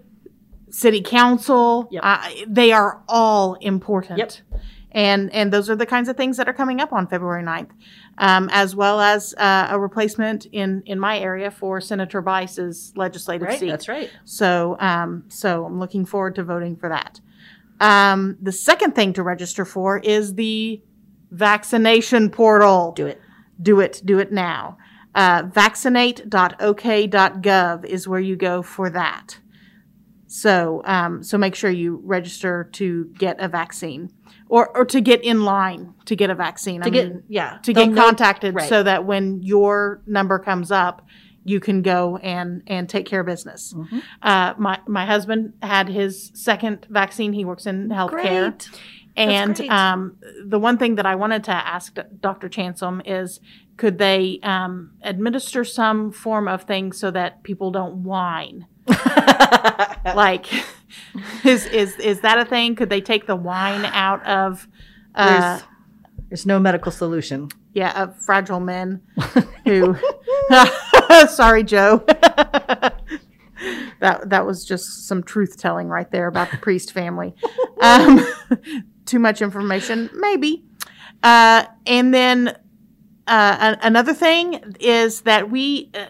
city 0.73 1.01
council. 1.03 1.87
Yep. 1.93 2.03
Uh, 2.05 2.29
they 2.49 2.73
are 2.73 3.01
all 3.09 3.55
important. 3.61 4.18
Yep. 4.18 4.33
And 4.95 5.33
and 5.33 5.51
those 5.53 5.70
are 5.70 5.77
the 5.77 5.87
kinds 5.87 6.09
of 6.11 6.16
things 6.18 6.37
that 6.37 6.47
are 6.49 6.53
coming 6.53 6.79
up 6.81 6.93
on 6.93 7.07
February 7.07 7.43
9th, 7.43 7.70
um, 8.18 8.51
as 8.53 8.77
well 8.77 9.01
as 9.01 9.35
uh, 9.39 9.68
a 9.70 9.79
replacement 9.79 10.45
in 10.53 10.83
in 10.85 11.01
my 11.01 11.18
area 11.18 11.51
for 11.51 11.81
Senator 11.81 12.20
Bice's 12.20 12.93
legislative 12.95 13.49
Right. 13.49 13.59
seat. 13.59 13.70
That's 13.70 13.89
right. 13.89 14.11
So, 14.27 14.77
um, 14.81 15.25
so 15.29 15.64
I'm 15.64 15.79
looking 15.81 16.05
forward 16.05 16.35
to 16.35 16.45
voting 16.45 16.77
for 16.77 16.91
that. 16.91 17.20
Um, 17.81 18.37
the 18.43 18.53
second 18.53 18.95
thing 18.95 19.14
to 19.14 19.23
register 19.23 19.64
for 19.64 19.99
is 19.99 20.35
the 20.35 20.83
vaccination 21.31 22.29
portal 22.29 22.93
Do 22.93 23.07
it. 23.07 23.18
do 23.62 23.81
it, 23.81 24.03
do 24.05 24.18
it 24.18 24.31
now. 24.31 24.77
Uh, 25.14 25.45
vaccinate.ok.gov 25.51 27.85
is 27.85 28.09
where 28.09 28.20
you 28.20 28.37
go 28.37 28.62
for 28.62 28.91
that. 28.91 29.39
So, 30.33 30.80
um, 30.87 31.22
so 31.22 31.37
make 31.37 31.55
sure 31.55 31.70
you 31.70 32.01
register 32.05 32.70
to 32.72 33.05
get 33.18 33.39
a 33.39 33.49
vaccine 33.49 34.11
or, 34.49 34.74
or 34.74 34.87
to 34.87 35.03
get 35.03 35.22
in 35.22 35.45
line 35.45 35.93
to 36.07 36.16
get 36.16 36.30
a 36.30 36.35
vaccine. 36.35 36.80
To 36.80 36.87
I 36.87 36.91
get 36.91 37.09
mean, 37.09 37.22
yeah. 37.28 37.59
to 37.64 37.72
get 37.74 37.91
know- 37.91 38.03
contacted 38.03 38.55
right. 38.55 38.66
so 38.66 38.83
that 38.83 39.05
when 39.05 39.43
your 39.43 40.01
number 40.07 40.39
comes 40.39 40.70
up, 40.72 41.07
you 41.45 41.61
can 41.61 41.83
go 41.83 42.16
and, 42.16 42.62
and 42.66 42.89
take 42.89 43.05
care 43.05 43.20
of 43.20 43.26
business. 43.26 43.74
Mhm. 43.74 44.03
Uh, 44.22 44.55
my, 44.57 44.78
my 44.87 45.05
husband 45.05 45.53
had 45.61 45.91
his 45.91 46.30
second 46.33 46.87
vaccine. 46.89 47.35
He 47.35 47.45
works 47.45 47.66
in 47.66 47.91
healthcare. 47.91 48.53
Great. 48.53 48.70
And 49.14 49.61
um, 49.68 50.16
the 50.47 50.59
one 50.59 50.78
thing 50.78 50.95
that 50.95 51.05
I 51.05 51.14
wanted 51.14 51.45
to 51.45 51.53
ask 51.53 51.95
Dr. 52.20 52.49
Chansolme 52.49 53.03
is 53.05 53.39
could 53.76 53.99
they 53.99 54.39
um, 54.43 54.93
administer 55.03 55.62
some 55.62 56.11
form 56.11 56.49
of 56.49 56.62
thing 56.62 56.93
so 56.93 57.11
that 57.11 57.43
people 57.43 57.70
don't 57.70 58.05
whine? 58.05 58.66
like, 60.14 60.47
is, 61.45 61.66
is, 61.66 61.97
is 61.99 62.20
that 62.20 62.39
a 62.39 62.45
thing? 62.45 62.74
Could 62.74 62.91
they 62.91 63.01
take 63.01 63.26
the 63.26 63.37
whine 63.37 63.85
out 63.87 64.24
of, 64.26 64.66
uh, 65.14 65.41
There's, 65.59 65.62
there's 66.28 66.47
no 66.47 66.59
medical 66.59 66.91
solution. 66.93 67.49
yeah, 67.74 68.03
of 68.03 68.16
fragile 68.24 68.61
men 68.61 69.03
who, 69.64 69.97
sorry, 71.28 71.62
Joe. 71.64 72.05
that, 74.01 74.22
that 74.30 74.45
was 74.47 74.64
just 74.64 75.07
some 75.07 75.22
truth 75.22 75.57
telling 75.59 75.89
right 75.89 76.11
there 76.11 76.26
about 76.26 76.51
the 76.51 76.57
Priest 76.59 76.93
family. 76.93 77.35
Um, 77.80 78.26
too 79.07 79.18
much 79.18 79.43
information, 79.43 80.11
maybe. 80.14 80.64
Uh, 81.22 81.66
and 81.87 82.12
then 82.12 82.49
uh, 82.49 83.57
an- 83.61 83.78
another 83.83 84.14
thing 84.14 84.74
is 84.80 85.20
that 85.22 85.51
we, 85.51 85.91
uh, 85.95 86.07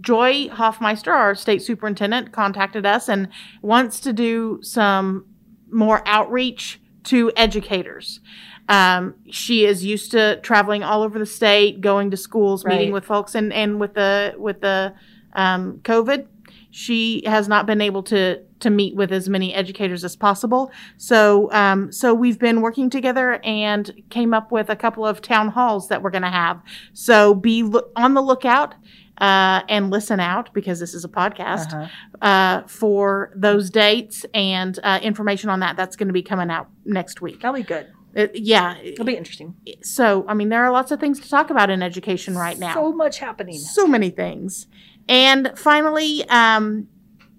Joy 0.00 0.48
Hofmeister, 0.48 1.12
our 1.12 1.34
state 1.34 1.62
superintendent, 1.62 2.32
contacted 2.32 2.86
us 2.86 3.08
and 3.08 3.28
wants 3.62 4.00
to 4.00 4.12
do 4.12 4.58
some 4.62 5.26
more 5.70 6.02
outreach 6.06 6.80
to 7.04 7.32
educators. 7.36 8.20
Um, 8.68 9.14
she 9.30 9.64
is 9.64 9.84
used 9.84 10.10
to 10.10 10.40
traveling 10.42 10.82
all 10.82 11.02
over 11.02 11.18
the 11.18 11.26
state, 11.26 11.80
going 11.80 12.10
to 12.10 12.16
schools, 12.16 12.64
meeting 12.64 12.92
with 12.92 13.04
folks, 13.04 13.34
and, 13.34 13.52
and 13.52 13.80
with 13.80 13.94
the 13.94 14.34
with 14.36 14.60
the 14.60 14.94
um, 15.32 15.80
COVID, 15.84 16.26
she 16.70 17.22
has 17.24 17.48
not 17.48 17.66
been 17.66 17.80
able 17.80 18.02
to 18.04 18.42
to 18.60 18.70
meet 18.70 18.94
with 18.94 19.12
as 19.12 19.28
many 19.28 19.54
educators 19.54 20.04
as 20.04 20.16
possible. 20.16 20.70
So 20.96 21.50
um, 21.52 21.90
so 21.92 22.12
we've 22.12 22.38
been 22.38 22.60
working 22.60 22.90
together 22.90 23.40
and 23.42 23.90
came 24.10 24.34
up 24.34 24.52
with 24.52 24.68
a 24.68 24.76
couple 24.76 25.06
of 25.06 25.22
town 25.22 25.48
halls 25.48 25.88
that 25.88 26.02
we're 26.02 26.10
going 26.10 26.22
to 26.22 26.28
have. 26.28 26.60
So 26.92 27.34
be 27.34 27.62
lo- 27.62 27.88
on 27.96 28.14
the 28.14 28.22
lookout. 28.22 28.74
Uh, 29.20 29.62
and 29.68 29.90
listen 29.90 30.20
out 30.20 30.52
because 30.54 30.78
this 30.78 30.94
is 30.94 31.04
a 31.04 31.08
podcast 31.08 31.72
Uh-huh. 31.74 31.88
uh, 32.26 32.66
for 32.68 33.32
those 33.34 33.68
dates 33.70 34.24
and 34.32 34.78
uh, 34.84 35.00
information 35.02 35.50
on 35.50 35.60
that. 35.60 35.76
That's 35.76 35.96
going 35.96 36.06
to 36.08 36.12
be 36.12 36.22
coming 36.22 36.50
out 36.50 36.68
next 36.84 37.20
week. 37.20 37.40
That'll 37.40 37.54
be 37.56 37.62
good. 37.64 37.88
It- 38.14 38.36
yeah. 38.36 38.76
It'll 38.78 39.04
be 39.04 39.16
interesting. 39.16 39.54
So, 39.82 40.24
I 40.28 40.34
mean, 40.34 40.48
there 40.50 40.64
are 40.64 40.70
lots 40.70 40.90
of 40.92 41.00
things 41.00 41.18
to 41.20 41.28
talk 41.28 41.50
about 41.50 41.68
in 41.68 41.82
education 41.82 42.36
right 42.36 42.58
now. 42.58 42.74
So 42.74 42.92
much 42.92 43.18
happening. 43.18 43.58
So 43.58 43.86
many 43.86 44.10
things. 44.10 44.66
And 45.08 45.52
finally, 45.56 46.24
um, 46.28 46.86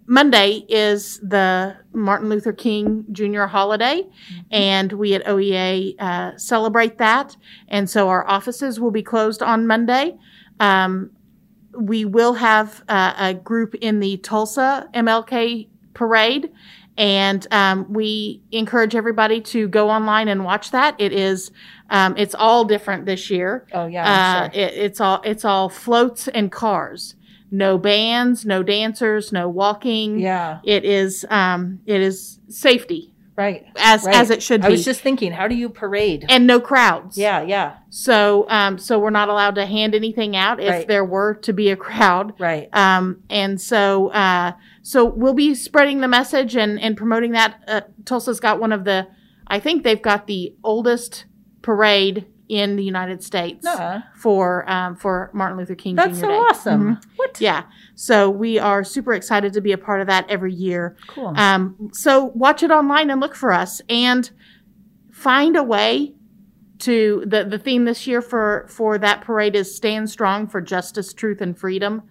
Monday 0.06 0.66
is 0.70 1.20
the 1.20 1.78
Martin 1.94 2.30
Luther 2.30 2.52
King 2.52 3.06
Jr. 3.12 3.44
holiday, 3.44 4.08
and 4.52 4.92
we 4.94 5.14
at 5.14 5.24
OEA 5.26 5.96
uh, 6.00 6.36
celebrate 6.38 6.98
that. 6.98 7.38
And 7.68 7.88
so 7.90 8.10
our 8.10 8.28
offices 8.28 8.80
will 8.80 8.90
be 8.92 9.04
closed 9.04 9.44
on 9.44 9.68
Monday. 9.68 10.18
Um, 10.60 11.12
we 11.80 12.06
will 12.06 12.34
have 12.34 12.84
uh, 12.90 13.14
a 13.18 13.34
group 13.34 13.74
in 13.76 14.00
the 14.00 14.18
Tulsa 14.18 14.90
MLK 14.94 15.68
parade. 15.94 16.52
And 16.98 17.48
um, 17.52 17.92
we 17.94 18.42
encourage 18.52 18.94
everybody 18.94 19.40
to 19.42 19.70
go 19.70 19.90
online 19.90 20.28
and 20.28 20.44
watch 20.44 20.72
that. 20.72 21.00
It 21.00 21.14
is, 21.14 21.50
um, 21.90 22.18
it's 22.18 22.36
all 22.36 22.66
different 22.66 23.06
this 23.06 23.30
year. 23.30 23.66
Oh 23.74 23.86
yeah. 23.86 24.04
Uh, 24.04 24.52
sure. 24.52 24.62
it, 24.62 24.74
it's 24.74 25.00
all 25.00 25.22
it's 25.24 25.46
all 25.46 25.70
floats 25.70 26.28
and 26.28 26.52
cars. 26.52 27.16
No 27.52 27.78
bands, 27.78 28.46
no 28.46 28.64
dancers, 28.64 29.32
no 29.32 29.48
walking. 29.48 30.20
yeah. 30.20 30.60
It 30.66 30.84
is 30.84 31.26
um 31.30 31.80
it 31.86 32.02
is 32.02 32.40
safety 32.50 33.14
Right. 33.40 33.66
as 33.78 34.04
Right. 34.04 34.16
as 34.16 34.30
it 34.30 34.44
should 34.44 34.62
be. 34.62 34.68
I 34.68 34.70
was 34.70 34.84
just 34.84 35.00
thinking, 35.02 35.32
how 35.32 35.48
do 35.48 35.56
you 35.56 35.70
parade? 35.70 36.26
and 36.30 36.46
no 36.46 36.60
crowds. 36.60 37.18
yeah. 37.18 37.42
Yeah. 37.42 37.78
So 37.90 38.46
um 38.50 38.78
so 38.78 39.00
we're 39.00 39.10
not 39.22 39.30
allowed 39.30 39.56
to 39.56 39.66
hand 39.66 39.96
anything 39.96 40.36
out 40.36 40.60
if 40.60 40.70
Right. 40.70 40.88
there 40.88 41.06
were 41.06 41.36
to 41.36 41.54
be 41.54 41.70
a 41.70 41.76
crowd. 41.78 42.34
Right. 42.38 42.68
Um, 42.74 43.24
and 43.30 43.60
so, 43.60 44.10
uh, 44.10 44.52
so 44.82 45.06
we'll 45.06 45.34
be 45.34 45.56
spreading 45.56 46.02
the 46.02 46.08
message 46.08 46.56
and, 46.58 46.80
and 46.82 46.98
promoting 46.98 47.32
that. 47.32 47.56
Uh, 47.68 47.82
Tulsa's 48.06 48.40
got 48.42 48.60
one 48.60 48.72
of 48.74 48.84
the, 48.84 49.08
I 49.48 49.60
think 49.60 49.84
they've 49.84 50.02
got 50.02 50.28
the 50.28 50.54
oldest 50.64 51.26
parade 51.62 52.26
in 52.50 52.76
the 52.76 52.84
United 52.84 53.24
States 53.24 53.64
Nuh-uh. 53.64 54.02
for, 54.16 54.70
um, 54.70 54.96
for 54.96 55.30
Martin 55.34 55.58
Luther 55.58 55.76
King 55.76 55.96
That's 55.96 56.18
Jr. 56.20 56.26
so 56.26 56.28
Day. 56.28 56.34
awesome. 56.34 56.96
Mhm. 56.96 57.04
What? 57.16 57.40
Yeah. 57.40 57.64
So 57.96 58.30
we 58.30 58.58
are 58.60 58.84
super 58.84 59.14
excited 59.14 59.54
to 59.54 59.62
be 59.62 59.72
a 59.72 59.78
part 59.78 60.02
of 60.02 60.08
that 60.08 60.26
every 60.30 60.54
year. 60.54 60.98
Cool. 61.08 61.34
Um, 61.38 61.90
so 61.94 62.26
watch 62.34 62.64
it 62.64 62.72
online 62.72 63.12
and 63.12 63.22
look 63.22 63.36
for 63.36 63.54
us 63.54 63.82
and 63.88 64.30
find 65.12 65.56
a 65.56 65.64
way 65.64 66.16
to 66.80 67.24
the, 67.28 67.44
the 67.44 67.60
theme 67.60 67.86
this 67.86 68.08
year 68.08 68.22
for, 68.22 68.66
for 68.70 68.98
that 68.98 69.22
parade 69.22 69.56
is 69.56 69.74
stand 69.76 70.10
strong 70.10 70.48
for 70.48 70.60
justice, 70.62 71.14
truth, 71.14 71.42
and 71.42 71.58
freedom. 71.58 72.02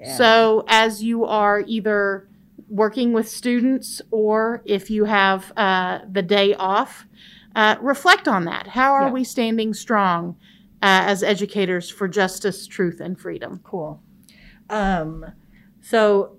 Yeah. 0.00 0.16
So, 0.16 0.64
as 0.68 1.02
you 1.02 1.24
are 1.26 1.62
either 1.66 2.28
working 2.68 3.12
with 3.12 3.28
students 3.28 4.00
or 4.10 4.62
if 4.64 4.90
you 4.90 5.04
have 5.04 5.52
uh, 5.56 6.00
the 6.10 6.22
day 6.22 6.54
off, 6.54 7.06
uh, 7.54 7.76
reflect 7.80 8.26
on 8.28 8.44
that. 8.46 8.68
How 8.68 8.92
are 8.92 9.06
Yeah. 9.06 9.12
we 9.12 9.24
standing 9.24 9.74
strong 9.74 10.36
uh, 10.82 11.06
as 11.06 11.22
educators 11.22 11.90
for 11.90 12.08
justice, 12.08 12.66
truth, 12.66 13.00
and 13.00 13.18
freedom? 13.18 13.60
Cool. 13.62 14.02
Um, 14.70 15.26
so 15.80 16.38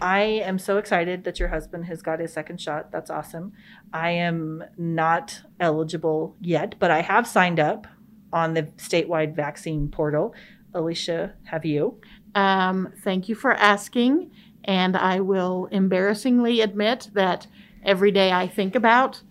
I 0.00 0.20
am 0.22 0.58
so 0.58 0.78
excited 0.78 1.24
that 1.24 1.38
your 1.38 1.48
husband 1.48 1.84
has 1.86 2.02
got 2.02 2.18
his 2.20 2.32
second 2.32 2.60
shot. 2.60 2.90
That's 2.90 3.10
awesome. 3.10 3.52
I 3.92 4.10
am 4.10 4.64
not 4.76 5.42
eligible 5.60 6.36
yet, 6.40 6.74
but 6.78 6.90
I 6.90 7.02
have 7.02 7.26
signed 7.26 7.60
up 7.60 7.86
on 8.32 8.54
the 8.54 8.64
statewide 8.78 9.36
vaccine 9.36 9.88
portal. 9.88 10.34
Alicia, 10.72 11.34
have 11.44 11.64
you? 11.64 12.00
Um, 12.34 12.92
thank 13.04 13.28
you 13.28 13.34
for 13.36 13.52
asking. 13.52 14.32
And 14.64 14.96
I 14.96 15.20
will 15.20 15.66
embarrassingly 15.70 16.60
admit 16.62 17.10
that 17.12 17.46
every 17.84 18.10
day 18.10 18.32
I 18.32 18.48
think 18.48 18.74
about 18.74 19.22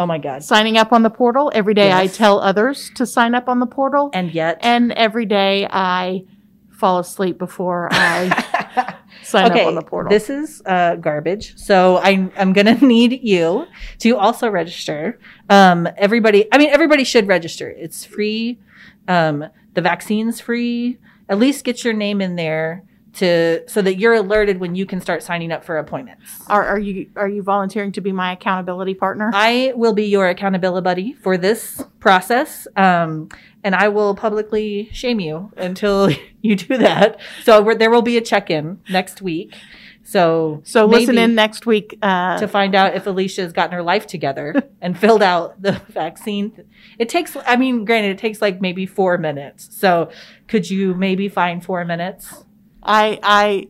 Oh 0.00 0.06
my 0.06 0.16
God. 0.16 0.42
signing 0.42 0.78
up 0.78 0.94
on 0.94 1.02
the 1.02 1.10
portal. 1.10 1.52
Every 1.54 1.74
day 1.74 1.92
I 1.92 2.06
tell 2.06 2.40
others 2.40 2.90
to 2.94 3.04
sign 3.04 3.34
up 3.34 3.50
on 3.50 3.60
the 3.60 3.66
portal. 3.66 4.08
And 4.14 4.32
yet, 4.32 4.58
And 4.62 4.92
every 4.92 5.26
day 5.26 5.66
I 5.70 6.24
fall 6.70 7.00
asleep 7.00 7.36
before 7.36 7.90
I 7.92 8.96
sign 9.22 9.50
okay, 9.50 9.60
up 9.60 9.66
on 9.66 9.74
the 9.74 9.82
portal. 9.82 10.08
this 10.08 10.30
is 10.30 10.62
uh, 10.64 10.96
garbage. 10.96 11.58
So 11.58 11.98
I'm 11.98 12.32
I'm 12.38 12.54
gonna 12.54 12.74
need 12.80 13.20
you 13.22 13.66
to 13.98 14.16
also 14.16 14.48
register. 14.48 15.20
Um, 15.50 15.86
everybody, 15.98 16.48
I 16.50 16.56
mean, 16.56 16.70
everybody 16.70 17.04
should 17.04 17.28
register. 17.28 17.68
It's 17.68 18.06
free. 18.06 18.58
Um, 19.06 19.44
the 19.74 19.82
vaccine's 19.82 20.40
free. 20.40 20.96
At 21.28 21.38
least 21.38 21.62
get 21.62 21.84
your 21.84 21.92
name 21.92 22.22
in 22.22 22.36
there 22.36 22.84
to 23.14 23.68
so 23.68 23.82
that 23.82 23.96
you're 23.96 24.14
alerted 24.14 24.60
when 24.60 24.74
you 24.74 24.86
can 24.86 25.00
start 25.00 25.22
signing 25.22 25.52
up 25.52 25.64
for 25.64 25.78
appointments. 25.78 26.40
Are, 26.48 26.64
are 26.66 26.78
you 26.78 27.10
are 27.16 27.28
you 27.28 27.42
volunteering 27.42 27.92
to 27.92 28.00
be 28.00 28.12
my 28.12 28.32
accountability 28.32 28.94
partner? 28.94 29.30
I 29.34 29.72
will 29.74 29.92
be 29.92 30.04
your 30.04 30.28
accountability 30.28 30.84
buddy 30.84 31.12
for 31.14 31.36
this 31.36 31.82
process, 31.98 32.66
um, 32.76 33.28
and 33.64 33.74
I 33.74 33.88
will 33.88 34.14
publicly 34.14 34.88
shame 34.92 35.20
you 35.20 35.52
until 35.56 36.10
you 36.42 36.56
do 36.56 36.78
that. 36.78 37.20
So 37.42 37.62
we're, 37.62 37.74
there 37.74 37.90
will 37.90 38.02
be 38.02 38.16
a 38.16 38.20
check 38.20 38.50
in 38.50 38.80
next 38.88 39.22
week. 39.22 39.54
So 40.02 40.60
so 40.64 40.86
listen 40.86 41.18
in 41.18 41.34
next 41.34 41.66
week. 41.66 41.98
Uh, 42.02 42.38
to 42.38 42.48
find 42.48 42.74
out 42.74 42.94
if 42.94 43.06
Alicia's 43.06 43.52
gotten 43.52 43.72
her 43.72 43.82
life 43.82 44.06
together 44.06 44.62
and 44.80 44.98
filled 44.98 45.22
out 45.22 45.60
the 45.60 45.72
vaccine. 45.88 46.64
It 46.98 47.08
takes, 47.08 47.36
I 47.46 47.56
mean, 47.56 47.84
granted, 47.84 48.10
it 48.10 48.18
takes 48.18 48.42
like 48.42 48.60
maybe 48.60 48.86
four 48.86 49.18
minutes. 49.18 49.68
So 49.70 50.10
could 50.48 50.68
you 50.70 50.94
maybe 50.94 51.28
find 51.28 51.64
four 51.64 51.84
minutes? 51.84 52.44
I 52.82 53.18
I 53.22 53.68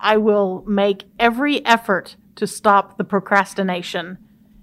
I 0.00 0.16
will 0.16 0.64
make 0.66 1.04
every 1.18 1.64
effort 1.64 2.16
to 2.36 2.46
stop 2.46 2.98
the 2.98 3.04
procrastination 3.04 4.18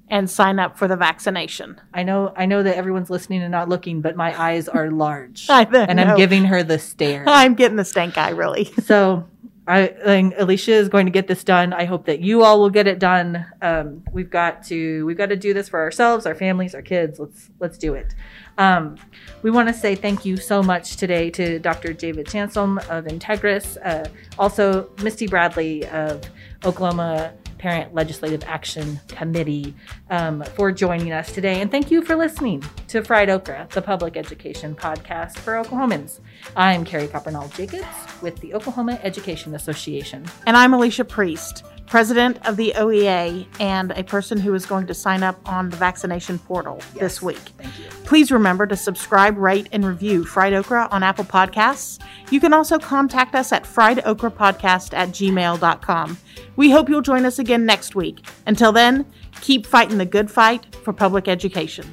and 0.07 0.29
sign 0.29 0.59
up 0.59 0.77
for 0.77 0.87
the 0.87 0.95
vaccination. 0.95 1.81
I 1.93 2.03
know, 2.03 2.31
I 2.37 2.45
know 2.45 2.61
that 2.63 2.77
everyone's 2.77 3.09
listening 3.09 3.41
and 3.41 3.51
not 3.51 3.67
looking, 3.69 4.01
but 4.01 4.15
my 4.15 4.39
eyes 4.39 4.67
are 4.69 4.91
large, 4.91 5.47
and 5.49 5.99
I'm 5.99 6.15
giving 6.15 6.45
her 6.45 6.63
the 6.63 6.79
stare. 6.79 7.25
I'm 7.27 7.55
getting 7.55 7.75
the 7.75 7.85
stank 7.85 8.17
eye, 8.17 8.29
really. 8.29 8.65
so 8.83 9.27
I 9.67 9.87
think 9.87 10.35
Alicia 10.37 10.73
is 10.73 10.89
going 10.89 11.07
to 11.07 11.11
get 11.11 11.27
this 11.27 11.43
done. 11.43 11.73
I 11.73 11.85
hope 11.85 12.05
that 12.05 12.19
you 12.19 12.43
all 12.43 12.59
will 12.59 12.69
get 12.69 12.85
it 12.85 12.99
done. 12.99 13.45
Um, 13.63 14.03
we've 14.11 14.29
got 14.29 14.63
to 14.65 15.03
we've 15.05 15.17
got 15.17 15.29
to 15.29 15.35
do 15.35 15.55
this 15.55 15.69
for 15.69 15.81
ourselves, 15.81 16.27
our 16.27 16.35
families, 16.35 16.75
our 16.75 16.83
kids. 16.83 17.19
Let's 17.19 17.49
let's 17.59 17.77
do 17.77 17.95
it. 17.95 18.13
Um, 18.59 18.97
we 19.41 19.49
want 19.49 19.67
to 19.67 19.73
say 19.73 19.95
thank 19.95 20.23
you 20.23 20.37
so 20.37 20.61
much 20.61 20.97
today 20.97 21.31
to 21.31 21.57
Dr. 21.59 21.93
David 21.93 22.27
Chansolme 22.27 22.77
of 22.89 23.05
Integris, 23.05 23.77
uh, 23.83 24.07
also 24.37 24.89
Misty 25.01 25.27
Bradley 25.27 25.85
of 25.87 26.21
Oklahoma 26.63 27.33
Parent 27.65 27.95
Legislative 27.95 28.43
Action 28.45 28.99
Committee 29.07 29.73
um, 30.11 30.43
for 30.53 30.71
joining 30.71 31.11
us 31.11 31.31
today. 31.31 31.61
And 31.61 31.71
thank 31.71 31.89
you 31.89 32.03
for 32.03 32.15
listening 32.15 32.63
to 32.89 33.03
Fried 33.03 33.27
Okra, 33.27 33.67
the 33.71 33.81
public 33.81 34.15
education 34.15 34.75
podcast 34.75 35.39
for 35.39 35.53
Oklahomans. 35.53 36.19
I'm 36.55 36.85
Carrie 36.85 37.07
Coppernoll 37.07 37.51
Jacobs 37.55 37.87
with 38.21 38.39
the 38.39 38.53
Oklahoma 38.53 38.99
Education 39.01 39.55
Association. 39.55 40.27
And 40.45 40.55
I'm 40.55 40.75
Alicia 40.75 41.05
Priest, 41.05 41.63
president 41.87 42.45
of 42.47 42.57
the 42.57 42.73
OEA 42.75 43.47
and 43.59 43.91
a 43.91 44.03
person 44.03 44.39
who 44.39 44.53
is 44.53 44.65
going 44.65 44.87
to 44.87 44.93
sign 44.93 45.23
up 45.23 45.39
on 45.47 45.69
the 45.69 45.77
vaccination 45.77 46.39
portal 46.39 46.81
this 46.95 47.21
week. 47.21 47.37
Thank 47.57 47.79
you. 47.79 47.85
Please 48.05 48.31
remember 48.31 48.65
to 48.67 48.75
subscribe, 48.75 49.37
rate, 49.37 49.69
and 49.71 49.85
review 49.85 50.25
Fried 50.25 50.53
Okra 50.53 50.87
on 50.91 51.03
Apple 51.03 51.25
Podcasts. 51.25 51.99
You 52.31 52.39
can 52.39 52.53
also 52.53 52.79
contact 52.79 53.35
us 53.35 53.51
at 53.51 53.63
friedokrapodcast 53.63 54.93
at 54.93 55.09
gmail.com. 55.09 56.17
We 56.55 56.71
hope 56.71 56.89
you'll 56.89 57.01
join 57.01 57.25
us 57.25 57.39
again 57.39 57.65
next 57.65 57.95
week. 57.95 58.25
Until 58.45 58.71
then, 58.71 59.05
keep 59.41 59.65
fighting 59.65 59.97
the 59.97 60.05
good 60.05 60.31
fight 60.31 60.75
for 60.83 60.93
public 60.93 61.27
education. 61.27 61.85